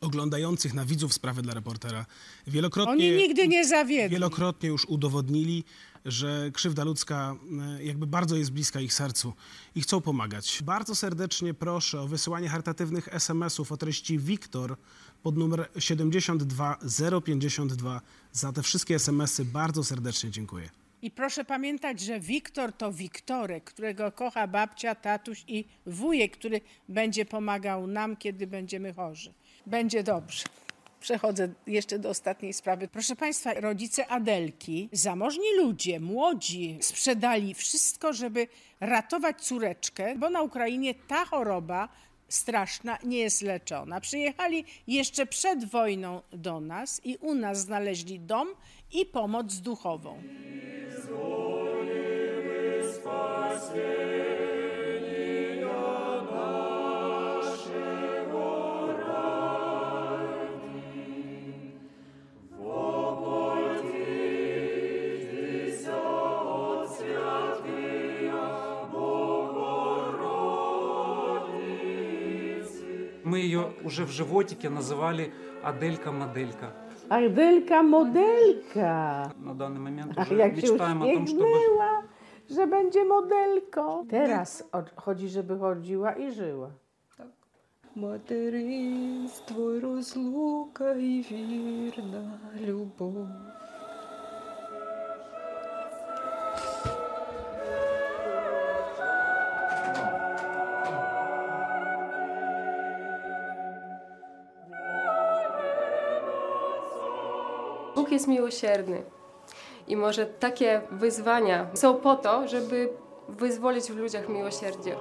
oglądających, 0.00 0.74
na 0.74 0.84
widzów 0.84 1.14
sprawy 1.14 1.42
dla 1.42 1.54
reportera. 1.54 2.06
Wielokrotnie, 2.46 2.92
Oni 2.92 3.10
nigdy 3.10 3.48
nie 3.48 3.64
zawiedli. 3.64 4.10
wielokrotnie 4.10 4.68
już 4.68 4.84
udowodnili, 4.84 5.64
że 6.06 6.50
krzywda 6.52 6.84
ludzka 6.84 7.36
e, 7.78 7.84
jakby 7.84 8.06
bardzo 8.06 8.36
jest 8.36 8.52
bliska 8.52 8.80
ich 8.80 8.94
sercu 8.94 9.32
i 9.74 9.80
chcą 9.80 10.00
pomagać. 10.00 10.62
Bardzo 10.64 10.94
serdecznie 10.94 11.54
proszę 11.54 12.00
o 12.00 12.06
wysyłanie 12.06 12.48
charytatywnych 12.48 13.14
SMS-ów 13.14 13.72
o 13.72 13.76
treści 13.76 14.18
Wiktor 14.18 14.76
pod 15.22 15.36
numer 15.36 15.68
72052. 15.78 18.00
Za 18.32 18.52
te 18.52 18.62
wszystkie 18.62 18.94
SMS-y 18.94 19.44
bardzo 19.44 19.84
serdecznie 19.84 20.30
dziękuję. 20.30 20.70
I 21.02 21.10
proszę 21.10 21.44
pamiętać, 21.44 22.00
że 22.00 22.20
Wiktor 22.20 22.72
to 22.72 22.92
Wiktorek, 22.92 23.64
którego 23.64 24.12
kocha 24.12 24.46
babcia, 24.46 24.94
tatuś 24.94 25.44
i 25.48 25.64
wujek, 25.86 26.36
który 26.36 26.60
będzie 26.88 27.24
pomagał 27.24 27.86
nam, 27.86 28.16
kiedy 28.16 28.46
będziemy 28.46 28.94
chorzy. 28.94 29.32
Będzie 29.66 30.02
dobrze. 30.02 30.44
Przechodzę 31.00 31.48
jeszcze 31.66 31.98
do 31.98 32.08
ostatniej 32.08 32.52
sprawy. 32.52 32.88
Proszę 32.88 33.16
Państwa, 33.16 33.54
rodzice 33.54 34.06
Adelki, 34.06 34.88
zamożni 34.92 35.56
ludzie, 35.56 36.00
młodzi, 36.00 36.78
sprzedali 36.80 37.54
wszystko, 37.54 38.12
żeby 38.12 38.48
ratować 38.80 39.40
córeczkę, 39.40 40.16
bo 40.16 40.30
na 40.30 40.42
Ukrainie 40.42 40.94
ta 40.94 41.24
choroba 41.24 41.88
straszna 42.28 42.98
nie 43.04 43.18
jest 43.18 43.42
leczona. 43.42 44.00
Przyjechali 44.00 44.64
jeszcze 44.86 45.26
przed 45.26 45.64
wojną 45.64 46.22
do 46.32 46.60
nas 46.60 47.00
i 47.04 47.16
u 47.16 47.34
nas 47.34 47.58
znaleźli 47.58 48.20
dom 48.20 48.48
i 48.92 49.06
pomoc 49.06 49.54
duchową. 49.54 50.22
Zwolimy 51.02 52.92
spasie. 52.94 54.55
уже 73.85 74.05
в 74.05 74.09
животике 74.11 74.69
называли 74.69 75.31
Аделька-моделька. 75.63 76.67
Adelka 77.09 77.81
modelka. 77.83 79.31
На 79.37 79.53
данный 79.53 79.79
момент 79.79 80.13
Ach, 80.17 80.27
уже 80.31 80.35
jak 80.39 80.55
się 80.55 80.61
мечтаем 80.71 81.01
о 81.03 81.05
том, 81.05 81.25
чтобы 81.27 81.45
uśmiechnęła, 81.45 82.03
że 82.49 82.67
będzie 82.67 83.05
modelką. 83.05 84.07
Teraz 84.07 84.63
o- 84.71 84.83
chodzi, 85.01 85.29
żeby 85.29 85.57
chodziła 85.59 86.11
i 86.13 86.31
żyła. 86.31 86.69
Материнство, 87.95 89.79
розлука 89.79 90.93
і 90.93 91.25
вірна 91.31 92.39
любов. 92.67 93.27
Jest 108.16 108.28
miłosierny. 108.28 109.02
I 109.88 109.96
może 109.96 110.26
takie 110.26 110.80
wyzwania 110.90 111.66
są 111.74 111.94
po 111.94 112.16
to, 112.16 112.48
żeby 112.48 112.88
wyzwolić 113.28 113.84
w 113.84 113.96
ludziach 113.96 114.28
miłosierdzie. 114.28 114.96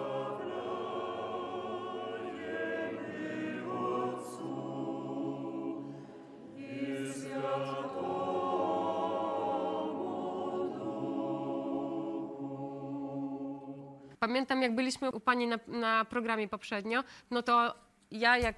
Pamiętam, 14.20 14.62
jak 14.62 14.76
byliśmy 14.76 15.12
u 15.12 15.20
pani 15.20 15.48
na, 15.48 15.60
na 15.68 16.06
programie 16.06 16.48
poprzednio, 16.48 17.04
no 17.32 17.44
to 17.44 17.85
ja 18.20 18.38
jak 18.38 18.56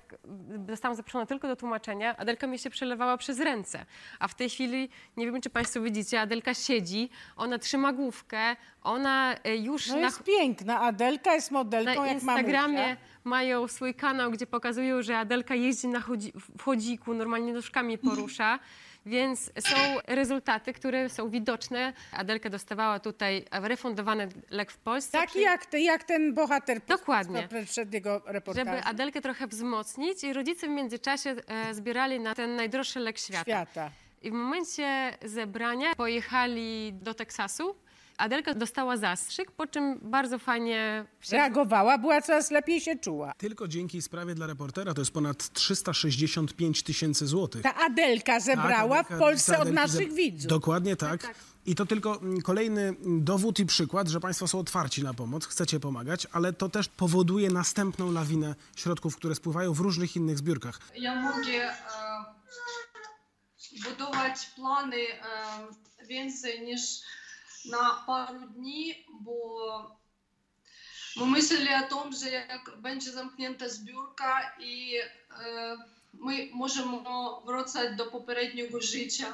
zostałam 0.70 0.96
zaproszona 0.96 1.26
tylko 1.26 1.48
do 1.48 1.56
tłumaczenia, 1.56 2.18
Adelka 2.18 2.48
mi 2.48 2.60
się 2.60 2.70
przelewała 2.70 3.18
przez 3.18 3.40
ręce. 3.40 3.86
A 4.20 4.28
w 4.28 4.36
tej 4.36 4.50
chwili, 4.50 4.90
nie 5.18 5.32
wiem, 5.32 5.42
czy 5.42 5.50
państwo 5.50 5.82
widzicie, 5.82 6.22
Adelka 6.22 6.54
siedzi, 6.54 7.10
ona 7.36 7.60
trzyma 7.60 7.94
główkę, 7.94 8.56
ona 8.84 9.36
e, 9.44 9.58
już 9.58 9.88
No 9.88 9.96
na, 9.96 10.02
jest 10.02 10.24
piękna. 10.24 10.80
Adelka 10.82 11.34
jest 11.34 11.52
modelką 11.52 12.02
na 12.02 12.08
jak 12.08 12.14
Instagramie 12.14 12.78
mamusia. 12.78 12.98
mają 13.24 13.68
swój 13.68 13.94
kanał, 13.94 14.32
gdzie 14.32 14.48
pokazują, 14.48 15.02
że 15.02 15.18
Adelka 15.18 15.56
jeździ 15.56 15.88
na 15.88 16.00
chodzi, 16.00 16.34
w 16.58 16.64
chodziku, 16.64 17.14
normalnie 17.14 17.54
nóżkami 17.54 17.98
porusza. 17.98 18.60
Więc 19.08 19.52
są 19.60 19.76
rezultaty, 20.08 20.74
które 20.74 21.10
są 21.10 21.30
widoczne. 21.30 21.94
Adelka 22.12 22.50
dostawała 22.50 23.00
tutaj 23.00 23.46
refundowany 23.52 24.30
lek 24.50 24.72
w 24.72 24.78
Polsce. 24.78 25.12
Taki 25.18 25.42
jak, 25.42 25.74
jak 25.74 26.04
ten 26.04 26.34
bohater 26.34 26.82
Dokładnie. 26.88 27.48
przed- 27.48 27.66
przed 27.70 27.94
jego 27.94 28.22
reportażem. 28.26 28.74
Żeby 28.74 28.84
Adelkę 28.88 29.22
trochę 29.22 29.48
wzmocnić 29.48 30.24
i 30.24 30.34
rodzice 30.34 30.68
w 30.68 30.70
międzyczasie 30.70 31.36
e, 31.48 31.74
zbierali 31.74 32.20
na 32.20 32.36
ten 32.36 32.56
najdroższy 32.56 33.00
lek 33.00 33.18
świata. 33.20 33.44
Świata. 33.44 33.92
I 34.22 34.30
w 34.32 34.34
momencie 34.34 35.18
zebrania 35.26 35.96
pojechali 35.96 36.94
do 36.94 37.14
Teksasu. 37.14 37.76
Adelka 38.18 38.54
dostała 38.54 38.98
zastrzyk, 38.98 39.52
po 39.52 39.68
czym 39.68 40.00
bardzo 40.02 40.40
fajnie... 40.40 41.06
Się... 41.22 41.38
Reagowała, 41.38 41.98
była 41.98 42.22
coraz 42.22 42.52
lepiej 42.52 42.82
się 42.82 42.96
czuła. 42.96 43.34
Tylko 43.38 43.68
dzięki 43.68 44.02
sprawie 44.02 44.36
dla 44.36 44.48
reportera 44.48 44.94
to 44.94 45.02
jest 45.02 45.12
ponad 45.12 45.54
365 45.54 46.84
tysięcy 46.84 47.28
złotych. 47.28 47.62
Ta 47.62 47.76
Adelka 47.76 48.34
tak, 48.34 48.42
zebrała 48.42 48.98
Adelka, 48.98 49.16
w 49.16 49.20
Polsce 49.20 49.60
od 49.60 49.72
naszych 49.72 50.14
widzów. 50.14 50.50
Dokładnie 50.50 50.96
tak, 50.96 51.22
tak. 51.22 51.36
tak. 51.36 51.44
I 51.66 51.76
to 51.76 51.86
tylko 51.86 52.22
mm, 52.22 52.42
kolejny 52.42 52.96
dowód 53.06 53.60
i 53.60 53.66
przykład, 53.66 54.08
że 54.08 54.20
Państwo 54.20 54.48
są 54.48 54.60
otwarci 54.60 55.04
na 55.04 55.14
pomoc, 55.14 55.46
chcecie 55.46 55.80
pomagać, 55.80 56.28
ale 56.32 56.54
to 56.54 56.70
też 56.70 56.88
powoduje 56.88 57.50
następną 57.50 58.12
lawinę 58.12 58.56
środków, 58.76 59.16
które 59.16 59.36
spływają 59.36 59.74
w 59.74 59.80
różnych 59.80 60.16
innych 60.16 60.38
zbiórkach. 60.38 60.80
Ja 60.96 61.16
mogę 61.16 61.64
e, 61.64 61.76
budować 63.84 64.46
plany 64.56 64.98
e, 64.98 66.06
więcej 66.08 66.62
niż 66.62 66.82
na 67.70 68.04
paru 68.08 68.48
dni, 68.48 69.06
bo 69.22 69.98
my 71.18 71.26
myśleli 71.26 71.70
o 71.74 72.04
tym, 72.04 72.14
że 72.14 72.30
jak 72.30 72.78
będzie 72.78 73.12
zamknięta 73.12 73.70
zbiórka 73.70 74.56
i 74.60 74.96
e, 74.98 75.78
my 76.14 76.50
możemy 76.54 76.98
wracać 77.46 77.96
do 77.96 78.06
poprzedniego 78.06 78.82
życia. 78.82 79.34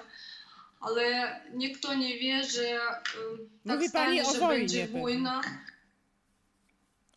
Ale 0.81 1.39
nikt 1.53 1.89
nie 1.97 2.19
wie, 2.19 2.43
że 2.43 2.67
e, 2.69 2.91
tak 3.67 3.75
Mówi 3.75 3.89
pani 3.91 4.19
stanie, 4.19 4.23
o 4.27 4.34
że 4.34 4.39
wojnie 4.39 4.59
będzie 4.59 4.81
pewnie. 4.81 5.01
wojna 5.01 5.41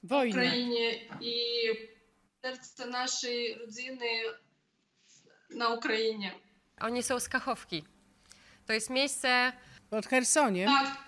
w 0.02 0.08
Wojna. 0.08 0.36
Ukrainie 0.36 0.94
i 1.20 1.34
serce 2.42 2.86
naszej 2.86 3.54
rodziny 3.54 4.06
na 5.50 5.68
Ukrainie. 5.68 6.32
Oni 6.80 7.02
są 7.02 7.20
z 7.20 7.28
Kachowki. 7.28 7.84
To 8.66 8.72
jest 8.72 8.90
miejsce... 8.90 9.52
Pod 9.90 10.06
Chersoniem? 10.06 10.68
Tak. 10.68 11.05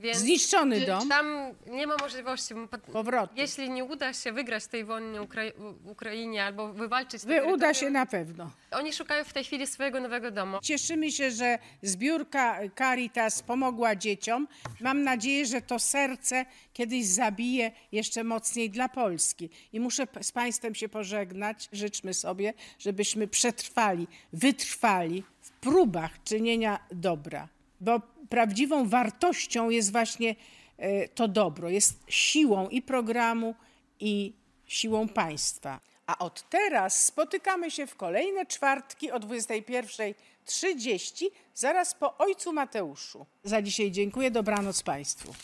Więc 0.00 0.18
Zniszczony 0.18 0.86
dom? 0.86 1.08
Tam 1.08 1.54
nie 1.66 1.86
ma 1.86 1.96
możliwości 1.96 2.54
Powrotu. 2.92 3.34
Jeśli 3.36 3.70
nie 3.70 3.84
uda 3.84 4.12
się 4.12 4.32
wygrać 4.32 4.66
tej 4.66 4.84
wojny 4.84 5.20
Ukra- 5.20 5.52
w 5.80 5.88
Ukrainie 5.88 6.44
albo 6.44 6.72
wywalczyć... 6.72 7.22
Wy 7.22 7.44
uda 7.44 7.74
się 7.74 7.90
na 7.90 8.06
pewno. 8.06 8.50
Oni 8.70 8.92
szukają 8.92 9.24
w 9.24 9.32
tej 9.32 9.44
chwili 9.44 9.66
swojego 9.66 10.00
nowego 10.00 10.30
domu. 10.30 10.58
Cieszymy 10.62 11.12
się, 11.12 11.30
że 11.30 11.58
zbiórka 11.82 12.58
Caritas 12.78 13.42
pomogła 13.42 13.96
dzieciom. 13.96 14.48
Mam 14.80 15.02
nadzieję, 15.02 15.46
że 15.46 15.62
to 15.62 15.78
serce 15.78 16.46
kiedyś 16.72 17.06
zabije 17.06 17.72
jeszcze 17.92 18.24
mocniej 18.24 18.70
dla 18.70 18.88
Polski. 18.88 19.50
I 19.72 19.80
muszę 19.80 20.06
z 20.20 20.32
Państwem 20.32 20.74
się 20.74 20.88
pożegnać. 20.88 21.68
Życzmy 21.72 22.14
sobie, 22.14 22.54
żebyśmy 22.78 23.28
przetrwali, 23.28 24.06
wytrwali 24.32 25.22
w 25.40 25.50
próbach 25.50 26.22
czynienia 26.24 26.78
dobra. 26.92 27.48
Bo 27.80 28.00
prawdziwą 28.30 28.88
wartością 28.88 29.70
jest 29.70 29.92
właśnie 29.92 30.34
e, 30.76 31.08
to 31.08 31.28
dobro, 31.28 31.70
jest 31.70 32.04
siłą 32.08 32.68
i 32.68 32.82
programu, 32.82 33.54
i 34.00 34.32
siłą 34.66 35.08
państwa. 35.08 35.80
A 36.06 36.18
od 36.18 36.48
teraz 36.48 37.04
spotykamy 37.04 37.70
się 37.70 37.86
w 37.86 37.96
kolejne 37.96 38.46
czwartki 38.46 39.10
o 39.10 39.20
21.30, 39.20 41.24
zaraz 41.54 41.94
po 41.94 42.18
Ojcu 42.18 42.52
Mateuszu. 42.52 43.26
Za 43.44 43.62
dzisiaj 43.62 43.90
dziękuję, 43.90 44.30
dobranoc 44.30 44.82
Państwu. 44.82 45.34